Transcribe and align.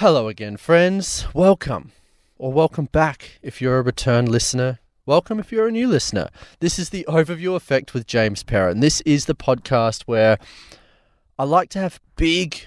Hello 0.00 0.28
again, 0.28 0.58
friends. 0.58 1.26
Welcome, 1.32 1.90
or 2.36 2.52
welcome 2.52 2.84
back 2.84 3.38
if 3.40 3.62
you're 3.62 3.78
a 3.78 3.82
return 3.82 4.26
listener. 4.26 4.78
Welcome 5.06 5.40
if 5.40 5.50
you're 5.50 5.68
a 5.68 5.72
new 5.72 5.88
listener. 5.88 6.28
This 6.60 6.78
is 6.78 6.90
the 6.90 7.06
Overview 7.08 7.56
Effect 7.56 7.94
with 7.94 8.06
James 8.06 8.42
Perrin. 8.42 8.80
This 8.80 9.00
is 9.06 9.24
the 9.24 9.34
podcast 9.34 10.02
where 10.02 10.36
I 11.38 11.44
like 11.44 11.70
to 11.70 11.78
have 11.78 11.98
big, 12.16 12.66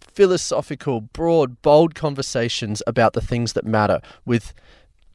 philosophical, 0.00 1.00
broad, 1.00 1.60
bold 1.62 1.96
conversations 1.96 2.80
about 2.86 3.12
the 3.12 3.20
things 3.20 3.54
that 3.54 3.66
matter 3.66 4.00
with 4.24 4.54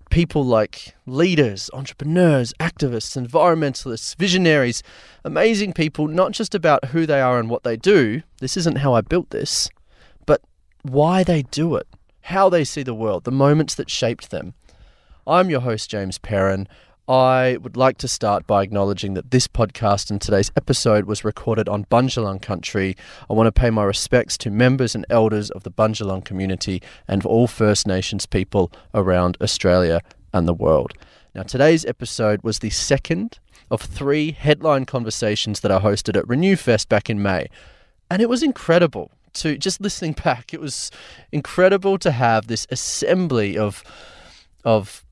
people 0.09 0.43
like 0.43 0.93
leaders, 1.05 1.69
entrepreneurs, 1.73 2.53
activists, 2.59 3.15
environmentalists, 3.15 4.17
visionaries, 4.17 4.83
amazing 5.23 5.71
people, 5.71 6.09
not 6.09 6.33
just 6.33 6.53
about 6.53 6.87
who 6.89 7.05
they 7.05 7.21
are 7.21 7.39
and 7.39 7.49
what 7.49 7.63
they 7.63 7.77
do. 7.77 8.21
This 8.39 8.57
isn't 8.57 8.79
how 8.79 8.93
I 8.95 8.99
built 8.99 9.29
this, 9.29 9.69
why 10.83 11.23
they 11.23 11.43
do 11.43 11.75
it, 11.75 11.87
how 12.21 12.49
they 12.49 12.63
see 12.63 12.83
the 12.83 12.93
world, 12.93 13.23
the 13.23 13.31
moments 13.31 13.75
that 13.75 13.89
shaped 13.89 14.29
them. 14.31 14.53
I'm 15.25 15.49
your 15.49 15.61
host, 15.61 15.89
James 15.89 16.17
Perrin. 16.17 16.67
I 17.07 17.57
would 17.61 17.75
like 17.77 17.97
to 17.99 18.07
start 18.07 18.45
by 18.47 18.63
acknowledging 18.63 19.13
that 19.13 19.31
this 19.31 19.47
podcast 19.47 20.11
and 20.11 20.21
today's 20.21 20.51
episode 20.55 21.05
was 21.05 21.23
recorded 21.23 21.69
on 21.69 21.85
Bundjalung 21.85 22.41
country. 22.41 22.95
I 23.29 23.33
want 23.33 23.47
to 23.47 23.51
pay 23.51 23.69
my 23.69 23.83
respects 23.83 24.37
to 24.39 24.49
members 24.49 24.93
and 24.93 25.05
elders 25.09 25.49
of 25.51 25.63
the 25.63 25.71
Bundjalung 25.71 26.23
community 26.23 26.81
and 27.07 27.25
all 27.25 27.47
First 27.47 27.87
Nations 27.87 28.25
people 28.25 28.71
around 28.93 29.37
Australia 29.41 30.01
and 30.33 30.47
the 30.47 30.53
world. 30.53 30.93
Now, 31.33 31.43
today's 31.43 31.85
episode 31.85 32.41
was 32.43 32.59
the 32.59 32.69
second 32.69 33.39
of 33.71 33.81
three 33.81 34.31
headline 34.31 34.85
conversations 34.85 35.61
that 35.61 35.71
I 35.71 35.79
hosted 35.79 36.17
at 36.17 36.27
Renewfest 36.27 36.89
back 36.89 37.09
in 37.09 37.21
May. 37.21 37.47
And 38.11 38.21
it 38.21 38.29
was 38.29 38.43
incredible 38.43 39.11
to 39.33 39.57
just 39.57 39.81
listening 39.81 40.13
back. 40.13 40.53
It 40.53 40.61
was 40.61 40.91
incredible 41.31 41.97
to 41.99 42.11
have 42.11 42.47
this 42.47 42.67
assembly 42.69 43.57
of 43.57 43.83
of 44.63 45.03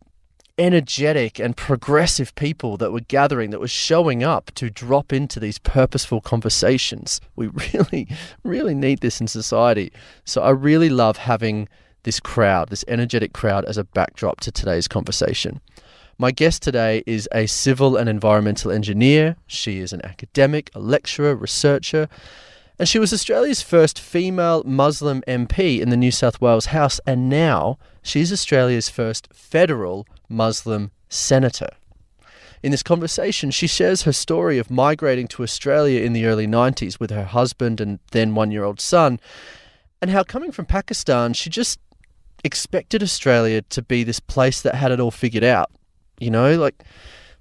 energetic 0.58 1.40
and 1.40 1.58
progressive 1.58 2.36
people 2.36 2.78
that 2.78 2.92
were 2.92 3.02
gathering, 3.02 3.50
that 3.50 3.60
were 3.60 3.68
showing 3.68 4.24
up 4.24 4.52
to 4.54 4.70
drop 4.70 5.12
into 5.12 5.40
these 5.40 5.58
purposeful 5.58 6.22
conversations. 6.22 7.20
We 7.36 7.48
really, 7.74 8.08
really 8.44 8.76
need 8.76 9.00
this 9.00 9.20
in 9.20 9.28
society. 9.28 9.92
So 10.24 10.42
I 10.42 10.52
really 10.52 10.90
love 10.90 11.18
having 11.18 11.68
this 12.04 12.20
crowd, 12.20 12.70
this 12.70 12.86
energetic 12.88 13.34
crowd, 13.34 13.66
as 13.66 13.78
a 13.78 13.84
backdrop 13.84 14.40
to 14.42 14.52
today's 14.52 14.88
conversation. 14.88 15.62
My 16.18 16.30
guest 16.32 16.62
today 16.62 17.04
is 17.08 17.28
a 17.32 17.48
civil 17.48 17.98
and 17.98 18.08
environmental 18.08 18.72
engineer. 18.72 19.36
She 19.48 19.80
is 19.80 19.94
an 19.94 20.06
academic, 20.06 20.70
a 20.76 20.80
lecturer, 20.80 21.36
researcher, 21.36 22.08
and 22.82 22.90
she 22.90 22.98
was 22.98 23.14
Australia's 23.14 23.62
first 23.62 24.00
female 24.00 24.64
Muslim 24.64 25.22
MP 25.28 25.80
in 25.80 25.92
the 25.92 25.96
New 25.96 26.10
South 26.10 26.42
Wales 26.42 26.66
House, 26.66 27.00
and 27.06 27.30
now 27.30 27.78
she's 28.02 28.34
Australia's 28.34 28.90
first 28.90 29.32
federal 29.32 30.08
Muslim 30.28 30.90
senator. 31.08 31.70
In 32.64 32.72
this 32.72 32.82
conversation, 32.82 33.52
she 33.52 33.68
shares 33.68 34.02
her 34.02 34.12
story 34.12 34.58
of 34.58 34.72
migrating 34.72 35.28
to 35.28 35.44
Australia 35.44 36.02
in 36.02 36.14
the 36.14 36.26
early 36.26 36.48
90s 36.48 37.00
with 37.00 37.12
her 37.12 37.26
husband 37.26 37.80
and 37.80 38.00
then 38.14 38.34
one 38.34 38.50
year 38.50 38.64
old 38.64 38.82
son, 38.82 39.20
and 40.02 40.10
how 40.10 40.24
coming 40.24 40.52
from 40.52 40.66
Pakistan, 40.66 41.34
she 41.34 41.52
just 41.52 41.80
expected 42.44 43.04
Australia 43.04 43.62
to 43.62 43.84
be 43.84 44.04
this 44.04 44.20
place 44.20 44.60
that 44.60 44.74
had 44.74 44.92
it 44.92 45.00
all 45.00 45.12
figured 45.12 45.44
out. 45.44 45.70
You 46.20 46.32
know, 46.32 46.58
like 46.58 46.84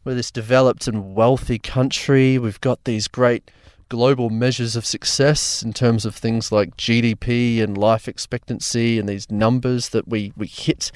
we're 0.05 0.12
this 0.12 0.30
developed 0.30 0.86
and 0.86 1.14
wealthy 1.14 1.58
country, 1.58 2.36
we've 2.36 2.61
got 2.61 2.84
these 2.84 3.08
great 3.08 3.50
global 3.91 4.30
measures 4.30 4.77
of 4.77 4.86
success 4.86 5.62
in 5.62 5.74
terms 5.74 6.06
of 6.06 6.14
things 6.14 6.50
like 6.50 6.78
GDP 6.78 7.62
and 7.62 7.77
life 7.77 8.08
expectancy 8.08 8.98
and 8.98 9.06
these 9.06 9.30
numbers 9.30 9.91
that 9.91 10.08
we, 10.08 10.33
we 10.36 10.46
hit. 10.46 10.91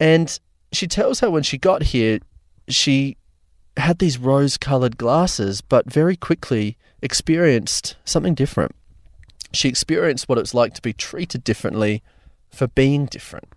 And 0.00 0.36
she 0.72 0.88
tells 0.88 1.20
how 1.20 1.30
when 1.30 1.44
she 1.44 1.58
got 1.58 1.84
here, 1.84 2.18
she 2.66 3.16
had 3.76 4.00
these 4.00 4.18
rose 4.18 4.56
colored 4.56 4.98
glasses, 4.98 5.60
but 5.60 5.90
very 5.90 6.16
quickly 6.16 6.76
experienced 7.00 7.94
something 8.04 8.34
different. 8.34 8.74
She 9.52 9.68
experienced 9.68 10.28
what 10.28 10.38
it's 10.38 10.54
like 10.54 10.74
to 10.74 10.82
be 10.82 10.92
treated 10.92 11.44
differently 11.44 12.02
for 12.50 12.66
being 12.66 13.06
different. 13.06 13.48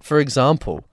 For 0.00 0.20
example, 0.20 0.84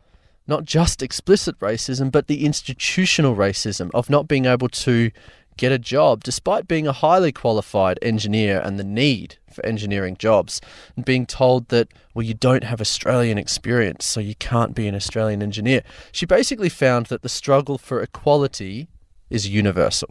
not 0.47 0.63
just 0.63 1.03
explicit 1.03 1.59
racism, 1.59 2.11
but 2.11 2.27
the 2.27 2.45
institutional 2.45 3.35
racism 3.35 3.91
of 3.93 4.09
not 4.09 4.27
being 4.27 4.45
able 4.45 4.69
to 4.69 5.11
get 5.57 5.71
a 5.71 5.79
job 5.79 6.23
despite 6.23 6.67
being 6.67 6.87
a 6.87 6.91
highly 6.91 7.31
qualified 7.31 7.99
engineer 8.01 8.59
and 8.59 8.79
the 8.79 8.83
need 8.83 9.37
for 9.51 9.65
engineering 9.65 10.15
jobs 10.17 10.61
and 10.95 11.03
being 11.03 11.25
told 11.25 11.67
that 11.69 11.87
well 12.13 12.25
you 12.25 12.33
don't 12.33 12.63
have 12.63 12.79
Australian 12.79 13.37
experience 13.37 14.05
so 14.05 14.19
you 14.19 14.35
can't 14.35 14.75
be 14.75 14.87
an 14.87 14.95
Australian 14.95 15.41
engineer. 15.41 15.81
She 16.11 16.25
basically 16.25 16.69
found 16.69 17.07
that 17.07 17.23
the 17.23 17.29
struggle 17.29 17.77
for 17.77 18.01
equality 18.01 18.87
is 19.29 19.47
universal. 19.47 20.09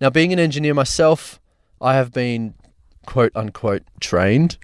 Now 0.00 0.10
being 0.10 0.32
an 0.32 0.38
engineer 0.38 0.74
myself 0.74 1.40
I 1.80 1.94
have 1.94 2.12
been 2.12 2.54
quote 3.06 3.32
unquote 3.34 3.82
trained 4.00 4.58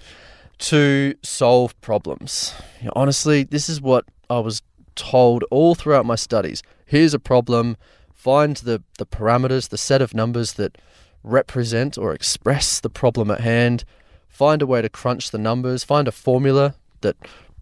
to 0.59 1.15
solve 1.23 1.79
problems. 1.81 2.53
You 2.79 2.87
know, 2.87 2.93
honestly 2.95 3.43
this 3.43 3.69
is 3.69 3.81
what 3.81 4.05
I 4.29 4.39
was 4.39 4.61
told 4.95 5.45
all 5.49 5.73
throughout 5.75 6.05
my 6.05 6.15
studies. 6.15 6.61
Here's 6.85 7.13
a 7.13 7.19
problem 7.19 7.77
find 8.19 8.57
the, 8.57 8.83
the 8.97 9.05
parameters, 9.05 9.69
the 9.69 9.77
set 9.77 10.01
of 10.01 10.13
numbers 10.13 10.53
that 10.53 10.77
represent 11.23 11.97
or 11.97 12.13
express 12.13 12.81
the 12.81 12.89
problem 12.89 13.31
at 13.31 13.39
hand, 13.39 13.85
find 14.27 14.61
a 14.61 14.67
way 14.67 14.81
to 14.81 14.89
crunch 14.89 15.31
the 15.31 15.37
numbers, 15.37 15.85
find 15.85 16.05
a 16.05 16.11
formula 16.11 16.75
that 16.99 17.15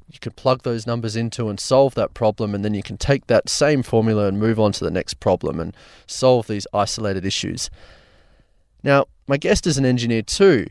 you 0.09 0.17
can 0.19 0.31
plug 0.31 0.63
those 0.63 0.87
numbers 0.87 1.15
into 1.15 1.47
and 1.47 1.59
solve 1.59 1.93
that 1.93 2.15
problem, 2.15 2.55
and 2.55 2.65
then 2.65 2.73
you 2.73 2.81
can 2.81 2.97
take 2.97 3.27
that 3.27 3.49
same 3.49 3.83
formula 3.83 4.25
and 4.25 4.39
move 4.39 4.59
on 4.59 4.71
to 4.71 4.83
the 4.83 4.89
next 4.89 5.19
problem 5.19 5.59
and 5.59 5.77
solve 6.07 6.47
these 6.47 6.65
isolated 6.73 7.23
issues. 7.23 7.69
Now, 8.81 9.05
my 9.27 9.37
guest 9.37 9.67
is 9.67 9.77
an 9.77 9.85
engineer 9.85 10.23
too, 10.23 10.65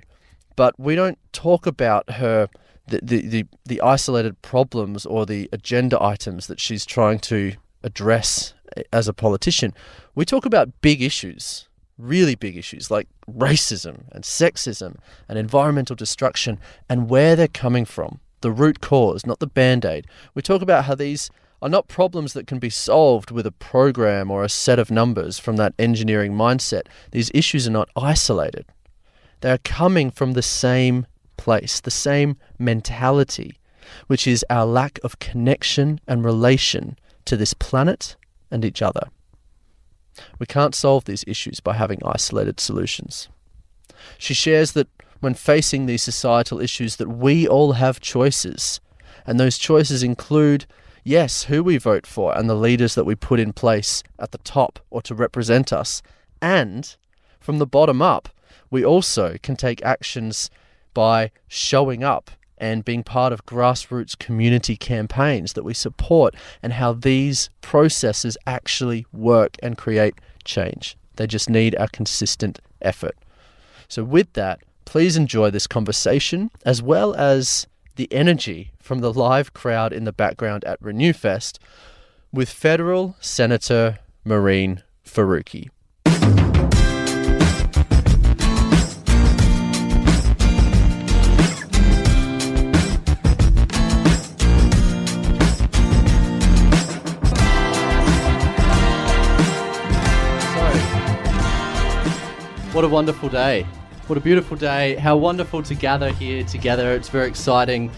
but 0.56 0.74
we 0.80 0.96
don't 0.96 1.18
talk 1.32 1.64
about 1.64 2.10
her 2.14 2.48
the, 2.88 2.98
the, 3.04 3.26
the, 3.28 3.46
the 3.64 3.80
isolated 3.82 4.42
problems 4.42 5.06
or 5.06 5.26
the 5.26 5.48
agenda 5.52 6.02
items 6.02 6.48
that 6.48 6.58
she's 6.58 6.84
trying 6.84 7.20
to 7.20 7.52
address 7.84 8.52
as 8.92 9.08
a 9.08 9.12
politician, 9.12 9.72
we 10.14 10.24
talk 10.24 10.46
about 10.46 10.80
big 10.80 11.02
issues, 11.02 11.68
really 11.98 12.34
big 12.34 12.56
issues 12.56 12.90
like 12.90 13.08
racism 13.30 14.04
and 14.12 14.24
sexism 14.24 14.96
and 15.28 15.38
environmental 15.38 15.96
destruction 15.96 16.58
and 16.88 17.08
where 17.08 17.36
they're 17.36 17.48
coming 17.48 17.84
from, 17.84 18.20
the 18.40 18.50
root 18.50 18.80
cause, 18.80 19.26
not 19.26 19.38
the 19.38 19.46
band 19.46 19.84
aid. 19.84 20.06
We 20.34 20.42
talk 20.42 20.62
about 20.62 20.84
how 20.84 20.94
these 20.94 21.30
are 21.62 21.68
not 21.68 21.88
problems 21.88 22.32
that 22.34 22.46
can 22.46 22.58
be 22.58 22.70
solved 22.70 23.30
with 23.30 23.46
a 23.46 23.52
program 23.52 24.30
or 24.30 24.44
a 24.44 24.48
set 24.48 24.78
of 24.78 24.90
numbers 24.90 25.38
from 25.38 25.56
that 25.56 25.74
engineering 25.78 26.32
mindset. 26.32 26.82
These 27.12 27.30
issues 27.34 27.66
are 27.66 27.72
not 27.72 27.88
isolated, 27.96 28.66
they 29.40 29.50
are 29.50 29.58
coming 29.58 30.10
from 30.10 30.32
the 30.32 30.42
same 30.42 31.06
place, 31.36 31.80
the 31.80 31.90
same 31.90 32.36
mentality, 32.58 33.58
which 34.06 34.26
is 34.26 34.44
our 34.50 34.66
lack 34.66 34.98
of 35.04 35.18
connection 35.18 36.00
and 36.06 36.24
relation 36.24 36.98
to 37.26 37.36
this 37.36 37.54
planet 37.54 38.16
and 38.50 38.64
each 38.64 38.82
other. 38.82 39.08
We 40.38 40.46
can't 40.46 40.74
solve 40.74 41.04
these 41.04 41.24
issues 41.26 41.60
by 41.60 41.74
having 41.74 42.00
isolated 42.04 42.60
solutions. 42.60 43.28
She 44.18 44.34
shares 44.34 44.72
that 44.72 44.88
when 45.20 45.34
facing 45.34 45.86
these 45.86 46.02
societal 46.02 46.60
issues 46.60 46.96
that 46.96 47.08
we 47.08 47.46
all 47.48 47.72
have 47.72 48.00
choices, 48.00 48.80
and 49.26 49.40
those 49.40 49.58
choices 49.58 50.02
include 50.02 50.66
yes, 51.04 51.44
who 51.44 51.62
we 51.62 51.78
vote 51.78 52.04
for 52.06 52.36
and 52.36 52.50
the 52.50 52.54
leaders 52.54 52.96
that 52.96 53.04
we 53.04 53.14
put 53.14 53.38
in 53.38 53.52
place 53.52 54.02
at 54.18 54.32
the 54.32 54.38
top 54.38 54.80
or 54.90 55.00
to 55.02 55.14
represent 55.14 55.72
us, 55.72 56.02
and 56.42 56.96
from 57.38 57.58
the 57.58 57.66
bottom 57.66 58.02
up, 58.02 58.28
we 58.70 58.84
also 58.84 59.36
can 59.42 59.54
take 59.54 59.84
actions 59.84 60.50
by 60.94 61.30
showing 61.46 62.02
up 62.02 62.30
and 62.58 62.84
being 62.84 63.02
part 63.02 63.32
of 63.32 63.46
grassroots 63.46 64.18
community 64.18 64.76
campaigns 64.76 65.52
that 65.52 65.64
we 65.64 65.74
support 65.74 66.34
and 66.62 66.74
how 66.74 66.92
these 66.92 67.50
processes 67.60 68.36
actually 68.46 69.06
work 69.12 69.56
and 69.62 69.76
create 69.76 70.14
change. 70.44 70.96
They 71.16 71.26
just 71.26 71.50
need 71.50 71.74
our 71.76 71.88
consistent 71.88 72.60
effort. 72.80 73.16
So, 73.88 74.04
with 74.04 74.32
that, 74.34 74.60
please 74.84 75.16
enjoy 75.16 75.50
this 75.50 75.66
conversation 75.66 76.50
as 76.64 76.82
well 76.82 77.14
as 77.14 77.66
the 77.96 78.12
energy 78.12 78.72
from 78.78 79.00
the 79.00 79.12
live 79.12 79.52
crowd 79.52 79.92
in 79.92 80.04
the 80.04 80.12
background 80.12 80.64
at 80.64 80.80
Renewfest 80.80 81.58
with 82.32 82.48
Federal 82.48 83.16
Senator 83.20 83.98
Mehreen 84.26 84.82
Faruqi. 85.04 85.70
What 102.76 102.84
a 102.84 102.88
wonderful 102.88 103.30
day 103.30 103.62
What 104.06 104.18
a 104.18 104.20
beautiful 104.20 104.54
day. 104.54 104.96
How 104.96 105.16
wonderful 105.16 105.62
to 105.62 105.74
gather 105.74 106.12
here 106.12 106.44
together. 106.44 106.92
It's 106.92 107.08
very 107.08 107.26
exciting. 107.26 107.90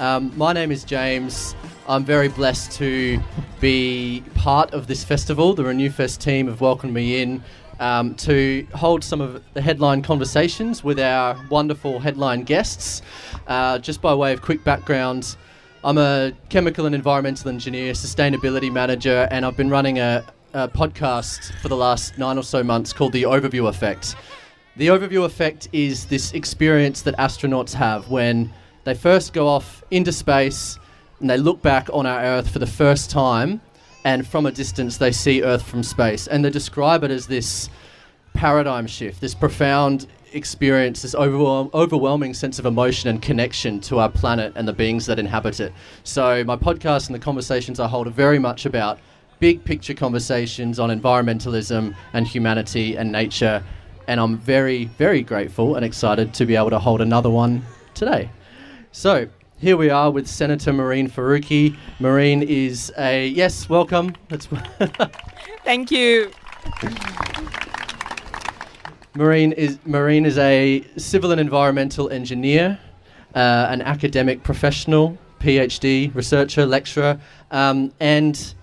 Um, 0.00 0.36
my 0.36 0.52
name 0.52 0.72
is 0.72 0.82
James. 0.82 1.54
I'm 1.86 2.04
very 2.04 2.26
blessed 2.26 2.72
to 2.72 3.22
be 3.60 4.24
part 4.34 4.74
of 4.74 4.88
this 4.88 5.04
festival. 5.04 5.54
The 5.54 5.62
Renew 5.62 5.88
Fest 5.88 6.20
team 6.20 6.48
have 6.48 6.60
welcomed 6.60 6.92
me 6.92 7.22
in 7.22 7.44
um, 7.78 8.16
to 8.16 8.66
hold 8.74 9.04
some 9.04 9.20
of 9.20 9.40
the 9.54 9.62
headline 9.62 10.02
conversations 10.02 10.82
with 10.82 10.98
our 10.98 11.40
wonderful 11.48 12.00
headline 12.00 12.42
guests. 12.42 13.02
Uh, 13.46 13.78
just 13.78 14.02
by 14.02 14.12
way 14.12 14.32
of 14.32 14.42
quick 14.42 14.64
background, 14.64 15.36
I'm 15.84 15.96
a 15.96 16.32
chemical 16.48 16.86
and 16.86 16.94
environmental 16.96 17.50
engineer, 17.50 17.92
sustainability 17.92 18.72
manager, 18.72 19.28
and 19.30 19.46
I've 19.46 19.56
been 19.56 19.70
running 19.70 20.00
a, 20.00 20.24
a 20.54 20.68
podcast 20.68 21.52
for 21.60 21.68
the 21.68 21.76
last 21.76 22.16
nine 22.16 22.38
or 22.38 22.44
so 22.44 22.62
months 22.62 22.92
called 22.92 23.12
The 23.12 23.24
Overview 23.24 23.68
Effect. 23.68 24.14
The 24.76 24.86
Overview 24.86 25.24
Effect 25.24 25.68
is 25.72 26.06
this 26.06 26.32
experience 26.32 27.02
that 27.02 27.16
astronauts 27.16 27.74
have 27.74 28.08
when 28.08 28.52
they 28.84 28.94
first 28.94 29.32
go 29.32 29.48
off 29.48 29.82
into 29.90 30.12
space 30.12 30.78
and 31.18 31.28
they 31.28 31.38
look 31.38 31.60
back 31.60 31.88
on 31.92 32.06
our 32.06 32.20
Earth 32.20 32.50
for 32.50 32.60
the 32.60 32.68
first 32.68 33.10
time, 33.10 33.60
and 34.04 34.24
from 34.26 34.46
a 34.46 34.52
distance 34.52 34.96
they 34.96 35.10
see 35.10 35.42
Earth 35.42 35.64
from 35.64 35.82
space, 35.82 36.28
and 36.28 36.44
they 36.44 36.50
describe 36.50 37.02
it 37.02 37.10
as 37.10 37.26
this 37.26 37.68
paradigm 38.32 38.86
shift, 38.86 39.20
this 39.20 39.34
profound 39.34 40.06
experience 40.34 41.02
this 41.02 41.14
overwhelm- 41.14 41.70
overwhelming 41.74 42.34
sense 42.34 42.58
of 42.58 42.66
emotion 42.66 43.08
and 43.08 43.22
connection 43.22 43.80
to 43.80 43.98
our 44.00 44.08
planet 44.08 44.52
and 44.56 44.66
the 44.66 44.72
beings 44.72 45.06
that 45.06 45.18
inhabit 45.18 45.60
it. 45.60 45.72
So, 46.02 46.44
my 46.44 46.56
podcast 46.56 47.06
and 47.06 47.14
the 47.14 47.20
conversations 47.20 47.78
I 47.80 47.86
hold 47.88 48.06
are 48.06 48.10
very 48.10 48.38
much 48.38 48.66
about 48.66 48.98
big 49.44 49.62
picture 49.62 49.92
conversations 49.92 50.78
on 50.78 50.88
environmentalism 50.88 51.94
and 52.14 52.26
humanity 52.26 52.96
and 52.96 53.12
nature. 53.12 53.62
And 54.08 54.18
I'm 54.18 54.38
very, 54.38 54.86
very 54.96 55.22
grateful 55.22 55.76
and 55.76 55.84
excited 55.84 56.32
to 56.32 56.46
be 56.46 56.56
able 56.56 56.70
to 56.70 56.78
hold 56.78 57.02
another 57.02 57.28
one 57.28 57.62
today. 57.92 58.30
So, 58.92 59.28
here 59.58 59.76
we 59.76 59.90
are 59.90 60.10
with 60.10 60.26
Senator 60.26 60.72
Mehreen 60.72 61.10
Faruqi. 61.10 61.76
Mehreen 62.00 62.42
is 62.42 62.90
a 62.96 63.28
yes, 63.28 63.68
welcome. 63.68 64.14
Thank 65.62 65.90
you. 65.90 66.30
Mehreen 69.14 69.52
is 69.52 69.76
Mehreen 69.86 70.24
is 70.24 70.38
a 70.38 70.82
civil 70.96 71.32
and 71.32 71.40
environmental 71.42 72.08
engineer, 72.08 72.78
uh, 73.34 73.66
an 73.68 73.82
academic 73.82 74.42
professional, 74.42 75.18
PhD, 75.40 76.14
researcher, 76.14 76.64
lecturer, 76.64 77.20
um, 77.50 77.92
and 78.00 78.54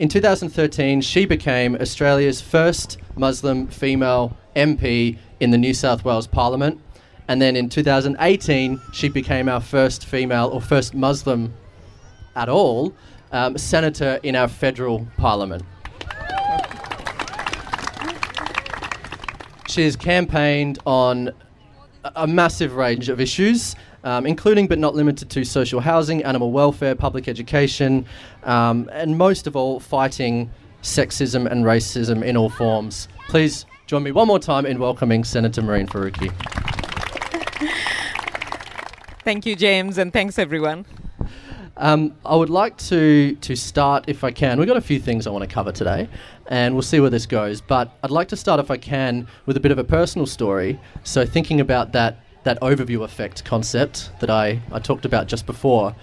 in 0.00 0.08
2013 0.08 1.02
she 1.02 1.26
became 1.26 1.76
Australia's 1.76 2.40
first 2.40 2.96
Muslim 3.16 3.66
female 3.66 4.34
MP 4.56 5.18
in 5.40 5.50
the 5.50 5.58
New 5.58 5.74
South 5.74 6.06
Wales 6.06 6.26
Parliament, 6.26 6.80
and 7.28 7.40
then 7.40 7.54
in 7.54 7.68
2018 7.68 8.80
she 8.94 9.10
became 9.10 9.46
our 9.46 9.60
first 9.60 10.06
female 10.06 10.48
or 10.48 10.60
first 10.62 10.94
Muslim 10.94 11.52
at 12.34 12.48
all 12.48 12.94
um, 13.30 13.58
senator 13.58 14.18
in 14.22 14.34
our 14.34 14.48
federal 14.48 15.06
parliament. 15.18 15.62
She 19.68 19.84
has 19.84 19.96
campaigned 19.96 20.78
on 20.86 21.30
a 22.16 22.26
massive 22.26 22.76
range 22.76 23.08
of 23.08 23.20
issues, 23.20 23.76
um, 24.04 24.26
including 24.26 24.66
but 24.66 24.78
not 24.78 24.94
limited 24.94 25.28
to 25.30 25.44
social 25.44 25.80
housing, 25.80 26.24
animal 26.24 26.52
welfare, 26.52 26.94
public 26.94 27.28
education, 27.28 28.06
um, 28.44 28.88
and 28.92 29.16
most 29.16 29.46
of 29.46 29.56
all, 29.56 29.80
fighting 29.80 30.50
sexism 30.82 31.50
and 31.50 31.64
racism 31.64 32.24
in 32.24 32.36
all 32.36 32.50
forms. 32.50 33.08
Please 33.28 33.66
join 33.86 34.02
me 34.02 34.12
one 34.12 34.26
more 34.26 34.38
time 34.38 34.66
in 34.66 34.78
welcoming 34.78 35.24
Senator 35.24 35.62
Mehreen 35.62 35.88
Faruqi. 35.88 36.30
Thank 39.22 39.46
you, 39.46 39.54
James, 39.54 39.98
and 39.98 40.12
thanks 40.12 40.38
everyone. 40.38 40.86
Um, 41.76 42.14
I 42.26 42.36
would 42.36 42.50
like 42.50 42.76
to 42.88 43.34
to 43.36 43.56
start, 43.56 44.04
if 44.06 44.22
I 44.22 44.30
can. 44.30 44.58
We've 44.58 44.68
got 44.68 44.76
a 44.76 44.82
few 44.82 44.98
things 44.98 45.26
I 45.26 45.30
want 45.30 45.48
to 45.48 45.54
cover 45.54 45.72
today, 45.72 46.08
and 46.48 46.74
we'll 46.74 46.82
see 46.82 47.00
where 47.00 47.10
this 47.10 47.26
goes. 47.26 47.60
But 47.60 47.90
I'd 48.02 48.10
like 48.10 48.28
to 48.28 48.36
start, 48.36 48.60
if 48.60 48.70
I 48.70 48.76
can, 48.76 49.26
with 49.46 49.56
a 49.56 49.60
bit 49.60 49.72
of 49.72 49.78
a 49.78 49.84
personal 49.84 50.26
story. 50.26 50.78
So 51.04 51.24
thinking 51.24 51.60
about 51.60 51.92
that 51.92 52.18
that 52.44 52.60
overview 52.60 53.04
effect 53.04 53.44
concept 53.44 54.10
that 54.20 54.30
I, 54.30 54.60
I 54.72 54.78
talked 54.78 55.04
about 55.04 55.26
just 55.26 55.46
before, 55.46 55.94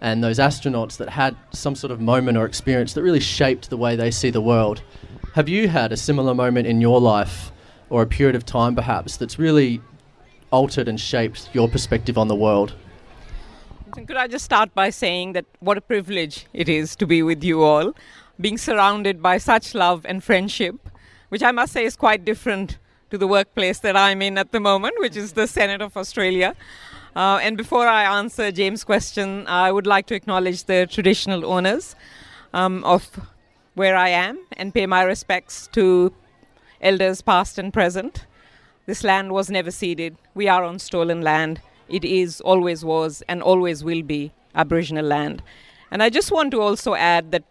and 0.00 0.22
those 0.22 0.38
astronauts 0.38 0.96
that 0.98 1.08
had 1.08 1.36
some 1.52 1.74
sort 1.74 1.90
of 1.90 2.00
moment 2.00 2.36
or 2.36 2.44
experience 2.44 2.92
that 2.94 3.02
really 3.02 3.20
shaped 3.20 3.70
the 3.70 3.76
way 3.76 3.96
they 3.96 4.10
see 4.10 4.30
the 4.30 4.40
world. 4.40 4.82
Have 5.34 5.48
you 5.48 5.68
had 5.68 5.92
a 5.92 5.96
similar 5.96 6.34
moment 6.34 6.66
in 6.66 6.80
your 6.80 7.00
life, 7.00 7.52
or 7.90 8.02
a 8.02 8.06
period 8.06 8.36
of 8.36 8.44
time 8.44 8.74
perhaps, 8.74 9.16
that's 9.16 9.38
really 9.38 9.80
altered 10.50 10.88
and 10.88 11.00
shaped 11.00 11.50
your 11.52 11.68
perspective 11.68 12.16
on 12.18 12.28
the 12.28 12.34
world? 12.34 12.74
Could 13.94 14.16
I 14.16 14.26
just 14.26 14.44
start 14.44 14.74
by 14.74 14.90
saying 14.90 15.32
that 15.32 15.46
what 15.60 15.78
a 15.78 15.80
privilege 15.80 16.46
it 16.52 16.68
is 16.68 16.96
to 16.96 17.06
be 17.06 17.22
with 17.22 17.42
you 17.42 17.62
all, 17.62 17.94
being 18.40 18.58
surrounded 18.58 19.22
by 19.22 19.38
such 19.38 19.74
love 19.74 20.04
and 20.04 20.22
friendship, 20.22 20.76
which 21.30 21.42
I 21.42 21.50
must 21.50 21.72
say 21.72 21.84
is 21.84 21.96
quite 21.96 22.24
different 22.24 22.78
to 23.10 23.16
the 23.16 23.26
workplace 23.26 23.78
that 23.78 23.96
I'm 23.96 24.20
in 24.20 24.36
at 24.36 24.52
the 24.52 24.60
moment, 24.60 24.94
which 24.98 25.16
is 25.16 25.32
the 25.32 25.46
Senate 25.46 25.80
of 25.80 25.96
Australia. 25.96 26.54
Uh, 27.16 27.40
and 27.42 27.56
before 27.56 27.88
I 27.88 28.04
answer 28.18 28.52
James' 28.52 28.84
question, 28.84 29.46
I 29.48 29.72
would 29.72 29.86
like 29.86 30.06
to 30.06 30.14
acknowledge 30.14 30.64
the 30.64 30.86
traditional 30.86 31.44
owners 31.46 31.96
um, 32.52 32.84
of 32.84 33.18
where 33.74 33.96
I 33.96 34.10
am 34.10 34.38
and 34.52 34.72
pay 34.72 34.86
my 34.86 35.02
respects 35.02 35.66
to 35.72 36.12
elders 36.80 37.22
past 37.22 37.58
and 37.58 37.72
present. 37.72 38.26
This 38.84 39.02
land 39.02 39.32
was 39.32 39.50
never 39.50 39.70
ceded. 39.70 40.16
We 40.34 40.46
are 40.46 40.62
on 40.62 40.78
stolen 40.78 41.22
land 41.22 41.60
it 41.88 42.04
is, 42.04 42.40
always 42.40 42.84
was, 42.84 43.22
and 43.28 43.42
always 43.42 43.84
will 43.84 44.02
be 44.02 44.32
Aboriginal 44.54 45.04
land. 45.04 45.42
And 45.90 46.02
I 46.02 46.10
just 46.10 46.32
want 46.32 46.50
to 46.50 46.60
also 46.60 46.94
add 46.94 47.30
that, 47.30 47.44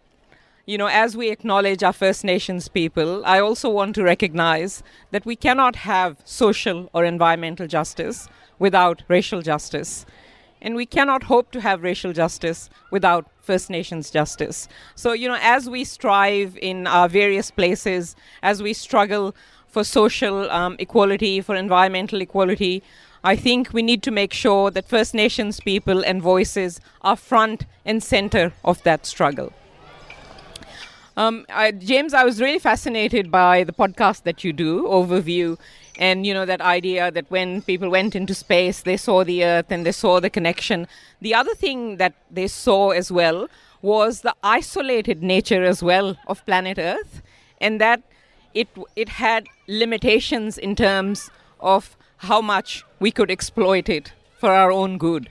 you 0.66 0.76
know, 0.76 0.88
as 0.88 1.16
we 1.16 1.30
acknowledge 1.30 1.82
our 1.82 1.92
First 1.92 2.24
Nations 2.24 2.68
people, 2.68 3.24
I 3.24 3.40
also 3.40 3.70
want 3.70 3.94
to 3.94 4.02
recognize 4.02 4.82
that 5.10 5.24
we 5.24 5.36
cannot 5.36 5.76
have 5.76 6.18
social 6.24 6.90
or 6.92 7.04
environmental 7.04 7.66
justice 7.66 8.28
without 8.58 9.02
racial 9.08 9.42
justice. 9.42 10.06
And 10.62 10.74
we 10.74 10.86
cannot 10.86 11.24
hope 11.24 11.50
to 11.52 11.60
have 11.60 11.82
racial 11.82 12.12
justice 12.12 12.70
without 12.90 13.26
First 13.40 13.70
Nations 13.70 14.10
justice. 14.10 14.68
So, 14.94 15.12
you 15.12 15.28
know, 15.28 15.38
as 15.40 15.68
we 15.68 15.84
strive 15.84 16.58
in 16.60 16.86
our 16.86 17.08
various 17.08 17.50
places, 17.50 18.16
as 18.42 18.62
we 18.62 18.72
struggle 18.72 19.34
for 19.68 19.84
social 19.84 20.50
um, 20.50 20.76
equality, 20.78 21.40
for 21.40 21.54
environmental 21.54 22.20
equality, 22.20 22.82
I 23.22 23.36
think 23.36 23.72
we 23.72 23.82
need 23.82 24.02
to 24.04 24.10
make 24.10 24.32
sure 24.32 24.70
that 24.70 24.88
First 24.88 25.12
Nations 25.12 25.60
people 25.60 26.04
and 26.04 26.22
voices 26.22 26.80
are 27.02 27.16
front 27.16 27.66
and 27.84 28.02
center 28.02 28.52
of 28.64 28.82
that 28.84 29.04
struggle. 29.04 29.52
Um, 31.16 31.46
I, 31.48 31.72
James, 31.72 32.12
I 32.12 32.24
was 32.24 32.40
really 32.40 32.58
fascinated 32.58 33.30
by 33.30 33.64
the 33.64 33.72
podcast 33.72 34.24
that 34.24 34.44
you 34.44 34.52
do, 34.52 34.84
Overview, 34.84 35.58
and 35.98 36.26
you 36.26 36.34
know 36.34 36.46
that 36.46 36.60
idea 36.60 37.10
that 37.10 37.30
when 37.30 37.62
people 37.62 37.90
went 37.90 38.14
into 38.14 38.34
space, 38.34 38.82
they 38.82 38.96
saw 38.96 39.24
the 39.24 39.44
Earth 39.44 39.70
and 39.70 39.84
they 39.86 39.92
saw 39.92 40.20
the 40.20 40.30
connection. 40.30 40.86
The 41.20 41.34
other 41.34 41.54
thing 41.54 41.96
that 41.96 42.14
they 42.30 42.46
saw 42.46 42.90
as 42.90 43.10
well 43.10 43.48
was 43.82 44.20
the 44.20 44.34
isolated 44.42 45.22
nature 45.22 45.64
as 45.64 45.82
well 45.82 46.16
of 46.26 46.44
planet 46.46 46.78
Earth, 46.78 47.22
and 47.60 47.80
that 47.80 48.02
it 48.54 48.68
it 48.94 49.08
had 49.08 49.46
limitations 49.66 50.58
in 50.58 50.74
terms 50.74 51.30
of 51.60 51.96
how 52.18 52.40
much 52.40 52.84
we 53.00 53.10
could 53.10 53.30
exploit 53.30 53.88
it 53.88 54.12
for 54.38 54.50
our 54.50 54.70
own 54.72 54.98
good. 54.98 55.28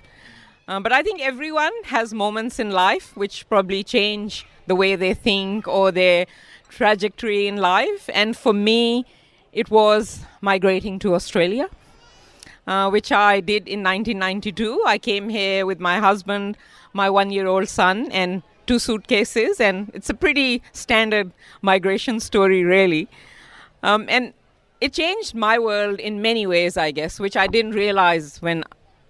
Um, 0.67 0.81
but 0.81 0.91
I 0.91 1.03
think 1.03 1.21
everyone 1.21 1.73
has 1.85 2.13
moments 2.13 2.59
in 2.59 2.71
life 2.71 3.15
which 3.15 3.47
probably 3.47 3.83
change 3.83 4.45
the 4.65 4.75
way 4.75 4.95
they 4.95 5.13
think 5.13 5.67
or 5.67 5.91
their 5.91 6.25
trajectory 6.69 7.47
in 7.47 7.57
life. 7.57 8.09
And 8.13 8.35
for 8.35 8.53
me, 8.53 9.05
it 9.55 9.71
was 9.71 10.19
migrating 10.41 10.99
to 10.99 11.15
Australia, 11.15 11.69
uh, 12.67 12.89
which 12.89 13.11
I 13.11 13.39
did 13.39 13.67
in 13.67 13.81
1992. 13.81 14.83
I 14.85 14.97
came 14.97 15.29
here 15.29 15.65
with 15.65 15.79
my 15.79 15.99
husband, 15.99 16.57
my 16.91 17.09
one 17.09 17.31
year 17.31 17.47
old 17.47 17.69
son, 17.69 18.11
and 18.11 18.43
two 18.67 18.79
suitcases. 18.79 19.61
And 19.61 19.89
it's 19.93 20.09
a 20.09 20.13
pretty 20.13 20.61
standard 20.73 21.31
migration 21.61 22.19
story, 22.19 22.63
really. 22.65 23.07
Um, 23.81 24.05
and 24.09 24.33
it 24.81 24.91
changed 24.91 25.33
my 25.33 25.57
world 25.57 25.99
in 26.01 26.21
many 26.21 26.45
ways, 26.45 26.75
I 26.75 26.91
guess, 26.91 27.17
which 27.17 27.37
I 27.37 27.47
didn't 27.47 27.71
realize 27.71 28.41
when, 28.41 28.65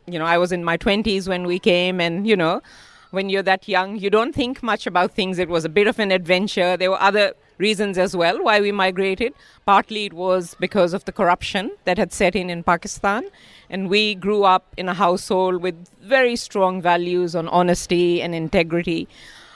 you 0.06 0.20
know, 0.20 0.25
I 0.25 0.38
was 0.38 0.52
in 0.52 0.64
my 0.64 0.78
20s 0.78 1.28
when 1.28 1.48
we 1.48 1.58
came. 1.58 2.00
And, 2.00 2.28
you 2.28 2.36
know, 2.36 2.62
when 3.10 3.30
you're 3.30 3.44
that 3.44 3.68
young, 3.68 3.98
you 3.98 4.12
don't 4.12 4.36
think 4.36 4.62
much 4.62 4.86
about 4.86 5.16
things. 5.16 5.40
It 5.40 5.50
was 5.50 5.66
a 5.66 5.70
bit 5.70 5.88
of 5.88 5.98
an 5.98 6.12
adventure. 6.12 6.78
There 6.78 6.92
were 6.92 7.02
other 7.02 7.34
reasons 7.58 7.98
as 7.98 8.16
well 8.16 8.44
why 8.44 8.60
we 8.60 8.72
migrated. 8.72 9.34
Partly 9.66 10.06
it 10.06 10.14
was 10.14 10.56
because 10.60 10.94
of 10.94 11.06
the 11.06 11.12
corruption 11.12 11.72
that 11.86 11.98
had 11.98 12.14
set 12.14 12.36
in 12.36 12.50
in 12.50 12.64
Pakistan. 12.64 13.26
And 13.70 13.90
we 13.90 14.16
grew 14.16 14.44
up 14.44 14.74
in 14.78 14.90
a 14.90 14.94
household 14.94 15.62
with 15.62 15.76
very 16.02 16.36
strong 16.36 16.82
values 16.82 17.36
on 17.36 17.48
honesty 17.48 18.22
and 18.22 18.36
integrity. 18.36 19.08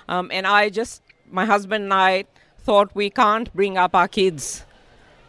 Um, 0.08 0.30
and 0.34 0.48
I 0.48 0.70
just, 0.70 1.02
my 1.30 1.46
husband 1.46 1.84
and 1.86 1.94
I 1.94 2.26
thought 2.60 2.90
we 2.96 3.10
can't 3.10 3.54
bring 3.54 3.78
up 3.78 3.96
our 3.96 4.08
kids 4.08 4.66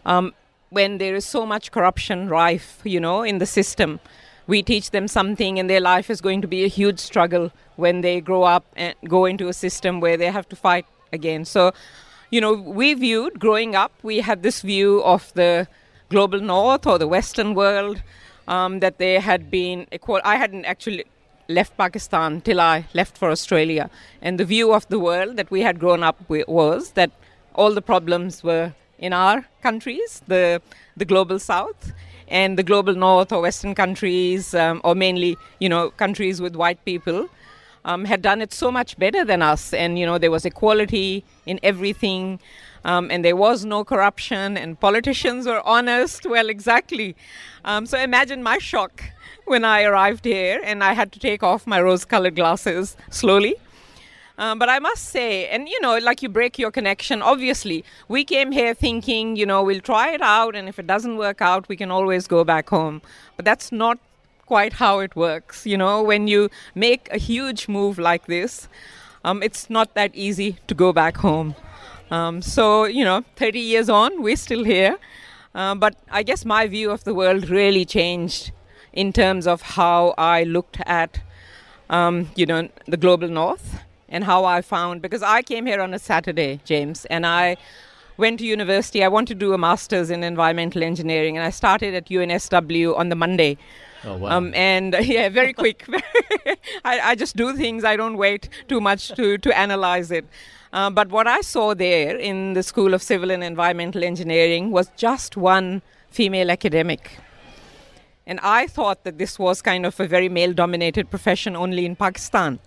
um, 0.04 0.34
when 0.70 0.98
there 0.98 1.14
is 1.14 1.24
so 1.24 1.44
much 1.44 1.72
corruption 1.72 2.28
rife, 2.28 2.80
you 2.84 3.00
know, 3.00 3.22
in 3.22 3.38
the 3.38 3.46
system, 3.46 4.00
we 4.46 4.62
teach 4.62 4.90
them 4.90 5.06
something 5.08 5.58
and 5.58 5.68
their 5.68 5.80
life 5.80 6.10
is 6.10 6.20
going 6.20 6.40
to 6.42 6.48
be 6.48 6.64
a 6.64 6.68
huge 6.68 6.98
struggle 6.98 7.52
when 7.76 8.00
they 8.00 8.20
grow 8.20 8.42
up 8.42 8.64
and 8.76 8.94
go 9.08 9.24
into 9.24 9.48
a 9.48 9.52
system 9.52 10.00
where 10.00 10.16
they 10.16 10.30
have 10.30 10.48
to 10.48 10.56
fight 10.56 10.86
again. 11.12 11.44
So, 11.44 11.72
you 12.30 12.40
know, 12.40 12.52
we 12.52 12.94
viewed 12.94 13.38
growing 13.38 13.74
up, 13.74 13.92
we 14.02 14.20
had 14.20 14.42
this 14.42 14.62
view 14.62 15.02
of 15.02 15.32
the 15.34 15.66
global 16.08 16.40
north 16.40 16.86
or 16.86 16.98
the 16.98 17.08
Western 17.08 17.54
world 17.54 18.02
um, 18.48 18.80
that 18.80 18.98
they 18.98 19.18
had 19.18 19.50
been 19.50 19.86
equal. 19.92 20.20
I 20.24 20.36
hadn't 20.36 20.64
actually 20.64 21.04
left 21.48 21.76
Pakistan 21.76 22.40
till 22.40 22.60
I 22.60 22.86
left 22.94 23.18
for 23.18 23.30
Australia. 23.30 23.90
And 24.22 24.38
the 24.38 24.44
view 24.44 24.72
of 24.72 24.88
the 24.88 24.98
world 24.98 25.36
that 25.36 25.50
we 25.50 25.62
had 25.62 25.80
grown 25.80 26.02
up 26.02 26.18
with 26.28 26.46
was 26.48 26.92
that 26.92 27.10
all 27.54 27.74
the 27.74 27.82
problems 27.82 28.44
were 28.44 28.72
in 28.98 29.12
our 29.12 29.46
countries, 29.62 30.22
the, 30.28 30.62
the 30.96 31.04
global 31.04 31.38
south, 31.38 31.92
and 32.28 32.56
the 32.56 32.62
global 32.62 32.94
north 32.94 33.32
or 33.32 33.40
western 33.42 33.74
countries, 33.74 34.54
um, 34.54 34.80
or 34.84 34.94
mainly, 34.94 35.36
you 35.58 35.68
know, 35.68 35.90
countries 35.90 36.40
with 36.40 36.54
white 36.54 36.84
people. 36.84 37.28
Um, 37.84 38.04
had 38.04 38.20
done 38.20 38.42
it 38.42 38.52
so 38.52 38.70
much 38.70 38.98
better 38.98 39.24
than 39.24 39.40
us, 39.40 39.72
and 39.72 39.98
you 39.98 40.04
know 40.04 40.18
there 40.18 40.30
was 40.30 40.44
equality 40.44 41.24
in 41.46 41.58
everything, 41.62 42.38
um, 42.84 43.10
and 43.10 43.24
there 43.24 43.36
was 43.36 43.64
no 43.64 43.84
corruption, 43.84 44.58
and 44.58 44.78
politicians 44.78 45.46
were 45.46 45.66
honest. 45.66 46.26
Well, 46.26 46.50
exactly. 46.50 47.16
Um, 47.64 47.86
so 47.86 47.98
imagine 47.98 48.42
my 48.42 48.58
shock 48.58 49.02
when 49.44 49.64
I 49.64 49.82
arrived 49.82 50.24
here 50.24 50.60
and 50.62 50.84
I 50.84 50.92
had 50.92 51.10
to 51.12 51.18
take 51.18 51.42
off 51.42 51.66
my 51.66 51.80
rose 51.80 52.04
colored 52.04 52.36
glasses 52.36 52.96
slowly. 53.10 53.56
Um, 54.38 54.58
but 54.58 54.70
I 54.70 54.78
must 54.78 55.10
say, 55.10 55.48
and 55.48 55.68
you 55.68 55.78
know, 55.82 55.98
like 55.98 56.22
you 56.22 56.30
break 56.30 56.58
your 56.58 56.70
connection, 56.70 57.20
obviously, 57.20 57.84
we 58.08 58.24
came 58.24 58.52
here 58.52 58.72
thinking, 58.72 59.36
you 59.36 59.44
know, 59.44 59.62
we'll 59.62 59.82
try 59.82 60.12
it 60.14 60.22
out, 60.22 60.56
and 60.56 60.66
if 60.66 60.78
it 60.78 60.86
doesn't 60.86 61.18
work 61.18 61.42
out, 61.42 61.68
we 61.68 61.76
can 61.76 61.90
always 61.90 62.26
go 62.26 62.42
back 62.42 62.70
home. 62.70 63.02
But 63.36 63.44
that's 63.44 63.70
not 63.70 63.98
quite 64.50 64.72
how 64.72 64.98
it 64.98 65.14
works. 65.14 65.64
You 65.64 65.76
know, 65.76 66.02
when 66.02 66.26
you 66.26 66.50
make 66.74 67.08
a 67.12 67.18
huge 67.18 67.68
move 67.68 68.00
like 68.00 68.26
this, 68.26 68.68
um, 69.24 69.44
it's 69.44 69.70
not 69.70 69.94
that 69.94 70.10
easy 70.12 70.56
to 70.66 70.74
go 70.74 70.92
back 70.92 71.18
home. 71.18 71.54
Um, 72.10 72.42
so, 72.42 72.84
you 72.84 73.04
know, 73.04 73.22
30 73.36 73.60
years 73.60 73.88
on, 73.88 74.22
we're 74.22 74.42
still 74.48 74.64
here. 74.64 74.98
Uh, 75.54 75.76
but 75.76 75.94
I 76.10 76.24
guess 76.24 76.44
my 76.44 76.66
view 76.66 76.90
of 76.90 77.04
the 77.04 77.14
world 77.14 77.48
really 77.48 77.84
changed 77.84 78.50
in 78.92 79.12
terms 79.12 79.46
of 79.46 79.62
how 79.62 80.14
I 80.18 80.42
looked 80.42 80.78
at, 80.84 81.20
um, 81.88 82.30
you 82.34 82.46
know, 82.46 82.68
the 82.88 82.96
global 82.96 83.28
north 83.28 83.78
and 84.08 84.24
how 84.24 84.44
I 84.44 84.62
found 84.62 85.00
because 85.00 85.22
I 85.22 85.42
came 85.42 85.66
here 85.66 85.80
on 85.80 85.94
a 85.94 86.00
Saturday, 86.00 86.58
James, 86.64 87.04
and 87.04 87.24
I 87.24 87.56
went 88.20 88.38
to 88.38 88.46
university. 88.46 89.02
I 89.02 89.08
wanted 89.08 89.40
to 89.40 89.46
do 89.46 89.52
a 89.52 89.58
master's 89.58 90.10
in 90.10 90.22
environmental 90.22 90.82
engineering, 90.82 91.36
and 91.36 91.44
I 91.44 91.50
started 91.50 91.94
at 91.94 92.06
UNSW 92.06 92.96
on 92.96 93.08
the 93.08 93.16
Monday. 93.16 93.58
Oh, 94.04 94.16
wow. 94.16 94.36
Um, 94.36 94.54
and 94.54 94.94
yeah, 95.02 95.28
very 95.28 95.52
quick. 95.52 95.84
I, 96.84 97.00
I, 97.00 97.14
just 97.14 97.36
do 97.36 97.54
things. 97.56 97.84
I 97.84 97.96
don't 97.96 98.16
wait 98.16 98.48
too 98.68 98.80
much 98.80 99.08
to, 99.16 99.38
to 99.38 99.58
analyze 99.58 100.10
it. 100.10 100.26
Uh, 100.72 100.88
but 100.90 101.10
what 101.10 101.26
I 101.26 101.40
saw 101.40 101.74
there 101.74 102.16
in 102.16 102.52
the 102.52 102.62
School 102.62 102.94
of 102.94 103.02
Civil 103.02 103.30
and 103.30 103.42
Environmental 103.42 104.04
Engineering 104.04 104.70
was 104.70 104.88
just 104.96 105.36
one 105.36 105.82
female 106.10 106.50
academic. 106.50 107.18
And 108.26 108.38
I 108.42 108.68
thought 108.68 109.04
that 109.04 109.18
this 109.18 109.38
was 109.38 109.60
kind 109.60 109.84
of 109.84 109.98
a 109.98 110.06
very 110.06 110.28
male 110.28 110.52
dominated 110.52 111.10
profession 111.10 111.56
only 111.56 111.84
in 111.84 111.96
Pakistan. 111.96 112.60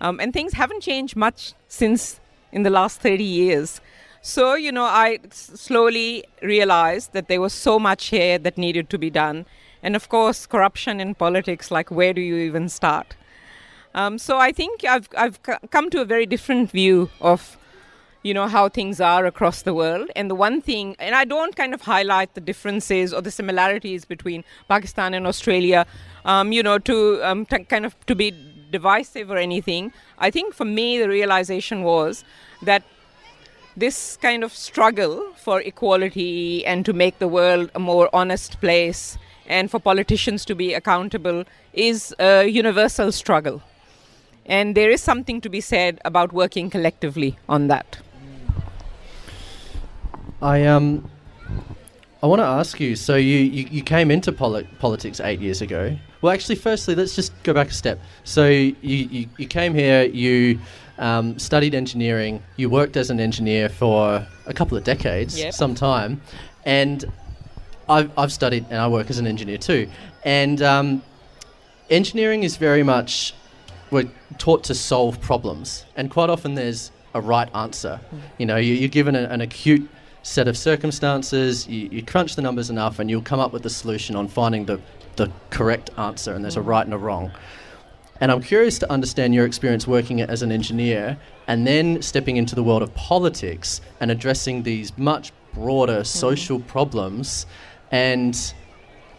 Um, 0.00 0.20
and 0.20 0.32
things 0.32 0.52
haven't 0.52 0.82
changed 0.82 1.16
much 1.16 1.54
since 1.68 2.20
in 2.52 2.62
the 2.62 2.70
last 2.70 3.00
30 3.00 3.24
years. 3.24 3.80
So, 4.22 4.54
you 4.54 4.70
know, 4.70 4.84
I 4.84 5.18
slowly 5.30 6.24
realized 6.42 7.14
that 7.14 7.28
there 7.28 7.40
was 7.40 7.54
so 7.54 7.78
much 7.78 8.06
here 8.06 8.38
that 8.38 8.58
needed 8.58 8.90
to 8.90 8.98
be 8.98 9.08
done. 9.08 9.46
And 9.82 9.96
of 9.96 10.10
course, 10.10 10.46
corruption 10.46 11.00
in 11.00 11.14
politics, 11.14 11.70
like 11.70 11.90
where 11.90 12.12
do 12.12 12.20
you 12.20 12.36
even 12.36 12.68
start? 12.68 13.16
Um, 13.94 14.18
so 14.18 14.38
I 14.38 14.52
think 14.52 14.84
I've, 14.84 15.08
I've 15.16 15.40
come 15.70 15.88
to 15.90 16.02
a 16.02 16.04
very 16.04 16.26
different 16.26 16.70
view 16.70 17.10
of 17.20 17.56
you 18.22 18.34
know 18.34 18.46
how 18.46 18.68
things 18.68 19.00
are 19.00 19.24
across 19.24 19.62
the 19.62 19.72
world 19.72 20.10
and 20.14 20.30
the 20.30 20.34
one 20.34 20.60
thing 20.60 20.94
and 20.98 21.14
i 21.14 21.24
don't 21.24 21.56
kind 21.56 21.72
of 21.72 21.80
highlight 21.80 22.34
the 22.34 22.40
differences 22.42 23.14
or 23.14 23.22
the 23.22 23.30
similarities 23.30 24.04
between 24.04 24.44
pakistan 24.68 25.14
and 25.14 25.26
australia 25.26 25.86
um, 26.26 26.52
you 26.52 26.62
know 26.62 26.78
to 26.78 27.18
um, 27.24 27.46
t- 27.46 27.64
kind 27.64 27.86
of 27.86 27.98
to 28.04 28.14
be 28.14 28.30
divisive 28.70 29.30
or 29.30 29.38
anything 29.38 29.90
i 30.18 30.30
think 30.30 30.52
for 30.52 30.66
me 30.66 30.98
the 30.98 31.08
realization 31.08 31.82
was 31.82 32.22
that 32.60 32.82
this 33.76 34.16
kind 34.16 34.44
of 34.44 34.52
struggle 34.52 35.32
for 35.36 35.60
equality 35.60 36.64
and 36.66 36.84
to 36.84 36.92
make 36.92 37.18
the 37.18 37.28
world 37.28 37.70
a 37.74 37.78
more 37.78 38.08
honest 38.12 38.60
place 38.60 39.18
and 39.46 39.70
for 39.70 39.78
politicians 39.78 40.44
to 40.44 40.54
be 40.54 40.74
accountable 40.74 41.44
is 41.72 42.14
a 42.18 42.46
universal 42.46 43.12
struggle 43.12 43.62
and 44.46 44.74
there 44.74 44.90
is 44.90 45.00
something 45.00 45.40
to 45.40 45.48
be 45.48 45.60
said 45.60 46.00
about 46.04 46.32
working 46.32 46.70
collectively 46.70 47.38
on 47.48 47.68
that 47.68 47.98
I 50.42 50.64
um, 50.64 51.10
I 52.22 52.26
want 52.26 52.40
to 52.40 52.46
ask 52.46 52.80
you. 52.80 52.96
So 52.96 53.16
you, 53.16 53.38
you, 53.38 53.68
you 53.70 53.82
came 53.82 54.10
into 54.10 54.32
poli- 54.32 54.68
politics 54.78 55.20
eight 55.20 55.40
years 55.40 55.62
ago. 55.62 55.96
Well, 56.20 56.32
actually, 56.32 56.56
firstly, 56.56 56.94
let's 56.94 57.16
just 57.16 57.32
go 57.42 57.54
back 57.54 57.68
a 57.68 57.74
step. 57.74 57.98
So 58.24 58.46
you 58.46 58.74
you, 58.82 59.28
you 59.38 59.46
came 59.46 59.74
here. 59.74 60.04
You 60.04 60.58
um, 61.00 61.38
studied 61.38 61.74
engineering. 61.74 62.42
You 62.56 62.70
worked 62.70 62.96
as 62.96 63.10
an 63.10 63.18
engineer 63.18 63.68
for 63.68 64.24
a 64.46 64.54
couple 64.54 64.78
of 64.78 64.84
decades, 64.84 65.38
yep. 65.38 65.52
some 65.52 65.74
time, 65.74 66.20
and 66.64 67.04
I've 67.88 68.16
I've 68.16 68.32
studied 68.32 68.66
and 68.70 68.78
I 68.78 68.86
work 68.86 69.10
as 69.10 69.18
an 69.18 69.26
engineer 69.26 69.58
too. 69.58 69.88
And 70.24 70.62
um, 70.62 71.02
engineering 71.88 72.44
is 72.44 72.56
very 72.56 72.84
much 72.84 73.34
we're 73.90 74.08
taught 74.38 74.62
to 74.64 74.74
solve 74.74 75.20
problems, 75.20 75.84
and 75.96 76.10
quite 76.10 76.30
often 76.30 76.54
there's 76.54 76.92
a 77.14 77.20
right 77.20 77.52
answer. 77.56 77.98
Mm. 78.14 78.20
You 78.38 78.46
know, 78.46 78.56
you, 78.56 78.84
are 78.84 78.88
given 78.88 79.16
a, 79.16 79.22
an 79.24 79.40
acute 79.40 79.88
set 80.22 80.46
of 80.46 80.56
circumstances, 80.56 81.66
you, 81.66 81.88
you, 81.90 82.02
crunch 82.04 82.36
the 82.36 82.42
numbers 82.42 82.70
enough, 82.70 82.98
and 82.98 83.10
you'll 83.10 83.22
come 83.22 83.40
up 83.40 83.52
with 83.52 83.62
the 83.62 83.70
solution 83.70 84.14
on 84.14 84.28
finding 84.28 84.66
the, 84.66 84.80
the 85.16 85.30
correct 85.50 85.90
answer, 85.98 86.34
and 86.34 86.44
there's 86.44 86.56
a 86.56 86.62
right 86.62 86.84
and 86.84 86.94
a 86.94 86.98
wrong. 86.98 87.32
And 88.20 88.30
I'm 88.30 88.42
curious 88.42 88.78
to 88.80 88.92
understand 88.92 89.34
your 89.34 89.46
experience 89.46 89.86
working 89.86 90.20
as 90.20 90.42
an 90.42 90.52
engineer 90.52 91.18
and 91.46 91.66
then 91.66 92.02
stepping 92.02 92.36
into 92.36 92.54
the 92.54 92.62
world 92.62 92.82
of 92.82 92.94
politics 92.94 93.80
and 94.00 94.10
addressing 94.10 94.62
these 94.62 94.96
much 94.98 95.32
broader 95.54 96.00
mm. 96.00 96.06
social 96.06 96.60
problems 96.60 97.46
and 97.90 98.54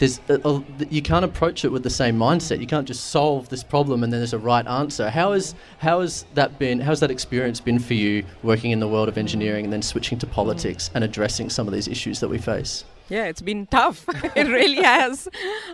there's 0.01 0.20
a, 0.29 0.39
a, 0.50 0.63
you 0.89 1.03
can't 1.03 1.24
approach 1.24 1.63
it 1.63 1.72
with 1.72 1.84
the 1.84 1.89
same 1.89 2.17
mindset. 2.17 2.60
You 2.60 2.65
can't 2.65 2.88
just 2.88 3.12
solve 3.12 3.50
this 3.50 3.63
problem 3.63 4.03
and 4.03 4.12
then 4.12 4.20
there's 4.20 4.34
a 4.34 4.39
right 4.39 4.65
answer. 4.65 5.12
How 5.12 5.34
is 5.34 5.53
how 5.77 6.01
has 6.01 6.25
that 6.34 6.58
been? 6.58 6.79
How's 6.79 7.01
that 7.01 7.12
experience 7.12 7.60
been 7.60 7.77
for 7.77 7.93
you 7.93 8.24
working 8.41 8.72
in 8.72 8.79
the 8.79 8.88
world 8.88 9.10
of 9.10 9.17
engineering 9.20 9.65
and 9.65 9.72
then 9.72 9.84
switching 9.84 10.17
to 10.17 10.25
politics 10.25 10.89
and 10.96 11.03
addressing 11.03 11.51
some 11.51 11.67
of 11.67 11.74
these 11.74 11.88
issues 11.88 12.20
that 12.20 12.29
we 12.29 12.39
face? 12.39 12.84
Yeah, 13.12 13.25
it's 13.25 13.41
been 13.41 13.68
tough. 13.68 14.06
it 14.38 14.48
really 14.48 14.82
has. 14.82 15.27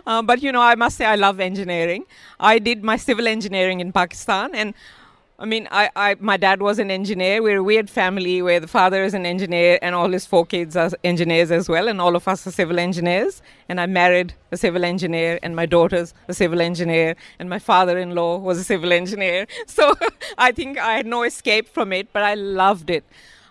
Uh, 0.04 0.22
but 0.22 0.42
you 0.42 0.50
know, 0.50 0.60
I 0.60 0.74
must 0.74 0.96
say, 0.96 1.04
I 1.04 1.14
love 1.14 1.38
engineering. 1.38 2.04
I 2.40 2.58
did 2.58 2.82
my 2.82 2.96
civil 2.96 3.28
engineering 3.28 3.78
in 3.78 3.92
Pakistan, 3.92 4.56
and 4.56 4.74
I 5.38 5.44
mean, 5.44 5.68
I, 5.70 5.88
I, 5.94 6.16
my 6.18 6.36
dad 6.36 6.60
was 6.60 6.80
an 6.80 6.90
engineer. 6.90 7.40
We're 7.40 7.58
a 7.58 7.62
weird 7.62 7.88
family 7.88 8.42
where 8.42 8.58
the 8.58 8.66
father 8.66 9.04
is 9.04 9.14
an 9.14 9.24
engineer 9.24 9.78
and 9.82 9.94
all 9.94 10.10
his 10.10 10.26
four 10.26 10.44
kids 10.44 10.74
are 10.76 10.90
engineers 11.04 11.52
as 11.52 11.68
well, 11.68 11.86
and 11.86 12.00
all 12.00 12.16
of 12.16 12.26
us 12.26 12.44
are 12.44 12.50
civil 12.50 12.80
engineers. 12.80 13.40
And 13.68 13.80
I 13.80 13.86
married 13.86 14.34
a 14.50 14.56
civil 14.56 14.84
engineer, 14.84 15.38
and 15.40 15.54
my 15.54 15.64
daughter's 15.64 16.14
a 16.26 16.34
civil 16.34 16.60
engineer, 16.60 17.14
and 17.38 17.48
my 17.48 17.60
father-in-law 17.60 18.38
was 18.38 18.58
a 18.58 18.64
civil 18.64 18.92
engineer. 18.92 19.46
So 19.68 19.94
I 20.38 20.50
think 20.50 20.76
I 20.76 20.96
had 20.96 21.06
no 21.06 21.22
escape 21.22 21.68
from 21.68 21.92
it, 21.92 22.12
but 22.12 22.24
I 22.24 22.34
loved 22.34 22.90
it. 22.90 23.04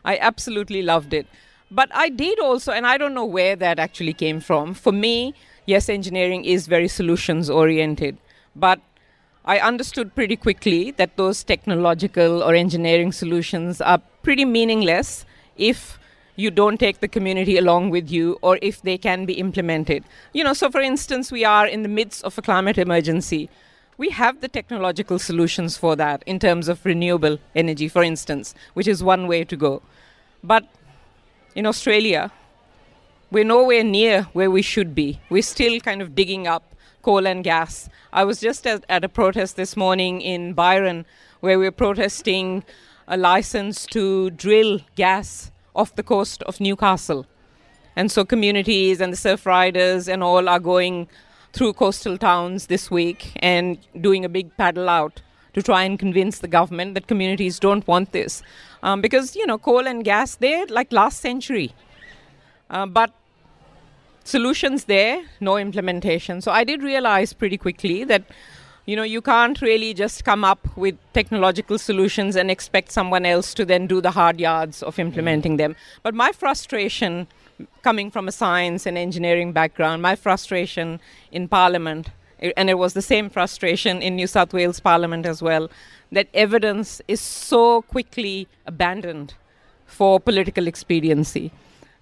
I 0.03 0.17
absolutely 0.17 0.81
loved 0.81 1.13
it. 1.13 1.25
But 1.69 1.89
I 1.93 2.09
did 2.09 2.39
also, 2.39 2.71
and 2.71 2.87
I 2.87 2.97
don't 2.97 3.13
know 3.13 3.25
where 3.25 3.55
that 3.55 3.79
actually 3.79 4.13
came 4.13 4.39
from. 4.39 4.73
For 4.73 4.91
me, 4.91 5.33
yes, 5.65 5.89
engineering 5.89 6.45
is 6.45 6.67
very 6.67 6.87
solutions 6.87 7.49
oriented, 7.49 8.17
but 8.55 8.79
I 9.43 9.59
understood 9.59 10.13
pretty 10.15 10.35
quickly 10.35 10.91
that 10.91 11.15
those 11.17 11.43
technological 11.43 12.43
or 12.43 12.53
engineering 12.53 13.11
solutions 13.11 13.79
are 13.81 14.01
pretty 14.21 14.45
meaningless 14.45 15.25
if 15.57 15.99
you 16.35 16.51
don't 16.51 16.79
take 16.79 16.99
the 16.99 17.07
community 17.07 17.57
along 17.57 17.89
with 17.89 18.11
you 18.11 18.37
or 18.41 18.59
if 18.61 18.81
they 18.81 18.97
can 18.97 19.25
be 19.25 19.33
implemented. 19.33 20.03
You 20.33 20.43
know, 20.43 20.53
so 20.53 20.69
for 20.69 20.81
instance, 20.81 21.31
we 21.31 21.43
are 21.43 21.65
in 21.65 21.83
the 21.83 21.89
midst 21.89 22.23
of 22.23 22.37
a 22.37 22.41
climate 22.41 22.77
emergency. 22.77 23.49
We 23.97 24.09
have 24.11 24.41
the 24.41 24.47
technological 24.47 25.17
solutions 25.17 25.77
for 25.77 25.95
that 25.95 26.23
in 26.25 26.39
terms 26.39 26.67
of 26.67 26.85
renewable 26.85 27.39
energy, 27.55 27.87
for 27.87 28.03
instance, 28.03 28.53
which 28.73 28.87
is 28.87 29.03
one 29.03 29.27
way 29.27 29.43
to 29.45 29.55
go. 29.55 29.81
But 30.43 30.65
in 31.57 31.65
Australia, 31.65 32.31
we're 33.31 33.43
nowhere 33.43 33.83
near 33.83 34.27
where 34.33 34.51
we 34.51 34.61
should 34.61 34.93
be. 34.93 35.19
We're 35.31 35.41
still 35.41 35.79
kind 35.79 36.03
of 36.03 36.13
digging 36.13 36.45
up 36.45 36.75
coal 37.01 37.25
and 37.25 37.43
gas. 37.43 37.89
I 38.13 38.25
was 38.25 38.39
just 38.39 38.67
at, 38.67 38.85
at 38.87 39.03
a 39.03 39.09
protest 39.09 39.55
this 39.55 39.75
morning 39.75 40.21
in 40.21 40.53
Byron 40.53 41.03
where 41.39 41.57
we 41.57 41.65
we're 41.65 41.71
protesting 41.71 42.63
a 43.07 43.17
license 43.17 43.87
to 43.87 44.29
drill 44.29 44.81
gas 44.93 45.49
off 45.75 45.95
the 45.95 46.03
coast 46.03 46.43
of 46.43 46.59
Newcastle. 46.59 47.25
And 47.95 48.11
so 48.11 48.23
communities 48.23 49.01
and 49.01 49.11
the 49.11 49.17
surf 49.17 49.47
riders 49.47 50.07
and 50.07 50.21
all 50.21 50.47
are 50.47 50.59
going 50.59 51.07
through 51.53 51.73
coastal 51.73 52.19
towns 52.19 52.67
this 52.67 52.91
week 52.91 53.31
and 53.37 53.79
doing 53.99 54.23
a 54.23 54.29
big 54.29 54.55
paddle 54.57 54.89
out 54.89 55.23
to 55.57 55.63
try 55.63 55.81
and 55.83 55.97
convince 55.97 56.37
the 56.37 56.47
government 56.47 56.93
that 56.93 57.07
communities 57.07 57.57
don't 57.57 57.85
want 57.87 58.11
this. 58.11 58.43
Um, 58.83 59.01
because, 59.01 59.35
you 59.35 59.47
know, 59.47 59.57
coal 59.57 59.87
and 59.87 60.03
gas, 60.03 60.35
they're 60.35 60.67
like 60.67 60.91
last 60.91 61.19
century. 61.19 61.73
Uh, 62.69 62.85
but 62.85 63.11
solutions 64.23 64.85
there, 64.85 65.23
no 65.39 65.57
implementation. 65.57 66.41
So 66.41 66.51
I 66.51 66.63
did 66.63 66.83
realize 66.83 67.33
pretty 67.33 67.57
quickly 67.57 68.03
that 68.03 68.23
you 68.85 68.95
know 68.95 69.03
you 69.03 69.21
can't 69.21 69.61
really 69.61 69.93
just 69.93 70.23
come 70.23 70.43
up 70.45 70.59
with 70.77 70.95
technological 71.13 71.77
solutions 71.77 72.37
and 72.37 72.49
expect 72.51 72.91
someone 72.91 73.25
else 73.25 73.53
to 73.55 73.65
then 73.65 73.87
do 73.87 73.99
the 73.99 74.11
hard 74.11 74.39
yards 74.39 74.83
of 74.83 74.99
implementing 74.99 75.57
them. 75.57 75.75
But 76.03 76.13
my 76.13 76.31
frustration 76.31 77.27
coming 77.81 78.11
from 78.11 78.27
a 78.27 78.31
science 78.31 78.85
and 78.85 78.97
engineering 78.97 79.53
background, 79.53 80.01
my 80.01 80.15
frustration 80.15 80.99
in 81.31 81.47
parliament 81.47 82.11
and 82.39 82.69
it 82.69 82.77
was 82.77 82.93
the 82.93 83.01
same 83.01 83.29
frustration 83.29 84.01
in 84.01 84.15
New 84.15 84.27
South 84.27 84.53
Wales 84.53 84.79
Parliament 84.79 85.25
as 85.25 85.41
well, 85.41 85.69
that 86.11 86.27
evidence 86.33 87.01
is 87.07 87.19
so 87.19 87.81
quickly 87.83 88.47
abandoned 88.65 89.33
for 89.85 90.19
political 90.19 90.67
expediency 90.67 91.51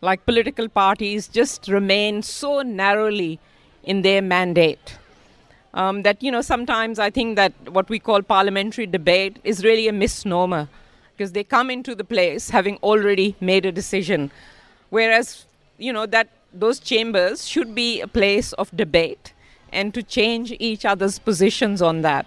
like 0.01 0.25
political 0.25 0.69
parties 0.69 1.27
just 1.27 1.67
remain 1.67 2.21
so 2.21 2.61
narrowly 2.61 3.39
in 3.83 4.01
their 4.01 4.21
mandate. 4.21 4.97
Um, 5.73 6.03
that 6.03 6.23
you 6.23 6.31
know 6.31 6.41
sometimes 6.41 6.99
I 6.99 7.09
think 7.09 7.35
that 7.35 7.53
what 7.69 7.89
we 7.89 7.99
call 7.99 8.21
parliamentary 8.21 8.85
debate 8.85 9.39
is 9.43 9.63
really 9.63 9.89
a 9.89 9.93
misnomer 9.93 10.69
because 11.11 11.33
they 11.33 11.43
come 11.43 11.69
into 11.69 11.95
the 11.95 12.03
place 12.03 12.49
having 12.49 12.77
already 12.77 13.35
made 13.41 13.65
a 13.65 13.73
decision, 13.73 14.31
whereas 14.89 15.45
you 15.77 15.91
know 15.91 16.05
that 16.05 16.29
those 16.53 16.79
chambers 16.79 17.45
should 17.45 17.75
be 17.75 17.99
a 17.99 18.07
place 18.07 18.53
of 18.53 18.71
debate 18.77 19.33
and 19.75 19.93
to 19.93 20.01
change 20.01 20.53
each 20.59 20.85
other's 20.85 21.19
positions 21.19 21.81
on 21.81 22.01
that. 22.01 22.25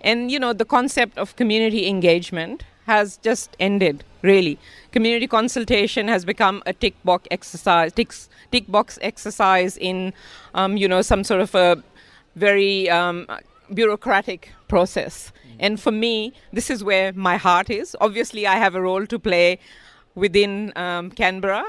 And 0.00 0.30
you 0.30 0.38
know 0.38 0.52
the 0.52 0.64
concept 0.64 1.18
of 1.18 1.36
community 1.36 1.86
engagement 1.86 2.64
has 2.86 3.16
just 3.18 3.56
ended 3.58 4.04
really 4.22 4.58
community 4.92 5.26
consultation 5.26 6.08
has 6.08 6.24
become 6.24 6.62
a 6.66 6.72
tick 6.72 6.94
box 7.04 7.26
exercise 7.30 7.92
tick, 7.92 8.12
tick 8.52 8.66
box 8.68 8.98
exercise 9.02 9.76
in 9.76 10.12
um, 10.54 10.76
you 10.76 10.88
know 10.88 11.02
some 11.02 11.24
sort 11.24 11.40
of 11.40 11.54
a 11.54 11.82
very 12.36 12.88
um, 12.88 13.26
bureaucratic 13.74 14.52
process 14.68 15.32
mm. 15.48 15.56
and 15.60 15.80
for 15.80 15.92
me 15.92 16.32
this 16.52 16.70
is 16.70 16.82
where 16.84 17.12
my 17.12 17.36
heart 17.36 17.70
is 17.70 17.96
obviously 18.00 18.46
i 18.46 18.56
have 18.56 18.74
a 18.74 18.80
role 18.80 19.06
to 19.06 19.18
play 19.18 19.58
within 20.14 20.72
um, 20.76 21.10
canberra 21.10 21.64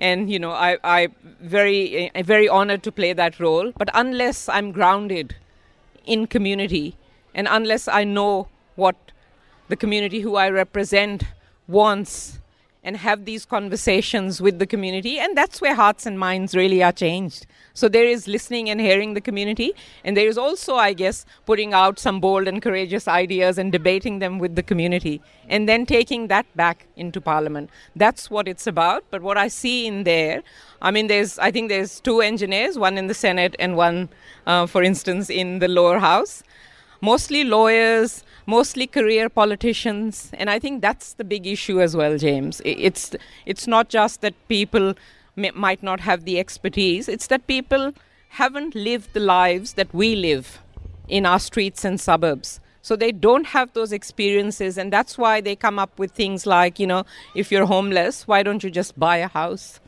and 0.00 0.32
you 0.32 0.38
know 0.38 0.50
I, 0.50 0.78
I 0.82 1.08
very 1.40 2.10
uh, 2.10 2.22
very 2.22 2.48
honored 2.48 2.82
to 2.84 2.92
play 2.92 3.12
that 3.12 3.38
role. 3.38 3.72
But 3.76 3.90
unless 3.94 4.48
i'm 4.48 4.72
grounded 4.72 5.36
in 6.04 6.26
community 6.26 6.96
and 7.34 7.46
unless 7.50 7.86
i 7.86 8.02
know 8.04 8.48
what 8.76 8.96
the 9.70 9.76
community 9.76 10.20
who 10.20 10.34
I 10.34 10.50
represent 10.50 11.22
wants 11.68 12.40
and 12.82 12.96
have 12.96 13.24
these 13.24 13.44
conversations 13.44 14.40
with 14.40 14.58
the 14.58 14.66
community. 14.66 15.18
And 15.18 15.36
that's 15.36 15.60
where 15.60 15.74
hearts 15.74 16.06
and 16.06 16.18
minds 16.18 16.54
really 16.54 16.82
are 16.82 16.92
changed. 16.92 17.46
So 17.74 17.88
there 17.88 18.04
is 18.04 18.26
listening 18.26 18.70
and 18.70 18.80
hearing 18.80 19.14
the 19.14 19.20
community. 19.20 19.72
And 20.04 20.16
there 20.16 20.28
is 20.28 20.38
also, 20.38 20.76
I 20.76 20.92
guess, 20.92 21.26
putting 21.44 21.74
out 21.74 21.98
some 21.98 22.20
bold 22.20 22.48
and 22.48 22.62
courageous 22.62 23.06
ideas 23.06 23.58
and 23.58 23.70
debating 23.70 24.18
them 24.18 24.38
with 24.38 24.54
the 24.56 24.62
community 24.62 25.20
and 25.48 25.68
then 25.68 25.84
taking 25.84 26.28
that 26.28 26.46
back 26.56 26.86
into 26.96 27.20
Parliament. 27.20 27.70
That's 27.94 28.30
what 28.30 28.48
it's 28.48 28.66
about. 28.66 29.04
But 29.10 29.22
what 29.22 29.36
I 29.36 29.48
see 29.48 29.86
in 29.86 30.04
there, 30.04 30.42
I 30.80 30.90
mean, 30.90 31.08
there's, 31.08 31.38
I 31.38 31.50
think 31.50 31.68
there's 31.68 32.00
two 32.00 32.20
engineers, 32.20 32.78
one 32.78 32.96
in 32.96 33.08
the 33.08 33.14
Senate 33.14 33.54
and 33.58 33.76
one, 33.76 34.08
uh, 34.46 34.66
for 34.66 34.82
instance, 34.82 35.28
in 35.28 35.58
the 35.58 35.68
lower 35.68 35.98
house. 35.98 36.42
Mostly 37.00 37.44
lawyers, 37.44 38.24
mostly 38.46 38.86
career 38.86 39.28
politicians, 39.28 40.30
and 40.34 40.50
I 40.50 40.58
think 40.58 40.82
that's 40.82 41.14
the 41.14 41.24
big 41.24 41.46
issue 41.46 41.80
as 41.80 41.96
well, 41.96 42.18
James. 42.18 42.60
It's 42.64 43.14
it's 43.46 43.66
not 43.66 43.88
just 43.88 44.20
that 44.20 44.34
people 44.48 44.94
may, 45.36 45.50
might 45.52 45.82
not 45.82 46.00
have 46.00 46.24
the 46.24 46.38
expertise; 46.38 47.08
it's 47.08 47.26
that 47.28 47.46
people 47.46 47.92
haven't 48.30 48.74
lived 48.74 49.12
the 49.12 49.20
lives 49.20 49.74
that 49.74 49.92
we 49.94 50.14
live 50.14 50.60
in 51.08 51.26
our 51.26 51.38
streets 51.38 51.84
and 51.84 52.00
suburbs. 52.00 52.60
So 52.82 52.96
they 52.96 53.12
don't 53.12 53.46
have 53.46 53.72
those 53.72 53.92
experiences, 53.92 54.78
and 54.78 54.92
that's 54.92 55.18
why 55.18 55.40
they 55.40 55.54
come 55.54 55.78
up 55.78 55.98
with 55.98 56.12
things 56.12 56.46
like, 56.46 56.78
you 56.78 56.86
know, 56.86 57.04
if 57.34 57.52
you're 57.52 57.66
homeless, 57.66 58.26
why 58.26 58.42
don't 58.42 58.64
you 58.64 58.70
just 58.70 58.98
buy 58.98 59.18
a 59.18 59.28
house? 59.28 59.80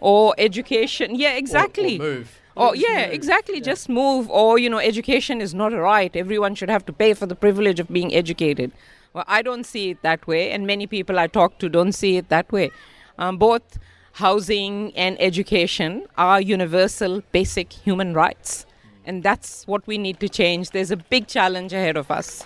Or 0.00 0.34
education. 0.38 1.14
Yeah, 1.14 1.34
exactly. 1.34 1.98
Or, 1.98 2.02
or 2.02 2.08
move 2.08 2.40
Oh 2.62 2.74
yeah, 2.74 3.06
move. 3.06 3.14
exactly. 3.14 3.56
Yeah. 3.56 3.72
Just 3.72 3.88
move, 3.88 4.28
or 4.28 4.58
you 4.58 4.68
know, 4.68 4.78
education 4.78 5.40
is 5.40 5.54
not 5.54 5.72
a 5.72 5.80
right. 5.80 6.14
Everyone 6.14 6.54
should 6.54 6.68
have 6.68 6.84
to 6.86 6.92
pay 6.92 7.14
for 7.14 7.24
the 7.24 7.34
privilege 7.34 7.80
of 7.80 7.88
being 7.88 8.14
educated. 8.14 8.70
Well, 9.14 9.24
I 9.26 9.40
don't 9.40 9.64
see 9.64 9.90
it 9.90 10.02
that 10.02 10.26
way, 10.26 10.50
and 10.50 10.66
many 10.66 10.86
people 10.86 11.18
I 11.18 11.26
talk 11.26 11.58
to 11.60 11.70
don't 11.70 11.92
see 11.92 12.18
it 12.18 12.28
that 12.28 12.52
way. 12.52 12.70
Um, 13.18 13.38
both 13.38 13.78
housing 14.12 14.94
and 14.94 15.16
education 15.20 16.06
are 16.18 16.38
universal, 16.38 17.22
basic 17.32 17.72
human 17.72 18.12
rights, 18.12 18.66
and 19.06 19.22
that's 19.22 19.66
what 19.66 19.86
we 19.86 19.96
need 19.96 20.20
to 20.20 20.28
change. 20.28 20.70
There's 20.70 20.90
a 20.90 20.98
big 20.98 21.28
challenge 21.28 21.72
ahead 21.72 21.96
of 21.96 22.10
us. 22.10 22.44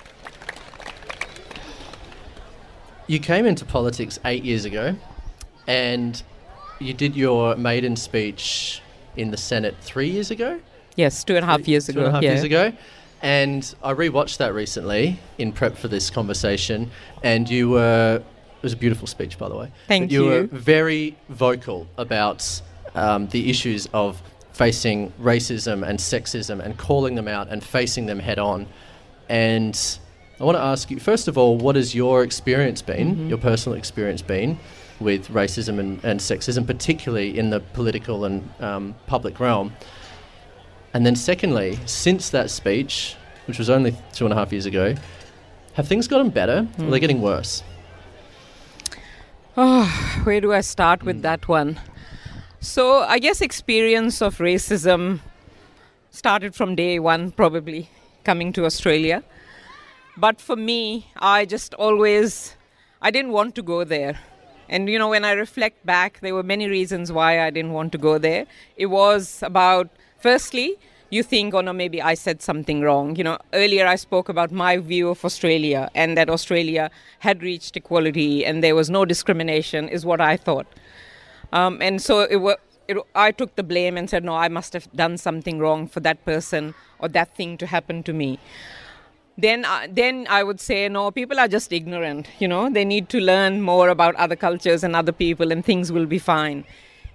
You 3.08 3.18
came 3.18 3.46
into 3.46 3.64
politics 3.64 4.20
eight 4.24 4.44
years 4.44 4.64
ago, 4.64 4.94
and 5.66 6.22
you 6.78 6.94
did 6.94 7.16
your 7.16 7.56
maiden 7.56 7.96
speech 7.96 8.80
in 9.16 9.30
the 9.30 9.36
Senate 9.36 9.74
three 9.80 10.08
years 10.08 10.30
ago. 10.30 10.60
Yes, 10.96 11.24
two 11.24 11.36
and 11.36 11.44
a 11.44 11.46
half 11.46 11.66
years 11.66 11.88
ago. 11.88 12.00
Two 12.00 12.06
and 12.06 12.08
a 12.08 12.12
half 12.12 12.22
yeah. 12.22 12.32
years 12.32 12.44
ago. 12.44 12.72
And 13.22 13.74
I 13.82 13.94
rewatched 13.94 14.36
that 14.38 14.54
recently 14.54 15.18
in 15.38 15.52
prep 15.52 15.76
for 15.76 15.88
this 15.88 16.10
conversation, 16.10 16.90
and 17.22 17.48
you 17.48 17.70
were. 17.70 18.22
It 18.58 18.62
was 18.62 18.72
a 18.72 18.78
beautiful 18.78 19.06
speech, 19.06 19.38
by 19.38 19.48
the 19.50 19.56
way. 19.56 19.70
Thank 19.88 20.10
you. 20.10 20.24
You 20.24 20.30
were 20.30 20.42
very 20.44 21.18
vocal 21.28 21.86
about 21.98 22.62
um, 22.94 23.28
the 23.28 23.50
issues 23.50 23.86
of 23.92 24.22
facing 24.54 25.12
racism 25.20 25.86
and 25.86 25.98
sexism 25.98 26.64
and 26.64 26.78
calling 26.78 27.14
them 27.14 27.28
out 27.28 27.48
and 27.48 27.62
facing 27.62 28.06
them 28.06 28.18
head 28.18 28.38
on. 28.38 28.66
And 29.28 29.78
I 30.40 30.44
want 30.44 30.56
to 30.56 30.62
ask 30.62 30.90
you, 30.90 30.98
first 30.98 31.28
of 31.28 31.36
all, 31.36 31.58
what 31.58 31.76
has 31.76 31.94
your 31.94 32.22
experience 32.22 32.80
been, 32.80 33.14
mm-hmm. 33.14 33.28
your 33.28 33.38
personal 33.38 33.76
experience 33.76 34.22
been 34.22 34.58
with 35.00 35.28
racism 35.28 35.78
and, 35.78 36.04
and 36.04 36.20
sexism, 36.20 36.66
particularly 36.66 37.38
in 37.38 37.50
the 37.50 37.60
political 37.60 38.24
and 38.24 38.48
um, 38.60 38.94
public 39.06 39.40
realm. 39.40 39.72
And 40.92 41.04
then, 41.04 41.16
secondly, 41.16 41.78
since 41.86 42.30
that 42.30 42.50
speech, 42.50 43.16
which 43.46 43.58
was 43.58 43.68
only 43.68 43.96
two 44.12 44.24
and 44.24 44.32
a 44.32 44.36
half 44.36 44.52
years 44.52 44.66
ago, 44.66 44.94
have 45.74 45.88
things 45.88 46.06
gotten 46.06 46.30
better 46.30 46.62
mm. 46.62 46.78
or 46.78 46.86
are 46.86 46.90
they 46.90 46.98
hmm. 46.98 47.00
getting 47.00 47.20
worse? 47.20 47.62
Oh, 49.56 49.84
where 50.24 50.40
do 50.40 50.52
I 50.52 50.60
start 50.60 51.02
with 51.02 51.18
mm. 51.18 51.22
that 51.22 51.48
one? 51.48 51.80
So, 52.60 53.00
I 53.00 53.18
guess 53.18 53.40
experience 53.40 54.22
of 54.22 54.38
racism 54.38 55.20
started 56.10 56.54
from 56.54 56.76
day 56.76 56.98
one, 56.98 57.32
probably 57.32 57.90
coming 58.24 58.52
to 58.52 58.64
Australia. 58.64 59.22
But 60.16 60.40
for 60.40 60.56
me, 60.56 61.08
I 61.16 61.44
just 61.44 61.74
always, 61.74 62.56
I 63.02 63.10
didn't 63.10 63.32
want 63.32 63.54
to 63.56 63.62
go 63.62 63.82
there. 63.84 64.18
And 64.68 64.88
you 64.88 64.98
know, 64.98 65.08
when 65.08 65.24
I 65.24 65.32
reflect 65.32 65.84
back, 65.84 66.20
there 66.20 66.34
were 66.34 66.42
many 66.42 66.68
reasons 66.68 67.12
why 67.12 67.44
I 67.44 67.50
didn't 67.50 67.72
want 67.72 67.92
to 67.92 67.98
go 67.98 68.18
there. 68.18 68.46
It 68.76 68.86
was 68.86 69.42
about, 69.42 69.88
firstly, 70.18 70.76
you 71.10 71.22
think, 71.22 71.54
oh 71.54 71.60
no, 71.60 71.72
maybe 71.72 72.02
I 72.02 72.14
said 72.14 72.42
something 72.42 72.80
wrong. 72.80 73.16
You 73.16 73.24
know, 73.24 73.38
earlier 73.52 73.86
I 73.86 73.96
spoke 73.96 74.28
about 74.28 74.50
my 74.50 74.78
view 74.78 75.08
of 75.08 75.24
Australia 75.24 75.90
and 75.94 76.16
that 76.16 76.28
Australia 76.28 76.90
had 77.20 77.42
reached 77.42 77.76
equality 77.76 78.44
and 78.44 78.64
there 78.64 78.74
was 78.74 78.90
no 78.90 79.04
discrimination, 79.04 79.88
is 79.88 80.04
what 80.04 80.20
I 80.20 80.36
thought. 80.36 80.66
Um, 81.52 81.78
and 81.80 82.02
so 82.02 82.20
it 82.22 82.36
was. 82.36 82.56
It, 82.86 82.98
I 83.14 83.30
took 83.30 83.56
the 83.56 83.62
blame 83.62 83.96
and 83.96 84.10
said, 84.10 84.24
no, 84.24 84.34
I 84.34 84.48
must 84.48 84.74
have 84.74 84.92
done 84.92 85.16
something 85.16 85.58
wrong 85.58 85.88
for 85.88 86.00
that 86.00 86.22
person 86.26 86.74
or 86.98 87.08
that 87.08 87.34
thing 87.34 87.56
to 87.56 87.66
happen 87.66 88.02
to 88.02 88.12
me 88.12 88.38
then 89.36 89.64
uh, 89.64 89.86
then 89.90 90.26
I 90.30 90.42
would 90.44 90.60
say 90.60 90.88
no 90.88 91.10
people 91.10 91.40
are 91.40 91.48
just 91.48 91.72
ignorant 91.72 92.28
you 92.38 92.48
know 92.48 92.70
they 92.70 92.84
need 92.84 93.08
to 93.10 93.20
learn 93.20 93.60
more 93.60 93.88
about 93.88 94.14
other 94.16 94.36
cultures 94.36 94.84
and 94.84 94.94
other 94.94 95.12
people 95.12 95.50
and 95.50 95.64
things 95.64 95.90
will 95.90 96.06
be 96.06 96.18
fine 96.18 96.64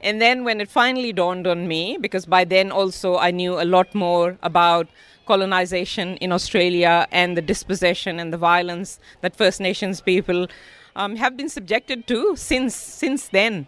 and 0.02 0.22
then 0.22 0.44
when 0.44 0.62
it 0.62 0.70
finally 0.70 1.14
dawned 1.14 1.48
on 1.48 1.68
me 1.68 1.98
because 2.00 2.26
by 2.26 2.44
then 2.44 2.72
also 2.72 3.18
I 3.18 3.32
knew 3.32 3.60
a 3.60 3.64
lot 3.66 3.96
more 3.96 4.38
about 4.44 4.88
colonization 5.26 6.18
in 6.18 6.32
Australia 6.32 7.08
and 7.12 7.38
the 7.38 7.42
dispossession 7.42 8.20
and 8.20 8.34
the 8.34 8.38
violence 8.38 9.00
that 9.22 9.36
First 9.36 9.62
Nations 9.62 10.02
people 10.02 10.48
um, 10.96 11.16
have 11.16 11.38
been 11.38 11.50
subjected 11.50 12.08
to 12.08 12.36
since 12.36 12.76
since 12.76 13.28
then 13.30 13.68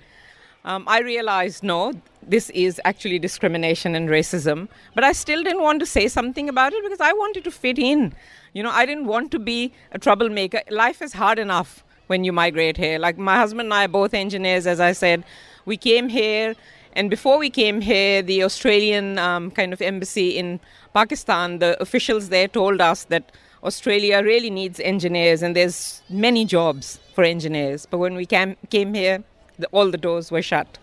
um, 0.64 0.84
I 0.88 1.00
realized 1.00 1.64
no, 1.64 1.94
this 2.22 2.50
is 2.52 2.80
actually 2.86 3.18
discrimination 3.18 3.96
and 3.96 4.10
racism. 4.10 4.68
But 4.94 5.04
I 5.04 5.12
still 5.12 5.44
didn't 5.44 5.62
want 5.62 5.80
to 5.80 5.86
say 5.86 6.08
something 6.08 6.50
about 6.50 6.74
it 6.74 6.84
because 6.84 7.02
I 7.02 7.14
wanted 7.14 7.44
to 7.46 7.52
fit 7.52 7.80
in. 7.80 8.14
You 8.54 8.64
know, 8.64 8.72
I 8.72 8.86
didn't 8.86 9.06
want 9.06 9.32
to 9.32 9.40
be 9.40 9.74
a 9.92 10.00
troublemaker. 10.00 10.62
Life 10.70 11.02
is 11.02 11.14
hard 11.14 11.40
enough 11.40 11.84
when 12.08 12.24
you 12.24 12.34
migrate 12.34 12.78
here. 12.78 13.00
Like 13.00 13.18
my 13.18 13.38
husband 13.38 13.68
and 13.68 13.74
I 13.74 13.86
are 13.86 13.88
both 13.88 14.14
engineers, 14.14 14.68
as 14.68 14.80
I 14.80 14.92
said. 14.92 15.24
We 15.66 15.78
came 15.78 16.10
here 16.10 16.56
And 16.94 17.10
before 17.10 17.38
we 17.38 17.50
came 17.50 17.82
here, 17.82 18.22
the 18.22 18.44
Australian 18.44 19.18
um, 19.18 19.52
kind 19.52 19.72
of 19.72 19.82
embassy 19.82 20.38
in 20.38 20.60
Pakistan, 20.94 21.60
the 21.60 21.82
officials 21.82 22.30
there 22.30 22.48
told 22.48 22.82
us 22.82 23.06
that 23.06 23.32
Australia 23.64 24.22
really 24.24 24.50
needs 24.50 24.80
engineers 24.80 25.42
and 25.42 25.56
there's 25.56 26.02
many 26.10 26.44
jobs 26.44 27.00
for 27.14 27.24
engineers. 27.24 27.86
But 27.90 28.00
when 28.00 28.16
we 28.16 28.26
came, 28.26 28.58
came 28.70 28.94
here, 28.94 29.24
the, 29.58 29.68
all 29.68 29.90
the 29.90 29.98
doors 29.98 30.32
were 30.32 30.42
shut. 30.42 30.78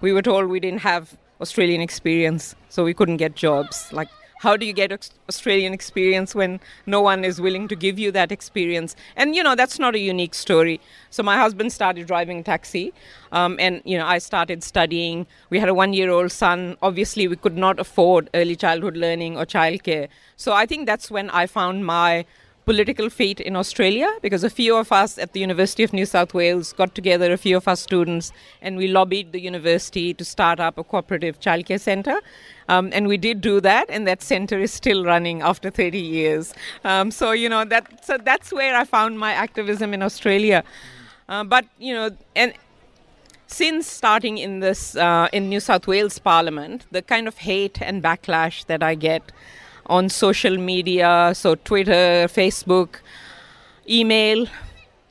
We 0.00 0.12
were 0.12 0.22
told 0.22 0.48
we 0.48 0.60
didn't 0.60 0.80
have 0.80 1.14
Australian 1.40 1.82
experience, 1.82 2.54
so 2.70 2.84
we 2.84 2.94
couldn't 2.94 3.18
get 3.18 3.34
jobs. 3.34 3.92
Like 3.92 4.08
how 4.40 4.56
do 4.56 4.64
you 4.64 4.72
get 4.72 4.90
Australian 5.28 5.74
experience 5.74 6.34
when 6.34 6.60
no 6.86 7.02
one 7.02 7.24
is 7.24 7.40
willing 7.42 7.68
to 7.68 7.76
give 7.76 7.98
you 7.98 8.10
that 8.12 8.32
experience? 8.32 8.96
And 9.14 9.36
you 9.36 9.42
know 9.42 9.54
that's 9.54 9.78
not 9.78 9.94
a 9.94 9.98
unique 9.98 10.34
story. 10.34 10.80
So 11.10 11.22
my 11.22 11.36
husband 11.36 11.72
started 11.74 12.06
driving 12.06 12.38
a 12.38 12.42
taxi, 12.42 12.94
um, 13.32 13.56
and 13.60 13.82
you 13.84 13.98
know 13.98 14.06
I 14.06 14.18
started 14.18 14.64
studying. 14.64 15.26
We 15.50 15.60
had 15.60 15.68
a 15.68 15.74
one-year-old 15.74 16.32
son. 16.32 16.78
Obviously, 16.80 17.28
we 17.28 17.36
could 17.36 17.58
not 17.58 17.78
afford 17.78 18.30
early 18.32 18.56
childhood 18.56 18.96
learning 18.96 19.36
or 19.36 19.44
childcare. 19.44 20.08
So 20.36 20.54
I 20.54 20.64
think 20.64 20.86
that's 20.86 21.10
when 21.10 21.28
I 21.28 21.46
found 21.46 21.84
my 21.84 22.24
political 22.70 23.10
feet 23.10 23.40
in 23.40 23.56
Australia 23.56 24.08
because 24.22 24.44
a 24.44 24.48
few 24.48 24.76
of 24.76 24.92
us 24.92 25.18
at 25.18 25.32
the 25.32 25.40
University 25.40 25.82
of 25.82 25.92
New 25.92 26.06
South 26.06 26.32
Wales 26.32 26.72
got 26.72 26.94
together, 26.94 27.32
a 27.32 27.36
few 27.36 27.56
of 27.56 27.66
our 27.66 27.74
students, 27.74 28.30
and 28.62 28.76
we 28.76 28.86
lobbied 28.86 29.32
the 29.32 29.40
university 29.40 30.14
to 30.14 30.24
start 30.24 30.60
up 30.60 30.78
a 30.78 30.84
cooperative 30.84 31.40
childcare 31.40 31.80
centre. 31.80 32.20
Um, 32.68 32.90
and 32.92 33.08
we 33.08 33.16
did 33.16 33.40
do 33.40 33.60
that, 33.62 33.86
and 33.90 34.06
that 34.06 34.22
center 34.22 34.60
is 34.60 34.72
still 34.72 35.04
running 35.04 35.42
after 35.42 35.68
30 35.68 35.98
years. 35.98 36.54
Um, 36.84 37.10
so, 37.10 37.32
you 37.32 37.48
know, 37.48 37.64
that, 37.64 38.04
so 38.04 38.18
that's 38.18 38.52
where 38.52 38.76
I 38.76 38.84
found 38.84 39.18
my 39.18 39.32
activism 39.32 39.92
in 39.92 40.00
Australia. 40.00 40.62
Uh, 41.28 41.42
but, 41.42 41.64
you 41.80 41.92
know, 41.92 42.10
and 42.36 42.54
since 43.48 43.88
starting 43.88 44.38
in 44.38 44.60
this 44.60 44.94
uh, 44.94 45.26
in 45.32 45.48
New 45.48 45.58
South 45.58 45.88
Wales 45.88 46.20
Parliament, 46.20 46.86
the 46.92 47.02
kind 47.02 47.26
of 47.26 47.38
hate 47.38 47.82
and 47.82 48.00
backlash 48.00 48.64
that 48.66 48.80
I 48.80 48.94
get 48.94 49.32
on 49.90 50.08
social 50.08 50.56
media, 50.56 51.32
so 51.34 51.56
Twitter, 51.56 52.28
Facebook, 52.28 53.00
email, 53.88 54.46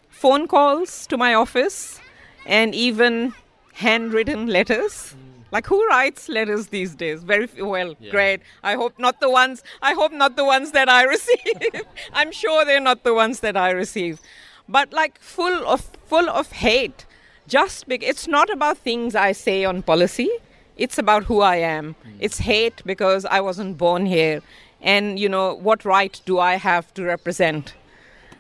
phone 0.10 0.48
calls 0.48 1.06
to 1.08 1.18
my 1.18 1.34
office, 1.34 2.00
and 2.46 2.74
even 2.74 3.34
handwritten 3.74 4.48
letters. 4.48 5.16
Like 5.52 5.68
who 5.68 5.86
writes 5.88 6.30
letters 6.30 6.68
these 6.68 6.96
days? 6.96 7.24
Very 7.24 7.50
well, 7.60 7.96
yeah. 8.00 8.12
great. 8.12 8.42
I 8.64 8.76
hope 8.76 8.98
not 8.98 9.20
the 9.20 9.30
ones. 9.30 9.64
I 9.82 9.94
hope 9.94 10.14
not 10.14 10.36
the 10.38 10.46
ones 10.46 10.72
that 10.72 10.88
I 10.88 11.04
receive. 11.16 11.84
I'm 12.14 12.32
sure 12.32 12.64
they're 12.66 12.80
not 12.80 13.04
the 13.04 13.14
ones 13.14 13.42
that 13.42 13.58
I 13.58 13.72
receive, 13.72 14.20
but 14.68 14.94
like 14.94 15.20
full 15.20 15.68
of 15.68 15.82
full 16.06 16.30
of 16.30 16.52
hate. 16.52 17.06
Just 17.48 17.88
because 17.88 18.08
it's 18.08 18.28
not 18.28 18.50
about 18.52 18.78
things 18.78 19.16
I 19.16 19.32
say 19.34 19.66
on 19.66 19.82
policy. 19.82 20.30
It's 20.78 20.98
about 20.98 21.26
who 21.26 21.42
I 21.42 21.58
am. 21.58 21.96
Mm. 21.96 22.12
It's 22.22 22.38
hate 22.38 22.82
because 22.86 23.26
I 23.26 23.42
wasn't 23.42 23.78
born 23.78 24.06
here 24.06 24.42
and 24.82 25.20
you 25.20 25.30
know 25.30 25.54
what 25.56 25.86
right 25.86 26.22
do 26.26 26.40
I 26.40 26.56
have 26.56 26.94
to 26.94 27.04
represent 27.04 27.74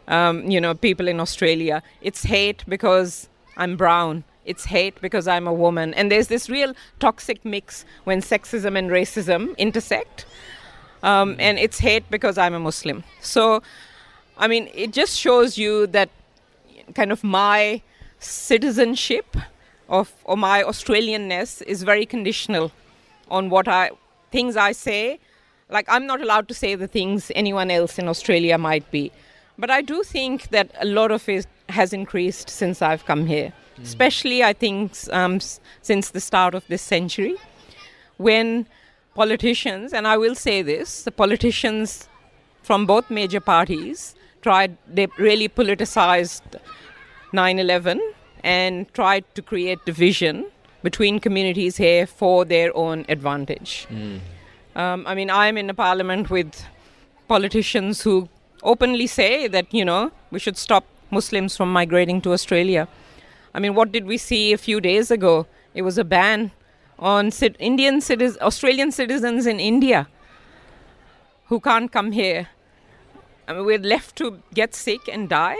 um, 0.07 0.49
you 0.49 0.59
know 0.61 0.73
people 0.73 1.07
in 1.07 1.19
Australia? 1.19 1.83
It's 2.01 2.23
hate 2.23 2.63
because 2.67 3.27
I'm 3.57 3.75
brown. 3.75 4.23
It's 4.45 4.65
hate 4.65 4.99
because 5.01 5.27
I'm 5.27 5.47
a 5.47 5.53
woman, 5.53 5.93
and 5.93 6.11
there's 6.11 6.27
this 6.27 6.49
real 6.49 6.73
toxic 6.99 7.45
mix 7.45 7.85
when 8.05 8.21
sexism 8.21 8.77
and 8.77 8.89
racism 8.89 9.55
intersect, 9.57 10.25
um, 11.03 11.35
and 11.39 11.59
it's 11.59 11.79
hate 11.79 12.09
because 12.09 12.37
I'm 12.37 12.55
a 12.55 12.59
Muslim. 12.59 13.03
So, 13.21 13.61
I 14.37 14.47
mean, 14.47 14.69
it 14.73 14.91
just 14.91 15.19
shows 15.19 15.57
you 15.57 15.85
that 15.87 16.09
kind 16.95 17.11
of 17.11 17.23
my 17.23 17.81
citizenship 18.19 19.37
of 19.87 20.13
or 20.23 20.37
my 20.37 20.63
Australianness 20.63 21.61
is 21.63 21.83
very 21.83 22.05
conditional 22.05 22.71
on 23.29 23.49
what 23.49 23.67
I 23.67 23.91
things 24.31 24.55
I 24.55 24.71
say 24.71 25.19
like, 25.69 25.85
I'm 25.87 26.05
not 26.05 26.21
allowed 26.21 26.47
to 26.47 26.53
say 26.53 26.75
the 26.75 26.87
things 26.87 27.31
anyone 27.35 27.69
else 27.71 27.99
in 27.99 28.07
Australia 28.07 28.57
might 28.57 28.89
be. 28.91 29.11
But 29.57 29.69
I 29.69 29.81
do 29.81 30.03
think 30.03 30.49
that 30.49 30.71
a 30.79 30.85
lot 30.85 31.11
of 31.11 31.27
it 31.27 31.45
has 31.67 31.93
increased 31.93 32.49
since 32.49 32.81
I've 32.81 33.05
come 33.05 33.25
here, 33.27 33.53
mm. 33.77 33.83
especially, 33.83 34.43
I 34.43 34.53
think, 34.53 34.93
um, 35.11 35.39
since 35.81 36.09
the 36.11 36.21
start 36.21 36.55
of 36.55 36.65
this 36.67 36.81
century, 36.81 37.35
when 38.17 38.65
politicians, 39.15 39.93
and 39.93 40.07
I 40.07 40.17
will 40.17 40.35
say 40.35 40.61
this, 40.61 41.03
the 41.03 41.11
politicians 41.11 42.07
from 42.63 42.85
both 42.85 43.09
major 43.09 43.41
parties 43.41 44.15
tried, 44.41 44.77
they 44.87 45.07
really 45.17 45.49
politicized 45.49 46.59
9 47.33 47.59
11 47.59 48.01
and 48.43 48.91
tried 48.93 49.25
to 49.35 49.41
create 49.41 49.83
division 49.85 50.45
between 50.81 51.19
communities 51.19 51.75
here 51.77 52.07
for 52.07 52.45
their 52.45 52.75
own 52.75 53.05
advantage. 53.09 53.85
Mm. 53.89 54.19
Um, 54.75 55.05
I 55.07 55.15
mean, 55.15 55.29
I'm 55.29 55.57
in 55.57 55.69
a 55.69 55.73
parliament 55.73 56.29
with 56.29 56.65
politicians 57.27 58.01
who 58.01 58.29
openly 58.63 59.07
say 59.07 59.47
that, 59.47 59.73
you 59.73 59.83
know, 59.83 60.11
we 60.31 60.39
should 60.39 60.57
stop 60.57 60.85
Muslims 61.11 61.57
from 61.57 61.71
migrating 61.73 62.21
to 62.21 62.33
Australia. 62.33 62.87
I 63.53 63.59
mean, 63.59 63.73
what 63.73 63.91
did 63.91 64.05
we 64.05 64.17
see 64.17 64.53
a 64.53 64.57
few 64.57 64.79
days 64.79 65.09
ago? 65.11 65.47
It 65.73 65.81
was 65.81 65.97
a 65.97 66.03
ban 66.03 66.51
on 66.97 67.31
Indian 67.59 68.01
citizens, 68.01 68.41
Australian 68.41 68.91
citizens 68.91 69.47
in 69.47 69.59
India 69.59 70.07
who 71.47 71.59
can't 71.59 71.91
come 71.91 72.11
here. 72.11 72.47
I 73.47 73.53
mean, 73.53 73.65
we're 73.65 73.79
left 73.79 74.15
to 74.17 74.41
get 74.53 74.75
sick 74.75 75.07
and 75.11 75.27
die 75.27 75.57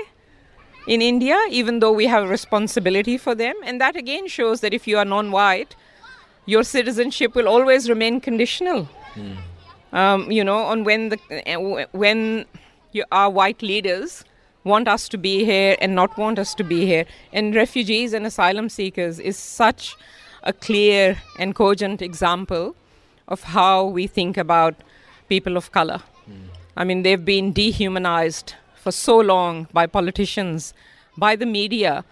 in 0.86 1.02
India, 1.02 1.38
even 1.50 1.80
though 1.80 1.91
we 1.91 2.06
have 2.06 2.24
a 2.24 2.28
responsibility 2.28 3.17
for 3.17 3.34
them. 3.34 3.56
And 3.63 3.82
that 3.82 3.95
again 3.95 4.28
shows 4.28 4.62
that 4.62 4.74
if 4.74 4.88
you 4.88 4.98
are 4.98 5.06
non 5.06 5.32
white, 5.32 5.76
your 6.45 6.63
citizenship 6.63 7.34
will 7.36 7.48
always 7.48 7.89
remain 7.89 8.22
conditional. 8.22 8.88
Mm. 9.20 9.38
Um, 9.92 10.32
you 10.32 10.44
know, 10.44 10.58
on 10.58 10.84
when 10.84 11.10
the 11.10 11.20
uh, 11.46 11.86
when 11.92 12.46
you, 12.92 13.04
our 13.12 13.30
white 13.30 13.62
leaders 13.62 14.24
want 14.64 14.88
us 14.88 15.10
to 15.10 15.18
be 15.18 15.46
here 15.46 15.76
and 15.82 15.96
not 15.96 16.18
want 16.18 16.38
us 16.38 16.54
to 16.56 16.64
be 16.64 16.86
here, 16.86 17.06
and 17.34 17.56
refugees 17.56 18.14
and 18.14 18.26
asylum 18.26 18.70
seekers 18.70 19.20
is 19.20 19.38
such 19.38 19.96
a 20.44 20.54
clear 20.54 21.18
and 21.38 21.56
cogent 21.56 22.02
example 22.02 22.76
of 23.28 23.44
how 23.44 23.86
we 23.86 24.08
think 24.08 24.38
about 24.38 24.76
people 25.28 25.58
of 25.58 25.72
color. 25.72 26.02
Mm. 26.30 26.50
I 26.78 26.84
mean, 26.84 27.04
they've 27.04 27.26
been 27.26 27.52
dehumanized 27.52 28.54
for 28.76 28.92
so 28.92 29.18
long 29.20 29.68
by 29.74 29.86
politicians, 29.86 30.74
by 31.18 31.36
the 31.36 31.46
media. 31.46 32.06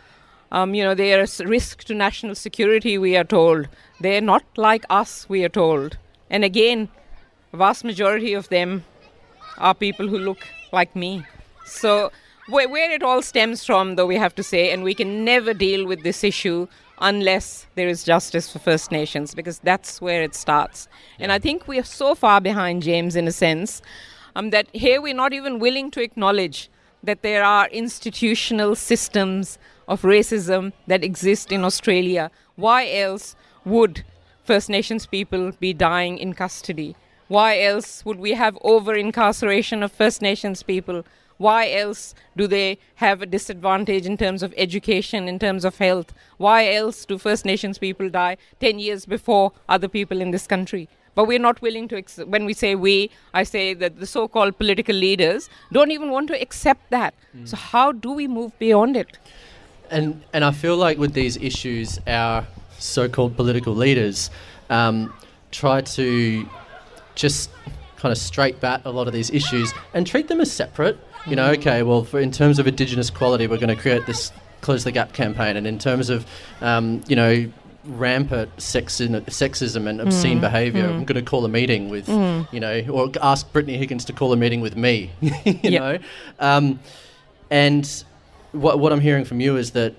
Um, 0.52 0.74
you 0.74 0.84
know, 0.84 0.94
they 0.94 1.14
are 1.14 1.22
a 1.22 1.48
risk 1.48 1.84
to 1.86 1.94
national 1.94 2.36
security, 2.36 2.98
we 2.98 3.18
are 3.18 3.24
told. 3.24 3.68
They're 4.00 4.22
not 4.22 4.44
like 4.56 4.86
us, 4.90 5.28
we 5.30 5.44
are 5.44 5.50
told. 5.50 5.98
And 6.30 6.44
again, 6.44 6.90
vast 7.58 7.84
majority 7.84 8.34
of 8.34 8.50
them 8.50 8.86
are 9.58 9.74
people 9.74 10.08
who 10.08 10.20
look 10.20 10.48
like 10.72 10.96
me. 10.96 11.26
So, 11.66 12.12
where, 12.48 12.70
where 12.70 12.92
it 12.92 13.04
all 13.04 13.22
stems 13.22 13.66
from, 13.66 13.96
though, 13.96 14.06
we 14.06 14.16
have 14.16 14.36
to 14.36 14.44
say, 14.44 14.72
and 14.72 14.84
we 14.84 14.94
can 14.94 15.26
never 15.26 15.54
deal 15.54 15.86
with 15.86 16.04
this 16.04 16.24
issue 16.24 16.68
unless 17.00 17.68
there 17.76 17.88
is 17.88 18.04
justice 18.04 18.52
for 18.52 18.60
First 18.60 18.92
Nations, 18.92 19.36
because 19.36 19.60
that's 19.60 20.02
where 20.02 20.24
it 20.24 20.34
starts. 20.34 20.88
And 21.20 21.32
I 21.32 21.40
think 21.40 21.68
we 21.68 21.78
are 21.78 21.84
so 21.84 22.16
far 22.16 22.40
behind 22.40 22.84
James 22.84 23.16
in 23.16 23.28
a 23.28 23.32
sense 23.32 23.82
um, 24.36 24.52
that 24.52 24.68
here 24.74 25.02
we're 25.02 25.14
not 25.14 25.34
even 25.34 25.60
willing 25.60 25.92
to 25.92 26.02
acknowledge 26.02 26.70
that 27.04 27.22
there 27.22 27.44
are 27.44 27.68
institutional 27.68 28.76
systems 28.76 29.60
of 29.88 30.02
racism 30.02 30.74
that 30.88 31.04
exist 31.04 31.52
in 31.52 31.64
Australia. 31.64 32.32
Why 32.56 32.90
else 32.90 33.36
would 33.66 34.04
First 34.44 34.70
Nations 34.70 35.06
people 35.06 35.52
be 35.60 35.74
dying 35.74 36.18
in 36.18 36.34
custody? 36.34 36.96
Why 37.28 37.62
else 37.62 38.06
would 38.06 38.20
we 38.20 38.34
have 38.34 38.58
over 38.62 38.96
incarceration 38.96 39.84
of 39.84 39.92
First 39.92 40.22
Nations 40.22 40.64
people? 40.64 41.04
Why 41.38 41.72
else 41.72 42.16
do 42.36 42.48
they 42.48 42.80
have 42.96 43.22
a 43.22 43.26
disadvantage 43.26 44.06
in 44.06 44.18
terms 44.18 44.42
of 44.42 44.54
education, 44.58 45.28
in 45.28 45.38
terms 45.38 45.66
of 45.66 45.78
health? 45.78 46.14
Why 46.38 46.74
else 46.74 47.06
do 47.06 47.18
First 47.18 47.46
Nations 47.46 47.78
people 47.78 48.10
die 48.10 48.38
10 48.60 48.80
years 48.80 49.06
before 49.06 49.52
other 49.70 49.88
people 49.88 50.22
in 50.22 50.32
this 50.32 50.48
country? 50.48 50.90
But 51.16 51.26
we're 51.26 51.40
not 51.40 51.62
willing 51.62 51.88
to, 51.90 51.98
ex- 51.98 52.18
when 52.18 52.46
we 52.46 52.54
say 52.54 52.76
we, 52.76 53.10
I 53.34 53.44
say 53.44 53.74
that 53.74 54.00
the 54.00 54.06
so 54.06 54.28
called 54.28 54.58
political 54.58 54.96
leaders 54.96 55.50
don't 55.72 55.92
even 55.92 56.12
want 56.12 56.28
to 56.30 56.42
accept 56.42 56.90
that. 56.92 57.14
Mm. 57.36 57.48
So, 57.48 57.58
how 57.58 57.92
do 57.92 58.12
we 58.12 58.28
move 58.28 58.58
beyond 58.60 58.96
it? 58.96 59.18
And, 59.90 60.22
and 60.32 60.46
I 60.46 60.52
feel 60.52 60.78
like 60.78 61.00
with 61.00 61.14
these 61.14 61.36
issues, 61.38 62.00
our 62.06 62.46
so 62.78 63.10
called 63.10 63.36
political 63.36 63.74
leaders 63.74 64.30
um, 64.70 65.12
try 65.52 65.82
to 65.82 66.48
just 67.18 67.50
kind 67.98 68.12
of 68.12 68.18
straight 68.18 68.62
bat 68.62 68.82
a 68.86 68.92
lot 68.92 69.08
of 69.08 69.14
these 69.14 69.30
issues 69.32 69.74
and 69.94 70.08
treat 70.08 70.28
them 70.28 70.40
as 70.40 70.52
separate. 70.52 70.98
You 71.26 71.36
know, 71.36 71.52
mm-hmm. 71.52 71.62
okay, 71.62 71.84
well, 71.84 72.06
for, 72.06 72.20
in 72.20 72.32
terms 72.32 72.60
of 72.60 72.68
Indigenous 72.68 73.10
equality, 73.10 73.48
we're 73.48 73.58
going 73.58 73.76
to 73.76 73.82
create 73.82 74.06
this 74.06 74.32
Close 74.62 74.84
the 74.86 74.92
Gap 74.92 75.14
campaign, 75.14 75.58
and 75.58 75.68
in 75.68 75.78
terms 75.78 76.10
of, 76.10 76.26
um, 76.62 77.04
you 77.08 77.16
know, 77.16 77.52
rampant 77.86 78.56
sexism, 78.58 79.22
sexism 79.26 79.88
and 79.88 80.02
obscene 80.02 80.40
mm. 80.40 80.42
behaviour. 80.42 80.88
Mm. 80.88 80.94
I'm 80.94 81.06
going 81.06 81.24
to 81.24 81.30
call 81.30 81.46
a 81.46 81.50
meeting 81.50 81.90
with, 81.90 82.08
mm. 82.08 82.52
you 82.52 82.60
know, 82.60 82.84
or 82.92 83.10
ask 83.22 83.52
Brittany 83.54 83.78
Higgins 83.78 84.06
to 84.06 84.14
call 84.14 84.34
a 84.34 84.36
meeting 84.36 84.62
with 84.62 84.76
me, 84.76 85.12
you 85.22 85.32
yep. 85.64 85.82
know. 85.82 86.00
Um, 86.40 86.80
and 87.50 88.04
what, 88.52 88.80
what 88.80 88.92
I'm 88.92 89.00
hearing 89.00 89.26
from 89.26 89.40
you 89.40 89.56
is 89.58 89.72
that 89.72 89.94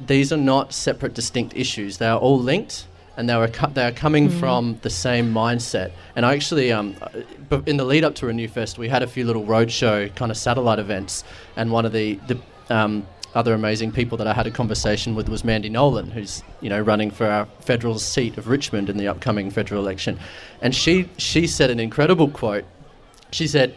these 0.00 0.32
are 0.32 0.38
not 0.38 0.72
separate, 0.72 1.14
distinct 1.14 1.56
issues. 1.56 1.98
They 1.98 2.06
are 2.06 2.18
all 2.18 2.38
linked 2.38 2.86
and 3.18 3.28
they 3.28 3.36
were 3.36 3.48
cu- 3.48 3.72
they 3.74 3.84
are 3.84 3.92
coming 3.92 4.30
from 4.30 4.78
the 4.82 4.88
same 4.88 5.34
mindset. 5.34 5.90
And 6.14 6.24
I 6.24 6.34
actually, 6.34 6.70
um, 6.70 6.94
in 7.66 7.76
the 7.76 7.84
lead 7.84 8.04
up 8.04 8.14
to 8.16 8.26
Renew 8.26 8.46
Fest, 8.46 8.78
we 8.78 8.88
had 8.88 9.02
a 9.02 9.08
few 9.08 9.24
little 9.24 9.44
roadshow 9.44 10.14
kind 10.14 10.30
of 10.30 10.36
satellite 10.36 10.78
events, 10.78 11.24
and 11.56 11.72
one 11.72 11.84
of 11.84 11.92
the 11.92 12.14
the 12.28 12.40
um, 12.70 13.04
other 13.34 13.54
amazing 13.54 13.90
people 13.90 14.16
that 14.18 14.28
I 14.28 14.32
had 14.32 14.46
a 14.46 14.52
conversation 14.52 15.16
with 15.16 15.28
was 15.28 15.42
Mandy 15.42 15.68
Nolan, 15.68 16.12
who's 16.12 16.44
you 16.60 16.70
know 16.70 16.80
running 16.80 17.10
for 17.10 17.26
our 17.26 17.46
federal 17.58 17.98
seat 17.98 18.38
of 18.38 18.46
Richmond 18.46 18.88
in 18.88 18.96
the 18.96 19.08
upcoming 19.08 19.50
federal 19.50 19.82
election, 19.82 20.16
and 20.62 20.72
she 20.72 21.10
she 21.16 21.48
said 21.48 21.70
an 21.70 21.80
incredible 21.80 22.28
quote. 22.28 22.64
She 23.32 23.48
said, 23.48 23.74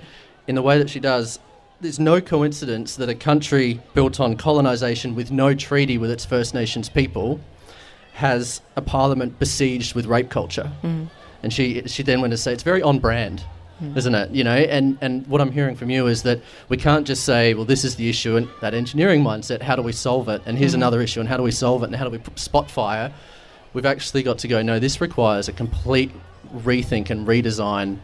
in 0.48 0.54
the 0.56 0.62
way 0.62 0.78
that 0.78 0.90
she 0.90 1.00
does. 1.00 1.40
There's 1.82 2.00
no 2.00 2.22
coincidence 2.22 2.96
that 2.98 3.10
a 3.10 3.16
country 3.16 3.82
built 3.96 4.20
on 4.20 4.38
colonisation 4.38 5.16
with 5.16 5.32
no 5.32 5.56
treaty 5.56 5.98
with 5.98 6.12
its 6.12 6.24
First 6.24 6.54
Nations 6.54 6.90
people 6.90 7.40
has 8.14 8.62
a 8.76 8.82
parliament 8.82 9.40
besieged 9.40 9.96
with 9.96 10.06
rape 10.06 10.30
culture. 10.30 10.72
And 11.44 11.52
she 11.52 11.82
she 11.88 12.04
then 12.04 12.22
went 12.22 12.32
to 12.32 12.38
say 12.38 12.54
it's 12.54 12.64
very 12.64 12.84
on 12.84 13.00
brand, 13.00 13.44
isn't 13.96 14.14
it? 14.14 14.30
You 14.32 14.44
know, 14.44 14.56
and 14.56 14.98
and 15.02 15.26
what 15.28 15.42
I'm 15.42 15.52
hearing 15.52 15.76
from 15.76 15.90
you 15.90 16.08
is 16.08 16.22
that 16.24 16.40
we 16.70 16.78
can't 16.78 17.08
just 17.08 17.24
say, 17.24 17.54
well, 17.56 17.66
this 17.66 17.84
is 17.84 17.96
the 17.96 18.10
issue 18.10 18.36
and 18.38 18.48
that 18.62 18.74
engineering 18.74 19.24
mindset. 19.24 19.62
How 19.62 19.76
do 19.76 19.82
we 19.82 19.92
solve 19.92 20.30
it? 20.30 20.42
And 20.46 20.58
here's 20.58 20.76
another 20.76 21.02
issue, 21.02 21.20
and 21.20 21.28
how 21.28 21.38
do 21.38 21.44
we 21.44 21.52
solve 21.52 21.82
it? 21.84 21.88
And 21.88 21.96
how 21.96 22.06
do 22.08 22.12
we 22.12 22.22
spot 22.36 22.70
fire? 22.70 23.12
We've 23.74 23.86
actually 23.86 24.22
got 24.22 24.38
to 24.40 24.48
go. 24.48 24.62
No, 24.62 24.78
this 24.80 25.02
requires 25.02 25.48
a 25.48 25.54
complete 25.54 26.12
rethink 26.54 27.10
and 27.10 27.28
redesign 27.28 27.98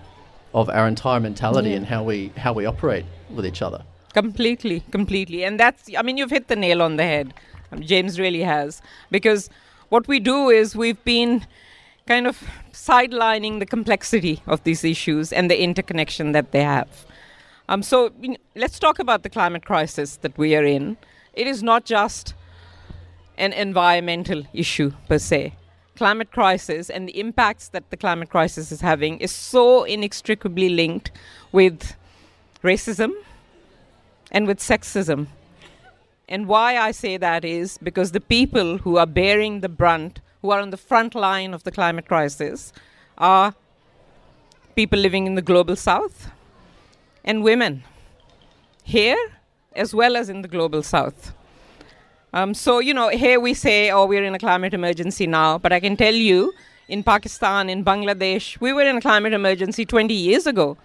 of 0.54 0.70
our 0.70 0.88
entire 0.88 1.20
mentality 1.20 1.74
and 1.74 1.86
how 1.86 2.04
we 2.04 2.32
how 2.38 2.54
we 2.54 2.66
operate 2.66 3.06
with 3.30 3.46
each 3.46 3.62
other. 3.62 3.84
Completely, 4.14 4.80
completely. 4.90 5.44
And 5.44 5.60
that's, 5.60 5.92
I 5.96 6.02
mean, 6.02 6.18
you've 6.18 6.32
hit 6.32 6.48
the 6.48 6.56
nail 6.56 6.82
on 6.82 6.96
the 6.96 7.04
head. 7.04 7.36
Um, 7.72 7.84
James 7.84 8.20
really 8.20 8.42
has. 8.42 8.82
Because 9.12 9.50
what 9.90 10.08
we 10.08 10.20
do 10.20 10.50
is 10.50 10.76
we've 10.76 11.04
been 11.04 11.46
kind 12.08 12.28
of 12.28 12.42
sidelining 12.72 13.60
the 13.60 13.66
complexity 13.66 14.42
of 14.48 14.64
these 14.64 14.84
issues 14.84 15.34
and 15.34 15.52
the 15.52 15.62
interconnection 15.62 16.32
that 16.32 16.52
they 16.52 16.64
have. 16.64 17.06
Um, 17.70 17.84
so 17.84 18.12
let's 18.56 18.80
talk 18.80 19.00
about 19.00 19.24
the 19.24 19.30
climate 19.30 19.66
crisis 19.66 20.18
that 20.18 20.38
we 20.38 20.56
are 20.56 20.64
in. 20.64 20.98
It 21.34 21.48
is 21.48 21.62
not 21.62 21.84
just 21.84 22.34
an 23.38 23.54
environmental 23.54 24.44
issue 24.54 24.94
per 25.10 25.20
se. 25.20 25.54
Climate 25.96 26.32
crisis 26.32 26.90
and 26.90 27.08
the 27.08 27.20
impacts 27.20 27.70
that 27.70 27.90
the 27.90 27.98
climate 27.98 28.30
crisis 28.30 28.72
is 28.72 28.82
having 28.82 29.18
is 29.20 29.32
so 29.32 29.84
inextricably 29.84 30.70
linked 30.70 31.12
with 31.52 31.96
racism 32.64 33.12
and 34.32 34.48
with 34.48 34.60
sexism. 34.60 35.28
And 36.30 36.48
why 36.48 36.78
I 36.78 36.92
say 36.92 37.18
that 37.18 37.46
is 37.46 37.78
because 37.78 38.12
the 38.12 38.20
people 38.20 38.80
who 38.80 38.98
are 38.98 39.06
bearing 39.06 39.62
the 39.62 39.70
brunt, 39.70 40.20
who 40.42 40.52
are 40.52 40.60
on 40.60 40.72
the 40.72 40.78
front 40.78 41.16
line 41.16 41.54
of 41.54 41.64
the 41.64 41.72
climate 41.72 42.08
crisis, 42.08 42.74
are 43.18 43.56
people 44.76 45.00
living 45.00 45.26
in 45.26 45.36
the 45.36 45.42
global 45.42 45.76
south 45.76 46.30
and 47.24 47.44
women 47.44 47.84
here 48.84 49.18
as 49.76 49.94
well 49.94 50.18
as 50.18 50.30
in 50.30 50.42
the 50.42 50.48
global 50.48 50.84
south. 50.84 51.34
Um, 52.34 52.54
so, 52.54 52.80
you 52.80 52.94
know, 52.94 53.10
here 53.10 53.40
we 53.40 53.54
say, 53.54 53.90
oh, 53.90 54.06
we're 54.06 54.24
in 54.24 54.36
a 54.36 54.40
climate 54.40 54.74
emergency 54.74 55.28
now, 55.28 55.58
but 55.58 55.72
I 55.72 55.80
can 55.80 55.96
tell 55.96 56.14
you 56.14 56.54
in 56.90 57.04
Pakistan, 57.04 57.70
in 57.70 57.86
Bangladesh, 57.86 58.60
we 58.60 58.74
were 58.74 58.84
in 58.84 58.98
a 58.98 59.02
climate 59.02 59.34
emergency 59.34 59.86
20 59.86 60.14
years 60.14 60.46
ago 60.46 60.78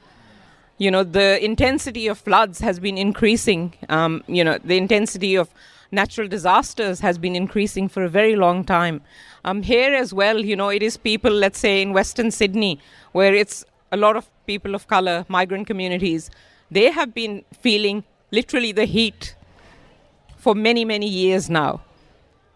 you 0.82 0.90
know 0.90 1.04
the 1.04 1.28
intensity 1.44 2.08
of 2.08 2.18
floods 2.18 2.58
has 2.60 2.80
been 2.80 2.98
increasing. 2.98 3.74
Um, 3.88 4.24
you 4.26 4.42
know 4.42 4.58
the 4.64 4.76
intensity 4.76 5.36
of 5.36 5.48
natural 5.92 6.26
disasters 6.26 7.00
has 7.00 7.18
been 7.18 7.36
increasing 7.36 7.88
for 7.88 8.02
a 8.02 8.08
very 8.08 8.34
long 8.34 8.64
time. 8.64 9.02
Um, 9.44 9.62
here 9.62 9.92
as 9.94 10.14
well 10.14 10.38
you 10.50 10.56
know 10.56 10.68
it 10.68 10.82
is 10.82 10.96
people 10.96 11.32
let's 11.44 11.58
say 11.58 11.82
in 11.82 11.92
western 11.92 12.30
sydney 12.30 12.78
where 13.10 13.34
it's 13.34 13.64
a 13.90 13.96
lot 13.96 14.16
of 14.16 14.28
people 14.46 14.76
of 14.76 14.86
color 14.86 15.16
migrant 15.28 15.66
communities 15.66 16.30
they 16.70 16.92
have 16.92 17.12
been 17.12 17.44
feeling 17.60 18.04
literally 18.30 18.70
the 18.70 18.84
heat 18.84 19.34
for 20.36 20.54
many 20.54 20.84
many 20.84 21.08
years 21.08 21.50
now 21.50 21.80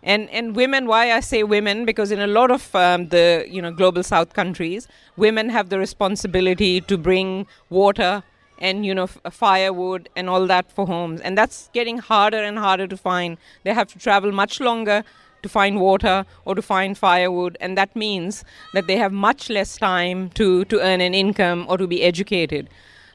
and 0.07 0.31
and 0.31 0.57
women 0.57 0.87
why 0.87 1.03
i 1.13 1.21
say 1.21 1.43
women 1.43 1.85
because 1.85 2.11
in 2.17 2.21
a 2.21 2.27
lot 2.39 2.51
of 2.51 2.75
um, 2.75 3.09
the 3.09 3.45
you 3.57 3.61
know 3.61 3.73
global 3.81 4.03
south 4.03 4.33
countries 4.33 4.89
women 5.17 5.51
have 5.51 5.69
the 5.69 5.79
responsibility 5.79 6.81
to 6.81 6.97
bring 6.97 7.47
water 7.69 8.23
and 8.59 8.87
you 8.87 8.95
know 8.95 9.05
f- 9.05 9.19
firewood 9.31 10.09
and 10.17 10.29
all 10.29 10.47
that 10.47 10.71
for 10.71 10.87
homes. 10.87 11.21
And 11.21 11.37
that's 11.37 11.69
getting 11.73 11.99
harder 11.99 12.43
and 12.43 12.59
harder 12.59 12.87
to 12.87 12.97
find. 12.97 13.39
They 13.65 13.75
have 13.75 13.89
to 13.89 13.99
travel 13.99 14.33
much 14.33 14.61
longer 14.61 15.05
to 15.43 15.49
find 15.49 15.81
water 15.81 16.25
or 16.45 16.55
to 16.55 16.63
find 16.63 16.97
firewood. 16.97 17.57
And 17.61 17.77
that 17.77 17.95
means 17.95 18.45
that 18.73 18.87
they 18.87 18.97
have 18.97 19.13
much 19.13 19.51
less 19.51 19.77
time 19.77 20.31
to 20.31 20.65
to 20.67 20.81
earn 20.81 21.01
an 21.01 21.15
income 21.15 21.67
or 21.69 21.77
to 21.79 21.87
be 21.87 22.03
educated 22.03 22.69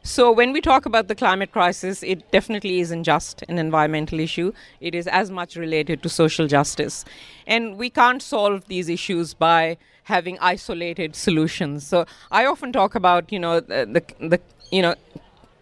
so, 0.04 0.32
when 0.32 0.52
we 0.52 0.62
talk 0.62 0.88
about 0.88 1.08
the 1.08 1.14
climate 1.14 1.52
crisis, 1.52 2.02
it 2.02 2.32
definitely 2.32 2.80
isn't 2.80 3.04
just 3.04 3.44
an 3.48 3.60
environmental 3.60 4.20
issue. 4.20 4.52
It 4.80 4.96
is 4.96 5.06
as 5.06 5.30
much 5.30 5.56
related 5.56 6.02
to 6.02 6.10
social 6.10 6.48
justice. 6.48 7.06
And 7.46 7.78
we 7.78 7.92
can't 7.92 8.22
solve 8.22 8.68
these 8.68 8.90
issues 8.90 9.36
by 9.36 9.78
having 10.06 10.40
isolated 10.40 11.16
solutions. 11.16 11.86
So, 11.86 12.08
I 12.32 12.48
often 12.48 12.74
talk 12.74 12.96
about, 12.96 13.32
you 13.32 13.38
know, 13.38 13.60
the, 13.60 13.86
the, 14.20 14.28
the 14.28 14.42
you 14.72 14.82
know, 14.82 14.96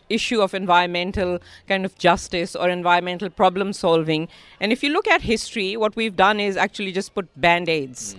issue 0.10 0.40
of 0.42 0.54
environmental 0.54 1.40
kind 1.68 1.84
of 1.84 1.98
justice 1.98 2.56
or 2.56 2.70
environmental 2.70 3.30
problem 3.30 3.74
solving. 3.74 4.30
And 4.62 4.72
if 4.72 4.84
you 4.84 4.90
look 4.90 5.08
at 5.08 5.22
history, 5.22 5.76
what 5.76 5.98
we've 5.98 6.16
done 6.16 6.40
is 6.40 6.56
actually 6.56 6.94
just 6.94 7.14
put 7.14 7.28
band 7.40 7.68
aids. 7.68 8.16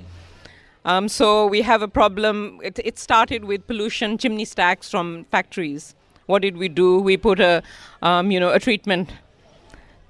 Um, 0.85 1.09
so 1.09 1.47
we 1.47 1.63
have 1.63 1.81
a 1.81 1.89
problem. 1.89 2.61
It, 2.63 2.79
it 2.85 2.99
started 2.99 3.47
with 3.47 3.67
pollution, 3.67 4.19
chimney 4.19 4.45
stacks 4.45 4.91
from 4.91 5.25
factories. 5.31 5.95
What 6.31 6.43
did 6.43 6.57
we 6.57 6.69
do? 6.69 7.01
We 7.01 7.17
put 7.17 7.41
a, 7.41 7.63
um, 8.03 8.31
you 8.31 8.39
know, 8.39 8.51
a 8.51 8.61
treatment 8.61 9.11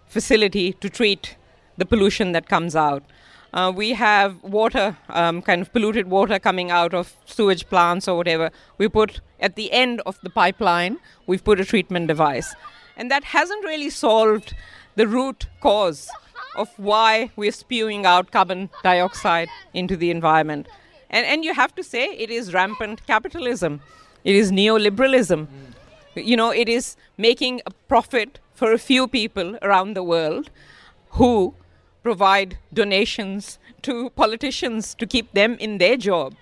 facility 0.06 0.74
to 0.74 0.90
treat 0.90 1.37
the 1.78 1.87
pollution 1.87 2.33
that 2.33 2.48
comes 2.48 2.76
out. 2.76 3.02
Uh, 3.54 3.72
we 3.74 3.94
have 3.94 4.42
water, 4.42 4.96
um, 5.09 5.40
kind 5.40 5.62
of 5.62 5.72
polluted 5.72 6.09
water 6.09 6.38
coming 6.38 6.70
out 6.70 6.92
of 6.94 7.14
sewage 7.24 7.66
plants 7.68 8.06
or 8.06 8.16
whatever. 8.16 8.50
We 8.76 8.88
put 8.88 9.20
at 9.40 9.56
the 9.56 9.72
end 9.72 10.02
of 10.04 10.20
the 10.22 10.30
pipeline, 10.30 10.98
we've 11.26 11.42
put 11.42 11.59
a 11.59 11.64
treatment 11.64 12.06
device. 12.09 12.54
And 12.96 13.11
that 13.11 13.24
hasn't 13.24 13.64
really 13.64 13.90
solved 13.90 14.54
the 14.96 15.09
root 15.09 15.46
cause 15.61 16.11
of 16.54 16.68
why 16.76 17.30
we're 17.35 17.50
spewing 17.50 18.04
out 18.04 18.30
carbon 18.30 18.68
dioxide 18.83 19.48
into 19.72 19.96
the 19.96 20.11
environment. 20.11 20.68
And, 21.09 21.26
and 21.26 21.44
you 21.44 21.54
have 21.54 21.74
to 21.76 21.83
say 21.83 22.11
it 22.11 22.30
is 22.30 22.52
rampant 22.52 23.06
capitalism, 23.06 23.80
it 24.22 24.37
is 24.37 24.52
neoliberalism. 24.52 25.46
You 26.14 26.37
know, 26.37 26.51
it 26.51 26.68
is 26.68 26.96
making 27.16 27.61
a 27.66 27.70
profit 27.88 28.40
for 28.53 28.73
a 28.73 28.79
few 28.79 29.07
people 29.07 29.57
around 29.62 29.94
the 29.94 30.03
world 30.03 30.51
who 31.11 31.55
provide 32.03 32.59
donations 32.73 33.59
to 33.83 34.11
politicians 34.11 34.94
to 34.96 35.07
keep 35.07 35.33
them 35.33 35.57
in 35.61 35.79
their 35.79 35.96
job. 35.96 36.35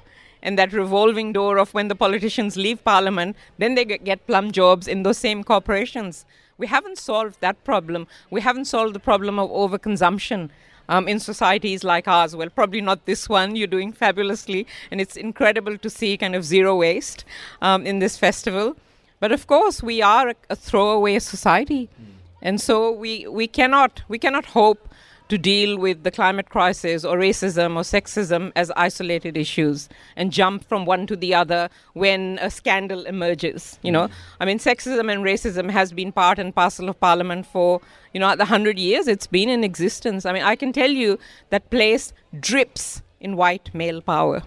And 0.42 0.58
that 0.58 0.72
revolving 0.72 1.32
door 1.32 1.58
of 1.58 1.74
when 1.74 1.88
the 1.88 1.94
politicians 1.94 2.56
leave 2.56 2.82
parliament, 2.84 3.36
then 3.58 3.74
they 3.74 3.84
get- 3.84 4.26
plum 4.26 4.52
jobs 4.52 4.88
in 4.88 5.02
those 5.02 5.18
same 5.18 5.44
corporations. 5.44 6.24
We 6.56 6.68
haven't 6.68 6.98
solved 6.98 7.40
that 7.40 7.62
problem. 7.64 8.06
We 8.30 8.40
haven't 8.40 8.66
solved 8.66 8.94
the 8.94 9.00
problem 9.00 9.38
of 9.38 9.50
overconsumption 9.50 10.50
um, 10.88 11.06
in 11.08 11.20
societies 11.20 11.84
like 11.84 12.08
ours. 12.08 12.34
Well, 12.34 12.48
probably 12.50 12.80
not 12.80 13.04
this 13.04 13.28
one. 13.28 13.54
You're 13.54 13.66
doing 13.66 13.92
fabulously, 13.92 14.66
and 14.90 15.00
it's 15.00 15.16
incredible 15.16 15.76
to 15.76 15.90
see 15.90 16.16
kind 16.16 16.34
of 16.34 16.44
zero 16.44 16.76
waste 16.76 17.24
um, 17.60 17.84
in 17.84 17.98
this 17.98 18.16
festival. 18.16 18.76
But 19.20 19.32
of 19.32 19.46
course, 19.46 19.82
we 19.82 20.00
are 20.02 20.30
a, 20.30 20.34
a 20.50 20.56
throwaway 20.56 21.18
society, 21.18 21.88
hmm. 21.96 22.04
and 22.40 22.60
so 22.60 22.92
we, 22.92 23.26
we 23.26 23.46
cannot 23.46 24.02
we 24.08 24.18
cannot 24.18 24.46
hope 24.46 24.88
to 25.28 25.36
deal 25.36 25.76
with 25.76 26.04
the 26.04 26.10
climate 26.10 26.48
crisis 26.48 27.04
or 27.04 27.18
racism 27.18 27.76
or 27.76 27.82
sexism 27.82 28.50
as 28.56 28.70
isolated 28.76 29.36
issues 29.36 29.88
and 30.16 30.32
jump 30.32 30.66
from 30.66 30.86
one 30.86 31.06
to 31.06 31.16
the 31.16 31.34
other 31.34 31.68
when 31.92 32.38
a 32.40 32.50
scandal 32.50 33.04
emerges. 33.04 33.78
You 33.82 33.92
know, 33.92 34.06
hmm. 34.06 34.12
I 34.40 34.44
mean, 34.44 34.58
sexism 34.58 35.12
and 35.12 35.24
racism 35.24 35.70
has 35.70 35.92
been 35.92 36.12
part 36.12 36.38
and 36.38 36.54
parcel 36.54 36.88
of 36.88 36.98
Parliament 37.00 37.46
for 37.46 37.80
you 38.14 38.20
know 38.20 38.34
the 38.36 38.46
hundred 38.46 38.78
years 38.78 39.08
it's 39.08 39.26
been 39.26 39.48
in 39.48 39.64
existence. 39.64 40.24
I 40.24 40.32
mean, 40.32 40.42
I 40.42 40.56
can 40.56 40.72
tell 40.72 40.90
you 40.90 41.18
that 41.50 41.70
place 41.70 42.12
drips 42.38 43.02
in 43.20 43.36
white 43.36 43.74
male 43.74 44.00
power. 44.00 44.42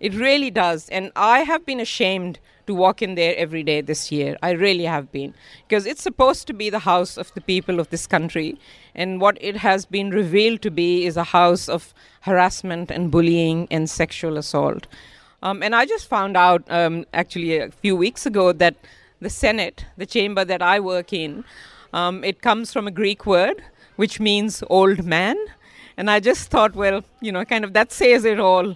It 0.00 0.14
really 0.14 0.50
does. 0.50 0.88
And 0.88 1.12
I 1.14 1.40
have 1.40 1.64
been 1.64 1.80
ashamed 1.80 2.38
to 2.66 2.74
walk 2.74 3.02
in 3.02 3.14
there 3.14 3.34
every 3.36 3.62
day 3.62 3.80
this 3.80 4.10
year. 4.10 4.36
I 4.42 4.50
really 4.52 4.84
have 4.84 5.12
been. 5.12 5.34
Because 5.68 5.86
it's 5.86 6.02
supposed 6.02 6.46
to 6.46 6.52
be 6.52 6.70
the 6.70 6.80
house 6.80 7.16
of 7.16 7.32
the 7.34 7.40
people 7.40 7.78
of 7.78 7.90
this 7.90 8.06
country. 8.06 8.58
And 8.94 9.20
what 9.20 9.36
it 9.40 9.56
has 9.56 9.84
been 9.84 10.10
revealed 10.10 10.62
to 10.62 10.70
be 10.70 11.04
is 11.04 11.16
a 11.16 11.24
house 11.24 11.68
of 11.68 11.92
harassment 12.22 12.90
and 12.90 13.10
bullying 13.10 13.68
and 13.70 13.88
sexual 13.88 14.38
assault. 14.38 14.86
Um, 15.42 15.62
and 15.62 15.74
I 15.74 15.86
just 15.86 16.08
found 16.08 16.36
out 16.36 16.62
um, 16.70 17.04
actually 17.14 17.58
a 17.58 17.70
few 17.70 17.96
weeks 17.96 18.26
ago 18.26 18.52
that 18.52 18.74
the 19.20 19.30
Senate, 19.30 19.84
the 19.96 20.06
chamber 20.06 20.44
that 20.44 20.62
I 20.62 20.80
work 20.80 21.12
in, 21.12 21.44
um, 21.92 22.24
it 22.24 22.40
comes 22.40 22.72
from 22.72 22.86
a 22.86 22.90
Greek 22.90 23.26
word 23.26 23.62
which 24.00 24.18
means 24.18 24.64
old 24.70 25.04
man. 25.04 25.36
And 26.00 26.10
I 26.10 26.18
just 26.18 26.48
thought, 26.48 26.74
well, 26.74 27.04
you 27.20 27.30
know, 27.30 27.44
kind 27.44 27.62
of 27.62 27.74
that 27.74 27.92
says 27.92 28.24
it 28.24 28.40
all 28.40 28.74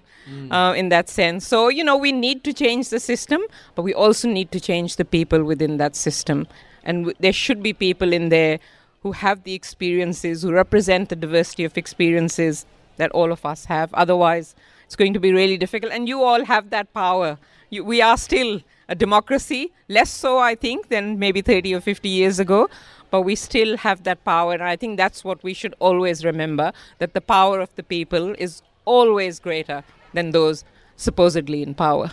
uh, 0.51 0.75
in 0.77 0.91
that 0.91 1.09
sense. 1.09 1.49
So, 1.49 1.69
you 1.69 1.83
know, 1.83 1.97
we 1.97 2.13
need 2.13 2.45
to 2.45 2.53
change 2.53 2.91
the 2.91 3.01
system, 3.01 3.41
but 3.75 3.83
we 3.83 3.95
also 3.95 4.29
need 4.29 4.53
to 4.53 4.61
change 4.61 4.97
the 4.97 5.07
people 5.07 5.43
within 5.43 5.79
that 5.79 5.97
system. 5.97 6.47
And 6.85 7.05
w- 7.05 7.17
there 7.19 7.33
should 7.33 7.63
be 7.63 7.73
people 7.73 8.13
in 8.13 8.29
there 8.29 8.59
who 9.03 9.13
have 9.13 9.45
the 9.45 9.55
experiences, 9.55 10.43
who 10.43 10.53
represent 10.53 11.09
the 11.09 11.17
diversity 11.17 11.65
of 11.65 11.79
experiences 11.79 12.67
that 12.99 13.11
all 13.13 13.33
of 13.33 13.47
us 13.47 13.65
have. 13.77 13.95
Otherwise, 13.95 14.55
it's 14.85 14.97
going 14.97 15.15
to 15.15 15.21
be 15.21 15.33
really 15.33 15.57
difficult. 15.57 15.93
And 15.93 16.07
you 16.07 16.23
all 16.23 16.45
have 16.45 16.69
that 16.77 16.93
power. 16.93 17.39
You, 17.71 17.85
we 17.85 18.03
are 18.03 18.19
still 18.19 18.61
a 18.87 18.95
democracy, 18.95 19.73
less 19.89 20.11
so, 20.11 20.39
I 20.39 20.55
think, 20.55 20.91
than 20.91 21.19
maybe 21.19 21.41
30 21.41 21.75
or 21.75 21.81
50 21.81 22.07
years 22.07 22.39
ago, 22.39 22.69
but 23.15 23.21
we 23.21 23.37
still 23.37 23.77
have 23.77 24.03
that 24.03 24.25
power. 24.25 24.55
And 24.55 24.65
I 24.65 24.75
think 24.75 24.97
that's 24.97 25.23
what 25.23 25.41
we 25.45 25.55
should 25.55 25.73
always 25.79 26.25
remember 26.25 26.73
that 26.99 27.15
the 27.15 27.21
power 27.21 27.61
of 27.61 27.73
the 27.77 27.85
people 27.85 28.35
is 28.41 28.61
always 28.87 29.39
greater 29.39 29.85
than 30.15 30.33
those 30.33 30.65
supposedly 30.97 31.63
in 31.63 31.75
power. 31.77 32.11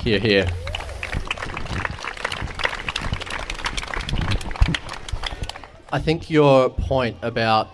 Here, 0.00 0.18
here. 0.18 0.46
I 5.92 5.98
think 5.98 6.30
your 6.30 6.70
point 6.70 7.18
about 7.20 7.68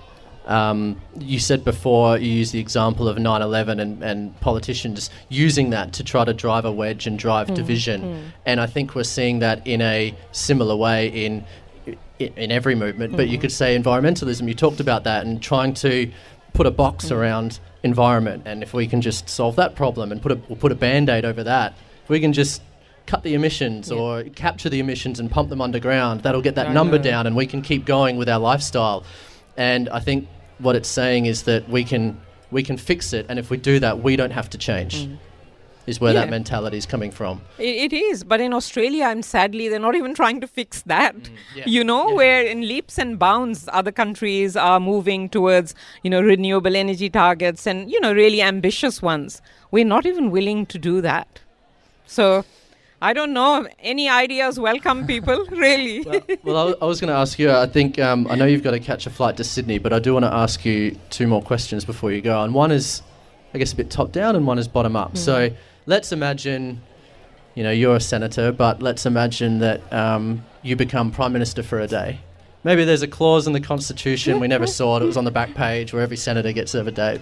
um, 0.50 1.00
you 1.16 1.38
said 1.38 1.64
before 1.64 2.18
you 2.18 2.28
used 2.28 2.52
the 2.52 2.58
example 2.58 3.08
of 3.08 3.16
9/11 3.16 3.80
and, 3.80 4.02
and 4.02 4.40
politicians 4.40 5.08
using 5.28 5.70
that 5.70 5.92
to 5.94 6.04
try 6.04 6.24
to 6.24 6.34
drive 6.34 6.64
a 6.64 6.72
wedge 6.72 7.06
and 7.06 7.16
drive 7.18 7.48
hmm, 7.48 7.54
division, 7.54 8.00
hmm. 8.00 8.28
and 8.44 8.60
I 8.60 8.66
think 8.66 8.96
we're 8.96 9.04
seeing 9.04 9.38
that 9.38 9.64
in 9.64 9.80
a 9.80 10.12
similar 10.32 10.74
way 10.74 11.06
in 11.06 11.44
in, 12.18 12.32
in 12.36 12.50
every 12.50 12.74
movement. 12.74 13.16
But 13.16 13.28
you 13.28 13.36
hmm. 13.36 13.42
could 13.42 13.52
say 13.52 13.78
environmentalism. 13.78 14.48
You 14.48 14.54
talked 14.54 14.80
about 14.80 15.04
that 15.04 15.24
and 15.24 15.40
trying 15.40 15.72
to 15.74 16.10
put 16.52 16.66
a 16.66 16.72
box 16.72 17.12
around 17.12 17.60
environment, 17.84 18.42
and 18.44 18.64
if 18.64 18.74
we 18.74 18.88
can 18.88 19.00
just 19.00 19.28
solve 19.28 19.54
that 19.56 19.76
problem 19.76 20.10
and 20.10 20.20
put 20.20 20.32
a 20.32 20.40
we'll 20.48 20.58
put 20.58 20.72
a 20.72 20.74
band-aid 20.74 21.24
over 21.24 21.44
that, 21.44 21.74
if 22.02 22.08
we 22.10 22.18
can 22.18 22.32
just 22.32 22.60
cut 23.06 23.22
the 23.22 23.34
emissions 23.34 23.88
Yeah. 23.88 23.98
or 23.98 24.24
capture 24.24 24.68
the 24.68 24.80
emissions 24.80 25.20
and 25.20 25.30
pump 25.30 25.48
them 25.48 25.60
underground, 25.60 26.22
that'll 26.22 26.42
get 26.42 26.56
that 26.56 26.68
I 26.68 26.72
number 26.72 26.96
know. 26.96 27.04
down, 27.04 27.26
and 27.28 27.36
we 27.36 27.46
can 27.46 27.62
keep 27.62 27.84
going 27.86 28.16
with 28.16 28.28
our 28.28 28.40
lifestyle. 28.40 29.04
And 29.56 29.88
I 29.90 30.00
think 30.00 30.26
what 30.60 30.76
it's 30.76 30.88
saying 30.88 31.26
is 31.26 31.42
that 31.44 31.68
we 31.68 31.84
can 31.84 32.20
we 32.50 32.62
can 32.62 32.76
fix 32.76 33.12
it, 33.12 33.26
and 33.28 33.38
if 33.38 33.50
we 33.50 33.56
do 33.56 33.78
that, 33.80 34.02
we 34.02 34.16
don't 34.16 34.32
have 34.32 34.50
to 34.50 34.58
change. 34.58 35.06
Mm. 35.06 35.18
Is 35.86 36.00
where 36.00 36.12
that 36.12 36.30
mentality 36.30 36.76
is 36.76 36.86
coming 36.86 37.10
from. 37.10 37.40
It, 37.58 37.92
it 37.92 37.92
is, 37.92 38.22
but 38.22 38.40
in 38.40 38.52
Australia, 38.52 39.06
and 39.06 39.24
sadly, 39.24 39.68
they're 39.68 39.80
not 39.80 39.96
even 39.96 40.14
trying 40.14 40.40
to 40.42 40.46
fix 40.46 40.82
that. 40.82 41.16
Mm, 41.16 41.30
yeah, 41.56 41.64
You 41.66 41.82
know, 41.82 42.08
yeah. 42.10 42.14
where 42.14 42.42
in 42.42 42.60
leaps 42.60 42.98
and 42.98 43.18
bounds, 43.18 43.68
other 43.72 43.90
countries 43.90 44.56
are 44.56 44.78
moving 44.78 45.28
towards, 45.28 45.74
you 46.04 46.10
know, 46.10 46.20
renewable 46.20 46.76
energy 46.76 47.10
targets 47.10 47.66
and, 47.66 47.90
you 47.90 47.98
know, 48.00 48.12
really 48.12 48.40
ambitious 48.40 49.02
ones. 49.02 49.42
We're 49.72 49.86
not 49.86 50.06
even 50.06 50.30
willing 50.30 50.66
to 50.66 50.78
do 50.78 51.00
that. 51.00 51.40
So, 52.06 52.44
I 53.02 53.14
don't 53.14 53.32
know. 53.32 53.66
Any 53.78 54.10
ideas? 54.10 54.60
Welcome, 54.60 55.06
people. 55.06 55.46
really. 55.50 56.02
well, 56.02 56.20
well, 56.42 56.76
I, 56.82 56.84
was 56.84 57.00
going 57.00 57.08
to 57.08 57.14
ask 57.14 57.38
you. 57.38 57.50
I 57.50 57.66
think 57.66 57.98
um, 57.98 58.26
I 58.28 58.34
know 58.34 58.44
you've 58.44 58.62
got 58.62 58.72
to 58.72 58.80
catch 58.80 59.06
a 59.06 59.10
flight 59.10 59.38
to 59.38 59.44
Sydney, 59.44 59.78
but 59.78 59.94
I 59.94 59.98
do 59.98 60.12
want 60.12 60.26
to 60.26 60.32
ask 60.32 60.64
you 60.66 60.98
two 61.08 61.26
more 61.26 61.40
questions 61.40 61.86
before 61.86 62.12
you 62.12 62.20
go. 62.20 62.42
And 62.42 62.52
one 62.52 62.70
is, 62.70 63.02
I 63.54 63.58
guess, 63.58 63.72
a 63.72 63.76
bit 63.76 63.90
top 63.90 64.12
down, 64.12 64.36
and 64.36 64.46
one 64.46 64.58
is 64.58 64.68
bottom 64.68 64.96
up. 64.96 65.16
So 65.16 65.50
let's 65.86 66.12
imagine, 66.12 66.82
you 67.54 67.62
know, 67.62 67.70
you're 67.70 67.96
a 67.96 68.00
senator, 68.00 68.52
but 68.52 68.82
let's 68.82 69.06
imagine 69.06 69.60
that 69.60 69.90
um, 69.90 70.44
you 70.62 70.76
become 70.76 71.10
prime 71.10 71.32
minister 71.32 71.62
for 71.62 71.80
a 71.80 71.86
day. 71.86 72.20
Maybe 72.64 72.84
there's 72.84 73.00
a 73.00 73.08
clause 73.08 73.46
in 73.46 73.54
the 73.54 73.60
constitution 73.60 74.40
we 74.40 74.46
never 74.48 74.66
saw 74.66 74.98
it. 74.98 75.02
It 75.02 75.06
was 75.06 75.16
on 75.16 75.24
the 75.24 75.30
back 75.30 75.54
page 75.54 75.94
where 75.94 76.02
every 76.02 76.18
senator 76.18 76.52
gets 76.52 76.74
a 76.74 76.90
day. 76.90 77.18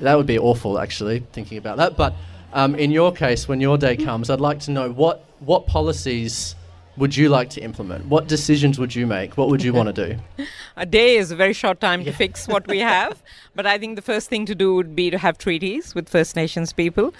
That 0.00 0.16
would 0.16 0.26
be 0.26 0.38
awful, 0.38 0.80
actually, 0.80 1.20
thinking 1.32 1.58
about 1.58 1.76
that. 1.76 1.96
But 1.96 2.14
um, 2.52 2.74
in 2.74 2.90
your 2.90 3.12
case, 3.12 3.48
when 3.48 3.60
your 3.60 3.78
day 3.78 3.96
comes, 3.96 4.30
I'd 4.30 4.40
like 4.40 4.60
to 4.60 4.70
know 4.70 4.90
what 4.90 5.24
what 5.40 5.66
policies 5.66 6.54
would 6.96 7.16
you 7.16 7.28
like 7.28 7.48
to 7.50 7.60
implement? 7.60 8.06
What 8.06 8.26
decisions 8.26 8.78
would 8.78 8.94
you 8.94 9.06
make? 9.06 9.36
What 9.36 9.48
would 9.48 9.62
you 9.62 9.72
want 9.72 9.94
to 9.94 10.08
do? 10.08 10.44
a 10.76 10.84
day 10.84 11.16
is 11.16 11.30
a 11.30 11.36
very 11.36 11.52
short 11.52 11.80
time 11.80 12.04
to 12.04 12.12
fix 12.12 12.48
what 12.48 12.66
we 12.66 12.80
have. 12.80 13.22
But 13.54 13.66
I 13.66 13.78
think 13.78 13.96
the 13.96 14.02
first 14.02 14.28
thing 14.28 14.46
to 14.46 14.54
do 14.54 14.74
would 14.74 14.94
be 14.94 15.10
to 15.10 15.18
have 15.18 15.36
treaties 15.36 15.94
with 15.94 16.08
First 16.08 16.36
Nations 16.36 16.72
people, 16.72 17.12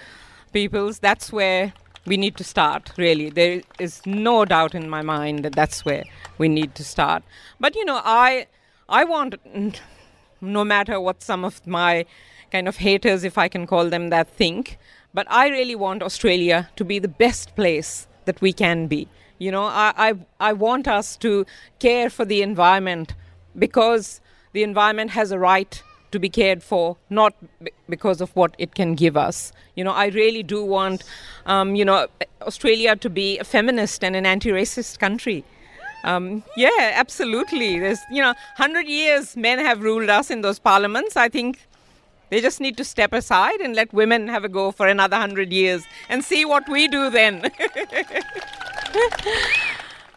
peoples. 0.53 1.01
That's 1.01 1.33
where 1.33 1.73
we 2.07 2.17
need 2.17 2.37
to 2.37 2.45
start. 2.45 2.93
Really, 2.97 3.31
there 3.31 3.63
is 3.79 4.01
no 4.07 4.45
doubt 4.45 4.75
in 4.75 4.89
my 4.89 5.03
mind 5.03 5.45
that 5.45 5.55
that's 5.55 5.85
where 5.85 6.05
we 6.39 6.49
need 6.49 6.75
to 6.77 6.85
start. 6.85 7.23
But 7.59 7.75
you 7.75 7.85
know, 7.85 8.01
I 8.05 8.47
I 8.89 9.05
want, 9.05 9.35
no 10.41 10.65
matter 10.65 11.01
what 11.01 11.23
some 11.23 11.45
of 11.45 11.67
my 11.67 12.05
kind 12.51 12.69
of 12.69 12.77
haters, 12.77 13.25
if 13.25 13.39
I 13.39 13.49
can 13.49 13.67
call 13.67 13.89
them 13.89 14.11
that, 14.11 14.29
think. 14.29 14.79
But 15.15 15.27
I 15.31 15.49
really 15.49 15.75
want 15.75 16.03
Australia 16.03 16.69
to 16.77 16.85
be 16.85 16.99
the 16.99 17.09
best 17.09 17.55
place 17.57 18.07
that 18.25 18.41
we 18.41 18.53
can 18.53 18.87
be. 18.87 19.09
You 19.39 19.53
know, 19.53 19.65
I, 19.65 19.93
I, 19.97 20.15
I 20.41 20.53
want 20.53 20.89
us 20.89 21.17
to 21.19 21.47
care 21.79 22.11
for 22.11 22.25
the 22.25 22.43
environment 22.43 23.15
because 23.59 24.21
the 24.53 24.63
environment 24.63 25.13
has 25.13 25.31
a 25.31 25.39
right 25.39 25.83
to 26.11 26.19
be 26.19 26.29
cared 26.29 26.63
for, 26.63 26.97
not 27.11 27.35
b- 27.63 27.71
because 27.89 28.21
of 28.21 28.35
what 28.35 28.55
it 28.59 28.75
can 28.75 28.95
give 28.95 29.17
us. 29.17 29.53
You 29.75 29.85
know, 29.85 29.93
I 29.93 30.07
really 30.07 30.43
do 30.43 30.65
want, 30.65 31.05
um, 31.47 31.75
you 31.75 31.85
know, 31.85 32.09
Australia 32.43 32.97
to 32.97 33.11
be 33.11 33.39
a 33.39 33.45
feminist 33.45 34.03
and 34.03 34.17
an 34.17 34.27
anti-racist 34.27 34.99
country. 34.99 35.45
Um, 36.05 36.43
yeah, 36.57 36.93
absolutely. 36.95 37.79
There's, 37.79 38.01
you 38.11 38.23
know, 38.23 38.35
hundred 38.57 38.87
years 38.87 39.37
men 39.37 39.59
have 39.59 39.83
ruled 39.83 40.09
us 40.09 40.31
in 40.31 40.41
those 40.41 40.59
parliaments. 40.59 41.17
I 41.17 41.29
think 41.29 41.59
they 42.31 42.41
just 42.41 42.61
need 42.61 42.77
to 42.77 42.85
step 42.85 43.13
aside 43.13 43.61
and 43.61 43.75
let 43.75 43.93
women 43.93 44.29
have 44.29 44.45
a 44.45 44.49
go 44.49 44.71
for 44.71 44.87
another 44.87 45.17
hundred 45.17 45.53
years 45.53 45.85
and 46.09 46.25
see 46.25 46.45
what 46.45 46.69
we 46.69 46.89
do 46.89 47.11
then. 47.11 47.51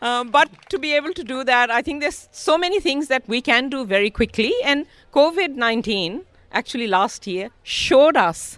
Um, 0.02 0.32
but 0.32 0.50
to 0.70 0.80
be 0.80 0.96
able 0.96 1.14
to 1.14 1.24
do 1.24 1.44
that, 1.44 1.70
I 1.70 1.84
think 1.84 2.02
there's 2.02 2.28
so 2.32 2.58
many 2.58 2.80
things 2.80 3.08
that 3.08 3.28
we 3.28 3.40
can 3.40 3.70
do 3.70 3.86
very 3.86 4.10
quickly. 4.10 4.52
And 4.64 4.88
COVID 5.14 5.56
19, 5.56 6.24
actually 6.52 6.88
last 6.88 7.28
year, 7.28 7.52
showed 7.62 8.18
us 8.18 8.58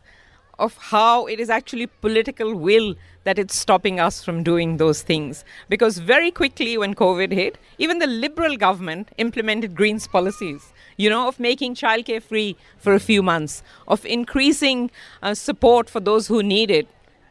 of 0.57 0.77
how 0.77 1.25
it 1.25 1.39
is 1.41 1.49
actually 1.49 1.87
political 1.87 2.55
will 2.55 2.95
that 3.25 3.39
it's 3.39 3.55
stopping 3.55 3.99
us 3.99 4.23
from 4.23 4.43
doing 4.43 4.77
those 4.77 5.01
things. 5.01 5.43
Because 5.67 5.97
very 5.97 6.31
quickly, 6.31 6.77
when 6.77 6.93
COVID 6.93 7.33
hit, 7.33 7.57
even 7.77 7.99
the 7.99 8.07
Liberal 8.07 8.55
government 8.55 9.09
implemented 9.17 9.75
Greens 9.75 10.07
policies. 10.07 10.71
You 10.97 11.09
know, 11.09 11.27
of 11.27 11.39
making 11.39 11.75
childcare 11.75 12.21
free 12.21 12.55
for 12.77 12.93
a 12.93 12.99
few 12.99 13.23
months, 13.23 13.63
of 13.87 14.05
increasing 14.05 14.91
uh, 15.21 15.33
support 15.33 15.89
for 15.89 15.99
those 15.99 16.27
who 16.27 16.43
need 16.43 16.69
it, 16.71 16.87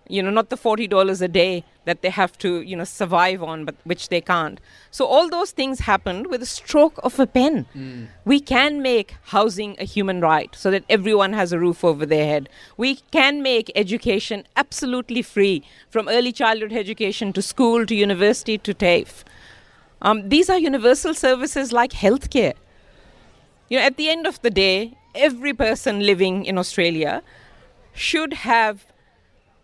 you 0.08 0.22
know 0.22 0.30
not 0.30 0.50
the 0.50 0.56
$40 0.56 1.22
a 1.22 1.28
day 1.28 1.64
that 1.84 2.02
they 2.02 2.10
have 2.10 2.36
to 2.38 2.60
you 2.60 2.76
know 2.76 2.84
survive 2.84 3.42
on 3.42 3.64
but 3.64 3.74
which 3.84 4.08
they 4.08 4.20
can't. 4.20 4.60
So 4.90 5.06
all 5.06 5.28
those 5.28 5.52
things 5.52 5.80
happened 5.80 6.26
with 6.26 6.42
a 6.42 6.46
stroke 6.46 6.98
of 7.02 7.18
a 7.18 7.26
pen. 7.26 7.66
We 8.24 8.40
can 8.40 8.82
make 8.82 9.14
housing 9.34 9.76
a 9.78 9.84
human 9.84 10.20
right 10.20 10.54
so 10.54 10.70
that 10.70 10.84
everyone 10.88 11.32
has 11.32 11.52
a 11.52 11.58
roof 11.58 11.84
over 11.84 12.04
their 12.04 12.26
head. 12.26 12.48
We 12.76 12.96
can 13.10 13.42
make 13.42 13.72
education 13.74 14.44
absolutely 14.56 15.22
free 15.22 15.62
from 15.88 16.08
early 16.08 16.32
childhood 16.32 16.72
education 16.72 17.32
to 17.32 17.42
school 17.42 17.86
to 17.86 17.94
university 17.94 18.58
to 18.58 18.74
TAFE 18.74 19.24
um, 20.02 20.28
these 20.28 20.50
are 20.50 20.58
universal 20.58 21.14
services 21.14 21.72
like 21.72 21.92
healthcare 21.92 22.54
you 23.72 23.78
know 23.78 23.84
at 23.84 23.96
the 23.96 24.08
end 24.14 24.26
of 24.26 24.40
the 24.42 24.50
day 24.50 24.76
every 25.26 25.54
person 25.54 26.00
living 26.08 26.44
in 26.44 26.58
australia 26.58 27.22
should 27.94 28.34
have 28.44 28.84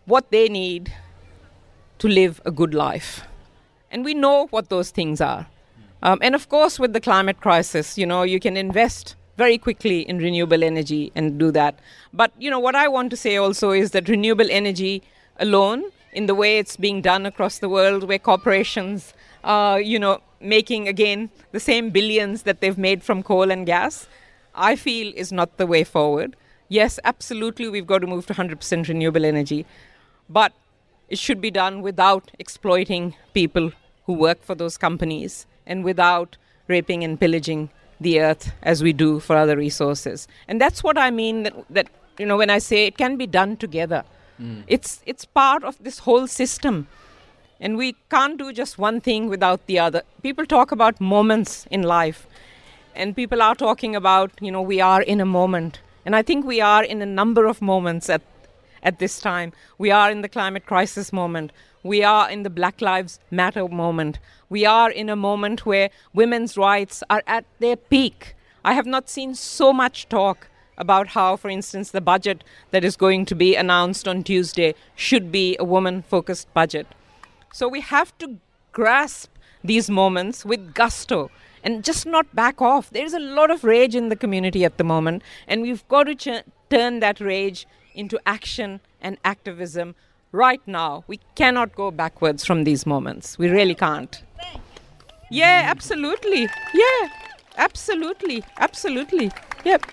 what 0.08 0.30
they 0.30 0.48
need 0.48 0.92
to 1.98 2.08
live 2.08 2.40
a 2.44 2.50
good 2.50 2.74
life. 2.74 3.22
And 3.90 4.04
we 4.04 4.14
know 4.14 4.46
what 4.46 4.68
those 4.68 4.90
things 4.90 5.20
are. 5.20 5.46
Um, 6.02 6.18
and 6.22 6.34
of 6.34 6.48
course, 6.48 6.78
with 6.78 6.92
the 6.92 7.00
climate 7.00 7.40
crisis, 7.40 7.98
you 7.98 8.06
know, 8.06 8.22
you 8.22 8.40
can 8.40 8.56
invest 8.56 9.16
very 9.36 9.58
quickly 9.58 10.00
in 10.08 10.18
renewable 10.18 10.64
energy 10.64 11.12
and 11.14 11.38
do 11.38 11.50
that. 11.52 11.78
But, 12.12 12.32
you 12.38 12.50
know, 12.50 12.58
what 12.58 12.74
I 12.74 12.88
want 12.88 13.10
to 13.10 13.16
say 13.16 13.36
also 13.36 13.70
is 13.70 13.90
that 13.90 14.08
renewable 14.08 14.48
energy 14.50 15.02
alone, 15.38 15.84
in 16.12 16.26
the 16.26 16.34
way 16.34 16.58
it's 16.58 16.76
being 16.76 17.02
done 17.02 17.26
across 17.26 17.58
the 17.58 17.68
world, 17.68 18.04
where 18.04 18.18
corporations 18.18 19.12
are, 19.44 19.80
you 19.80 19.98
know, 19.98 20.20
making 20.40 20.88
again 20.88 21.30
the 21.52 21.60
same 21.60 21.90
billions 21.90 22.42
that 22.42 22.60
they've 22.60 22.78
made 22.78 23.02
from 23.02 23.22
coal 23.22 23.50
and 23.50 23.66
gas, 23.66 24.06
I 24.54 24.76
feel 24.76 25.12
is 25.16 25.32
not 25.32 25.56
the 25.56 25.66
way 25.66 25.84
forward. 25.84 26.36
Yes, 26.68 27.00
absolutely, 27.04 27.68
we've 27.68 27.86
got 27.86 27.98
to 28.00 28.06
move 28.06 28.26
to 28.26 28.34
100% 28.34 28.88
renewable 28.88 29.24
energy 29.24 29.66
but 30.28 30.52
it 31.08 31.18
should 31.18 31.40
be 31.40 31.50
done 31.50 31.80
without 31.82 32.30
exploiting 32.38 33.14
people 33.32 33.72
who 34.04 34.12
work 34.12 34.42
for 34.42 34.54
those 34.54 34.76
companies 34.76 35.46
and 35.66 35.84
without 35.84 36.36
raping 36.66 37.02
and 37.02 37.18
pillaging 37.18 37.70
the 38.00 38.20
earth 38.20 38.52
as 38.62 38.82
we 38.82 38.92
do 38.92 39.18
for 39.18 39.36
other 39.36 39.56
resources. 39.56 40.28
And 40.46 40.60
that's 40.60 40.84
what 40.84 40.98
i 40.98 41.10
mean 41.10 41.42
that, 41.44 41.54
that 41.70 41.88
you 42.18 42.26
know 42.26 42.36
when 42.36 42.50
i 42.50 42.58
say 42.58 42.86
it 42.86 42.98
can 42.98 43.16
be 43.16 43.26
done 43.26 43.56
together. 43.56 44.04
Hmm. 44.36 44.60
It's 44.68 45.02
it's 45.06 45.24
part 45.24 45.64
of 45.64 45.82
this 45.82 46.00
whole 46.00 46.26
system 46.26 46.86
and 47.60 47.76
we 47.76 47.96
can't 48.10 48.38
do 48.38 48.52
just 48.52 48.78
one 48.78 49.00
thing 49.00 49.28
without 49.28 49.66
the 49.66 49.78
other 49.78 50.02
people 50.22 50.46
talk 50.46 50.72
about 50.72 51.00
moments 51.00 51.66
in 51.70 51.82
life 51.82 52.26
and 52.98 53.14
people 53.14 53.40
are 53.40 53.54
talking 53.54 53.94
about, 53.94 54.32
you 54.40 54.50
know, 54.50 54.60
we 54.60 54.80
are 54.80 55.00
in 55.00 55.20
a 55.20 55.24
moment. 55.24 55.80
And 56.04 56.16
I 56.16 56.22
think 56.22 56.44
we 56.44 56.60
are 56.60 56.82
in 56.82 57.00
a 57.00 57.06
number 57.06 57.46
of 57.46 57.62
moments 57.62 58.10
at, 58.10 58.22
at 58.82 58.98
this 58.98 59.20
time. 59.20 59.52
We 59.78 59.92
are 59.92 60.10
in 60.10 60.22
the 60.22 60.28
climate 60.28 60.66
crisis 60.66 61.12
moment. 61.12 61.52
We 61.84 62.02
are 62.02 62.28
in 62.28 62.42
the 62.42 62.50
Black 62.50 62.80
Lives 62.80 63.20
Matter 63.30 63.68
moment. 63.68 64.18
We 64.48 64.66
are 64.66 64.90
in 64.90 65.08
a 65.08 65.14
moment 65.14 65.64
where 65.64 65.90
women's 66.12 66.58
rights 66.58 67.04
are 67.08 67.22
at 67.26 67.44
their 67.60 67.76
peak. 67.76 68.34
I 68.64 68.72
have 68.72 68.86
not 68.86 69.08
seen 69.08 69.36
so 69.36 69.72
much 69.72 70.08
talk 70.08 70.48
about 70.76 71.08
how, 71.08 71.36
for 71.36 71.48
instance, 71.48 71.92
the 71.92 72.00
budget 72.00 72.42
that 72.72 72.84
is 72.84 72.96
going 72.96 73.26
to 73.26 73.36
be 73.36 73.54
announced 73.54 74.08
on 74.08 74.24
Tuesday 74.24 74.74
should 74.96 75.30
be 75.30 75.56
a 75.58 75.64
woman 75.64 76.02
focused 76.02 76.52
budget. 76.52 76.88
So 77.52 77.68
we 77.68 77.80
have 77.80 78.16
to 78.18 78.36
grasp 78.72 79.30
these 79.64 79.90
moments 79.90 80.44
with 80.44 80.74
gusto 80.74 81.30
and 81.64 81.82
just 81.84 82.06
not 82.06 82.32
back 82.34 82.62
off. 82.62 82.90
There's 82.90 83.14
a 83.14 83.18
lot 83.18 83.50
of 83.50 83.64
rage 83.64 83.94
in 83.94 84.08
the 84.08 84.16
community 84.16 84.64
at 84.64 84.78
the 84.78 84.84
moment, 84.84 85.22
and 85.46 85.62
we've 85.62 85.86
got 85.88 86.04
to 86.04 86.14
ch- 86.14 86.44
turn 86.70 87.00
that 87.00 87.20
rage 87.20 87.66
into 87.94 88.20
action 88.26 88.80
and 89.00 89.18
activism 89.24 89.94
right 90.30 90.60
now. 90.66 91.04
We 91.08 91.20
cannot 91.34 91.74
go 91.74 91.90
backwards 91.90 92.44
from 92.44 92.64
these 92.64 92.86
moments. 92.86 93.38
We 93.38 93.48
really 93.48 93.74
can't. 93.74 94.22
Yeah, 95.30 95.62
absolutely. 95.66 96.48
Yeah, 96.72 97.08
absolutely. 97.56 98.44
Absolutely. 98.58 99.30
Yep. 99.64 99.86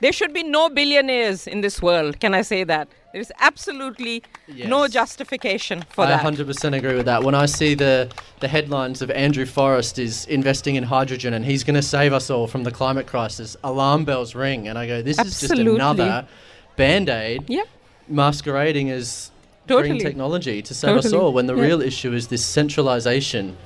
There 0.00 0.12
should 0.12 0.34
be 0.34 0.42
no 0.42 0.68
billionaires 0.68 1.46
in 1.46 1.60
this 1.62 1.80
world. 1.80 2.20
Can 2.20 2.34
I 2.34 2.42
say 2.42 2.64
that? 2.64 2.88
There's 3.16 3.32
absolutely 3.40 4.22
Yes. 4.46 4.68
no 4.68 4.86
justification 4.88 5.86
for 5.88 6.04
that. 6.04 6.22
I 6.22 6.30
100% 6.30 6.76
agree 6.76 6.94
with 6.96 7.06
that. 7.06 7.22
When 7.24 7.34
I 7.34 7.46
see 7.46 7.74
the, 7.74 8.10
the 8.40 8.48
headlines 8.48 9.00
of 9.00 9.10
Andrew 9.10 9.46
Forrest 9.46 9.98
is 9.98 10.26
investing 10.26 10.74
in 10.74 10.82
hydrogen 10.82 11.32
and 11.32 11.42
he's 11.42 11.64
going 11.64 11.76
to 11.76 11.80
save 11.82 12.12
us 12.12 12.28
all 12.28 12.46
from 12.46 12.62
the 12.64 12.70
climate 12.70 13.06
crisis, 13.06 13.56
alarm 13.64 14.04
bells 14.04 14.34
ring. 14.34 14.68
And 14.68 14.76
I 14.78 14.86
go, 14.86 15.00
this 15.00 15.18
is 15.18 15.40
just 15.40 15.50
another 15.54 16.28
band 16.76 17.08
aid 17.08 17.44
Yep. 17.48 17.66
masquerading 18.06 18.90
as 18.90 19.30
Totally. 19.66 19.88
green 19.88 20.00
technology 20.02 20.60
to 20.60 20.74
save 20.74 20.98
us 20.98 21.10
all 21.14 21.32
when 21.32 21.46
the 21.46 21.56
Yeah. 21.56 21.62
real 21.62 21.80
issue 21.80 22.12
is 22.12 22.26
this 22.26 22.44
centralization 22.44 23.56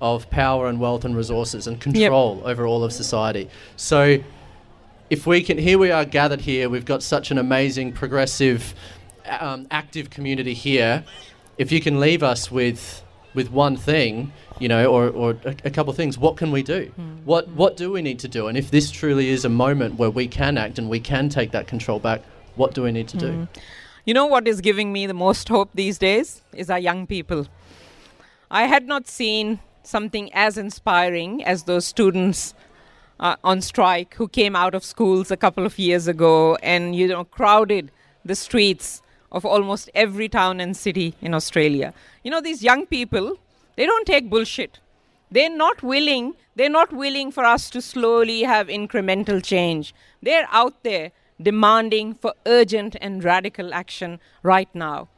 of 0.00 0.30
power 0.30 0.66
and 0.66 0.80
wealth 0.80 1.04
and 1.04 1.14
resources 1.14 1.66
and 1.66 1.78
control 1.78 2.40
over 2.46 2.66
all 2.66 2.82
of 2.82 2.90
society. 2.90 3.50
So 3.76 4.20
if 5.10 5.26
we 5.26 5.42
can 5.42 5.58
here 5.58 5.78
we 5.78 5.90
are 5.90 6.04
gathered 6.04 6.40
here 6.40 6.68
we've 6.68 6.84
got 6.84 7.02
such 7.02 7.30
an 7.30 7.38
amazing 7.38 7.92
progressive 7.92 8.74
um, 9.26 9.66
active 9.70 10.10
community 10.10 10.54
here. 10.54 11.04
If 11.58 11.72
you 11.72 11.80
can 11.80 12.00
leave 12.00 12.22
us 12.22 12.50
with 12.50 13.02
with 13.34 13.50
one 13.50 13.76
thing 13.76 14.32
you 14.60 14.68
know 14.68 14.86
or, 14.86 15.08
or 15.08 15.30
a, 15.44 15.56
a 15.64 15.70
couple 15.70 15.90
of 15.90 15.96
things 15.96 16.16
what 16.16 16.36
can 16.36 16.52
we 16.52 16.62
do? 16.62 16.90
Hmm. 16.96 17.16
What 17.24 17.46
hmm. 17.46 17.56
what 17.56 17.76
do 17.76 17.90
we 17.92 18.02
need 18.02 18.18
to 18.20 18.28
do? 18.28 18.48
And 18.48 18.56
if 18.56 18.70
this 18.70 18.90
truly 18.90 19.28
is 19.28 19.44
a 19.44 19.48
moment 19.48 19.96
where 19.96 20.10
we 20.10 20.26
can 20.28 20.58
act 20.58 20.78
and 20.78 20.88
we 20.88 21.00
can 21.00 21.28
take 21.28 21.52
that 21.52 21.66
control 21.66 21.98
back 21.98 22.22
what 22.56 22.74
do 22.74 22.82
we 22.82 22.92
need 22.92 23.08
to 23.08 23.16
do? 23.16 23.32
Hmm. 23.32 23.44
You 24.04 24.14
know 24.14 24.26
what 24.26 24.46
is 24.46 24.60
giving 24.60 24.92
me 24.92 25.06
the 25.06 25.14
most 25.14 25.48
hope 25.48 25.70
these 25.74 25.98
days? 25.98 26.42
Is 26.52 26.70
our 26.70 26.78
young 26.78 27.06
people. 27.06 27.46
I 28.50 28.64
had 28.64 28.86
not 28.86 29.08
seen 29.08 29.60
something 29.82 30.32
as 30.32 30.56
inspiring 30.56 31.42
as 31.44 31.64
those 31.64 31.86
students 31.86 32.54
uh, 33.20 33.36
on 33.44 33.60
strike 33.60 34.14
who 34.14 34.28
came 34.28 34.56
out 34.56 34.74
of 34.74 34.84
schools 34.84 35.30
a 35.30 35.36
couple 35.36 35.64
of 35.64 35.78
years 35.78 36.08
ago 36.08 36.56
and 36.56 36.96
you 36.96 37.08
know 37.08 37.24
crowded 37.24 37.90
the 38.24 38.34
streets 38.34 39.02
of 39.32 39.44
almost 39.44 39.90
every 39.94 40.28
town 40.28 40.60
and 40.60 40.76
city 40.76 41.14
in 41.20 41.34
Australia. 41.34 41.92
You 42.22 42.30
know 42.30 42.40
these 42.40 42.62
young 42.62 42.86
people, 42.86 43.38
they 43.76 43.86
don't 43.86 44.06
take 44.06 44.30
bullshit. 44.30 44.78
They're 45.30 45.56
not 45.56 45.82
willing, 45.82 46.34
they're 46.54 46.70
not 46.70 46.92
willing 46.92 47.32
for 47.32 47.44
us 47.44 47.68
to 47.70 47.82
slowly 47.82 48.42
have 48.42 48.68
incremental 48.68 49.42
change. 49.42 49.94
They're 50.22 50.46
out 50.52 50.82
there 50.84 51.10
demanding 51.42 52.14
for 52.14 52.32
urgent 52.46 52.96
and 53.00 53.24
radical 53.24 53.74
action 53.74 54.20
right 54.42 54.68
now. 54.74 55.08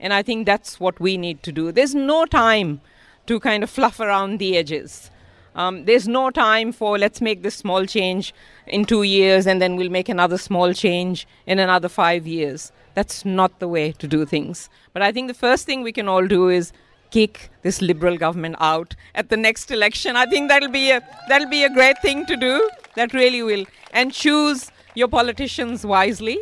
And 0.00 0.12
I 0.12 0.22
think 0.22 0.46
that's 0.46 0.80
what 0.80 0.98
we 1.00 1.16
need 1.16 1.42
to 1.42 1.52
do. 1.52 1.72
There's 1.72 1.94
no 1.94 2.24
time 2.24 2.80
to 3.26 3.40
kind 3.40 3.62
of 3.62 3.70
fluff 3.70 4.00
around 4.00 4.38
the 4.38 4.56
edges. 4.56 5.10
Um, 5.56 5.86
there's 5.86 6.06
no 6.06 6.30
time 6.30 6.70
for 6.70 6.98
let's 6.98 7.22
make 7.22 7.42
this 7.42 7.54
small 7.54 7.86
change 7.86 8.34
in 8.66 8.84
two 8.84 9.02
years 9.02 9.46
and 9.46 9.60
then 9.60 9.74
we'll 9.76 9.90
make 9.90 10.10
another 10.10 10.36
small 10.36 10.74
change 10.74 11.26
in 11.46 11.58
another 11.58 11.88
five 11.88 12.26
years. 12.26 12.72
That's 12.94 13.24
not 13.24 13.58
the 13.58 13.66
way 13.66 13.92
to 13.92 14.06
do 14.06 14.26
things. 14.26 14.68
But 14.92 15.02
I 15.02 15.12
think 15.12 15.28
the 15.28 15.34
first 15.34 15.64
thing 15.64 15.82
we 15.82 15.92
can 15.92 16.08
all 16.08 16.26
do 16.26 16.48
is 16.50 16.72
kick 17.10 17.50
this 17.62 17.80
liberal 17.80 18.18
government 18.18 18.56
out 18.58 18.94
at 19.14 19.30
the 19.30 19.36
next 19.36 19.70
election. 19.70 20.14
I 20.14 20.26
think 20.26 20.48
that'll 20.48 20.70
be 20.70 20.90
a 20.90 21.00
that'll 21.28 21.48
be 21.48 21.64
a 21.64 21.70
great 21.70 22.00
thing 22.02 22.26
to 22.26 22.36
do. 22.36 22.70
That 22.94 23.14
really 23.14 23.42
will. 23.42 23.64
And 23.92 24.12
choose 24.12 24.70
your 24.94 25.08
politicians 25.08 25.86
wisely. 25.86 26.38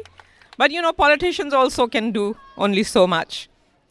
But 0.56 0.70
you 0.72 0.82
know, 0.82 0.92
politicians 0.92 1.52
also 1.52 1.86
can 1.86 2.10
do 2.12 2.36
only 2.56 2.82
so 2.82 3.06
much. 3.06 3.48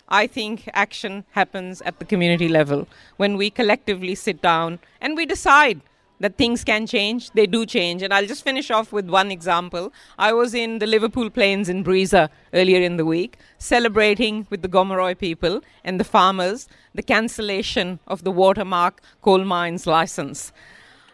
I 0.09 0.27
think 0.27 0.69
action 0.73 1.25
happens 1.31 1.81
at 1.81 1.99
the 1.99 2.05
community 2.05 2.47
level 2.47 2.87
when 3.17 3.37
we 3.37 3.49
collectively 3.49 4.15
sit 4.15 4.41
down 4.41 4.79
and 5.01 5.15
we 5.15 5.25
decide 5.25 5.81
that 6.19 6.37
things 6.37 6.63
can 6.63 6.87
change. 6.87 7.31
They 7.31 7.45
do 7.45 7.65
change. 7.65 8.01
And 8.01 8.13
I'll 8.13 8.25
just 8.25 8.43
finish 8.43 8.71
off 8.71 8.93
with 8.93 9.09
one 9.09 9.29
example. 9.29 9.91
I 10.17 10.31
was 10.31 10.53
in 10.53 10.79
the 10.79 10.87
Liverpool 10.87 11.29
Plains 11.29 11.67
in 11.67 11.83
Breeza 11.83 12.29
earlier 12.53 12.81
in 12.81 12.95
the 12.97 13.05
week, 13.05 13.37
celebrating 13.57 14.47
with 14.49 14.61
the 14.61 14.69
Gomeroi 14.69 15.17
people 15.17 15.61
and 15.83 15.99
the 15.99 16.05
farmers 16.05 16.69
the 16.95 17.03
cancellation 17.03 17.99
of 18.07 18.23
the 18.23 18.31
Watermark 18.31 19.01
coal 19.21 19.43
mines 19.43 19.85
license. 19.85 20.53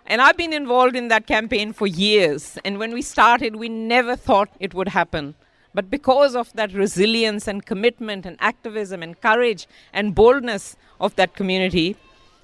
And 0.05 0.21
I've 0.21 0.37
been 0.37 0.53
involved 0.53 0.95
in 0.95 1.07
that 1.07 1.25
campaign 1.25 1.73
for 1.73 1.87
years. 1.87 2.57
And 2.65 2.77
when 2.77 2.93
we 2.93 3.01
started, 3.01 3.55
we 3.55 3.69
never 3.69 4.15
thought 4.15 4.49
it 4.59 4.73
would 4.73 4.89
happen. 4.89 5.35
But 5.73 5.89
because 5.89 6.35
of 6.35 6.51
that 6.53 6.73
resilience 6.73 7.47
and 7.47 7.65
commitment 7.65 8.25
and 8.25 8.37
activism 8.39 9.03
and 9.03 9.19
courage 9.19 9.67
and 9.93 10.15
boldness 10.15 10.75
of 10.99 11.15
that 11.15 11.35
community, 11.35 11.95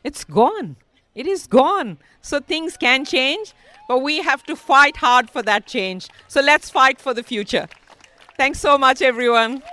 it's 0.03 0.23
gone. 0.23 0.75
It 1.15 1.27
is 1.27 1.47
gone. 1.47 1.97
So 2.21 2.39
things 2.39 2.77
can 2.77 3.05
change, 3.05 3.53
but 3.87 3.99
we 3.99 4.21
have 4.21 4.43
to 4.43 4.55
fight 4.55 4.97
hard 4.97 5.29
for 5.29 5.41
that 5.43 5.65
change. 5.65 6.07
So 6.27 6.41
let's 6.41 6.69
fight 6.69 6.99
for 7.01 7.13
the 7.13 7.23
future. 7.23 7.67
Thanks 8.37 8.59
so 8.59 8.77
much, 8.77 9.01
everyone. 9.01 9.63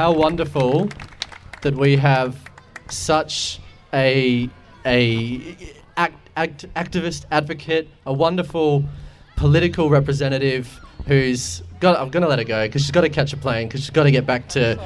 how 0.00 0.10
wonderful 0.10 0.88
that 1.60 1.74
we 1.74 1.94
have 1.94 2.34
such 2.88 3.60
a 3.92 4.48
a 4.86 5.54
act, 6.36 6.66
act, 6.74 6.92
activist 6.92 7.24
advocate, 7.30 7.88
a 8.06 8.12
wonderful 8.12 8.84
political 9.36 9.90
representative 9.90 10.80
who's 11.06 11.62
got. 11.80 11.98
I'm 11.98 12.10
going 12.10 12.22
to 12.22 12.28
let 12.28 12.38
her 12.38 12.44
go 12.44 12.66
because 12.66 12.82
she's 12.82 12.90
got 12.90 13.02
to 13.02 13.08
catch 13.08 13.32
a 13.32 13.36
plane 13.36 13.68
because 13.68 13.80
she's 13.80 13.90
got 13.90 14.04
to 14.04 14.10
get 14.10 14.26
back 14.26 14.48
to 14.50 14.78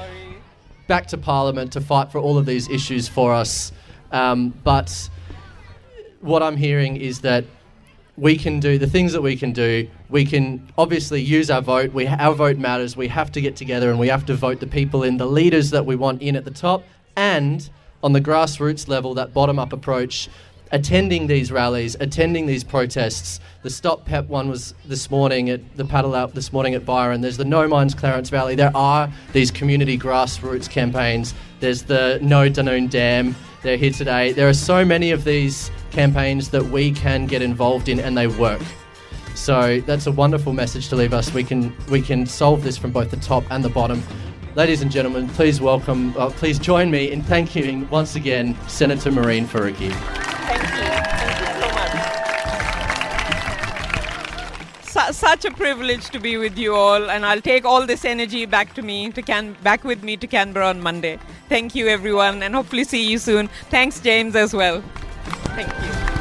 back 0.87 1.07
to 1.09 1.19
Parliament 1.19 1.73
to 1.73 1.81
fight 1.81 2.13
for 2.13 2.19
all 2.19 2.39
of 2.39 2.47
these 2.47 2.69
issues 2.69 3.09
for 3.09 3.33
us. 3.33 3.73
Um, 4.13 4.51
but 4.63 5.09
what 6.21 6.43
I'm 6.43 6.57
hearing 6.57 6.97
is 6.97 7.21
that 7.21 7.45
we 8.17 8.37
can 8.37 8.61
do 8.61 8.79
the 8.79 8.87
things 8.87 9.13
that 9.13 9.23
we 9.23 9.37
can 9.37 9.53
do. 9.53 9.89
We 10.09 10.25
can 10.25 10.73
obviously 10.79 11.21
use 11.21 11.51
our 11.51 11.61
vote. 11.61 11.93
We 11.93 12.07
our 12.07 12.35
vote 12.35 12.59
matters. 12.59 12.97
We 12.97 13.09
have 13.09 13.33
to 13.33 13.41
get 13.41 13.57
together 13.57 13.91
and 13.91 13.99
we 13.99 14.09
have 14.09 14.25
to 14.27 14.35
vote 14.35 14.61
the 14.61 14.67
people 14.67 15.03
in, 15.03 15.17
the 15.17 15.27
leaders 15.27 15.71
that 15.71 15.85
we 15.85 15.97
want 15.97 16.23
in 16.23 16.37
at 16.37 16.45
the 16.45 16.51
top, 16.51 16.85
and 17.17 17.69
on 18.03 18.13
the 18.13 18.21
grassroots 18.21 18.87
level, 18.87 19.15
that 19.15 19.33
bottom 19.33 19.59
up 19.59 19.73
approach. 19.73 20.29
Attending 20.75 21.29
these 21.29 21.53
rallies, 21.53 21.97
attending 22.01 22.47
these 22.47 22.65
protests. 22.65 23.39
The 23.63 23.71
Stop 23.71 24.05
PEP 24.07 24.27
one 24.27 24.49
was 24.49 24.75
this 24.85 25.09
morning 25.09 25.49
at 25.49 25.77
the 25.77 25.85
paddle 25.85 26.17
out 26.17 26.35
this 26.35 26.53
morning 26.53 26.75
at 26.75 26.85
Byron. 26.85 27.21
There's 27.21 27.37
the 27.37 27.45
No 27.45 27.69
Mines 27.69 27.95
Clarence 27.95 28.29
Valley. 28.29 28.57
There 28.57 28.73
are 28.75 29.09
these 29.33 29.53
community 29.53 29.97
grassroots 29.97 30.69
campaigns. 30.69 31.33
There's 31.61 31.85
the 31.85 32.19
No 32.23 32.51
Dunoon 32.51 32.91
Dam. 32.91 33.37
They're 33.63 33.77
here 33.77 33.93
today. 33.93 34.33
There 34.33 34.49
are 34.49 34.53
so 34.53 34.85
many 34.85 35.13
of 35.13 35.23
these 35.23 35.71
campaigns 35.93 36.49
that 36.51 36.65
we 36.65 36.91
can 36.91 37.27
get 37.27 37.41
involved 37.41 37.89
in 37.89 38.01
and 38.01 38.19
they 38.19 38.27
work. 38.27 38.63
So 39.37 39.81
that's 39.83 40.09
a 40.09 40.13
wonderful 40.13 40.53
message 40.53 40.89
to 40.89 40.97
leave 40.97 41.15
us. 41.15 41.33
We 41.33 41.45
can 41.45 41.73
we 41.89 42.03
can 42.03 42.27
solve 42.27 42.65
this 42.65 42.77
from 42.77 42.91
both 42.91 43.13
the 43.13 43.17
top 43.19 43.45
and 43.51 43.65
the 43.65 43.71
bottom. 43.71 44.03
Ladies 44.57 44.83
and 44.83 44.91
gentlemen, 44.91 45.29
please 45.31 45.61
welcome, 45.61 46.15
uh, 46.17 46.31
please 46.31 46.61
join 46.61 46.89
me 46.89 47.11
in 47.11 47.23
thanking 47.25 47.89
once 47.91 48.15
again 48.15 48.57
Senator 48.69 49.11
Mehreen 49.11 49.47
Faruqi. 49.47 49.91
Thank 49.91 50.63
you. 50.63 50.87
Thank 51.19 51.41
you 51.41 51.47
so 51.61 51.69
much. 55.03 55.09
Su- 55.09 55.13
such 55.13 55.45
a 55.45 55.51
privilege 55.51 56.09
to 56.11 56.21
be 56.21 56.37
with 56.37 56.57
you 56.57 56.73
all, 56.73 57.11
and 57.11 57.27
I'll 57.27 57.41
take 57.41 57.65
all 57.65 57.85
this 57.85 58.05
energy 58.05 58.47
back 58.47 58.75
to 58.75 58.83
me 58.83 59.11
to 59.11 59.23
Can- 59.23 59.57
back 59.65 59.83
with 59.83 60.05
me 60.05 60.17
to 60.19 60.27
Canberra 60.29 60.69
on 60.69 60.81
Monday. 60.81 61.19
Thank 61.49 61.75
you, 61.75 61.89
everyone, 61.89 62.41
and 62.45 62.55
hopefully 62.55 62.85
see 62.85 63.11
you 63.11 63.19
soon. 63.19 63.49
Thanks, 63.71 63.99
James, 63.99 64.37
as 64.37 64.55
well. 64.55 64.85
Thank 65.57 65.69
you. 65.69 66.14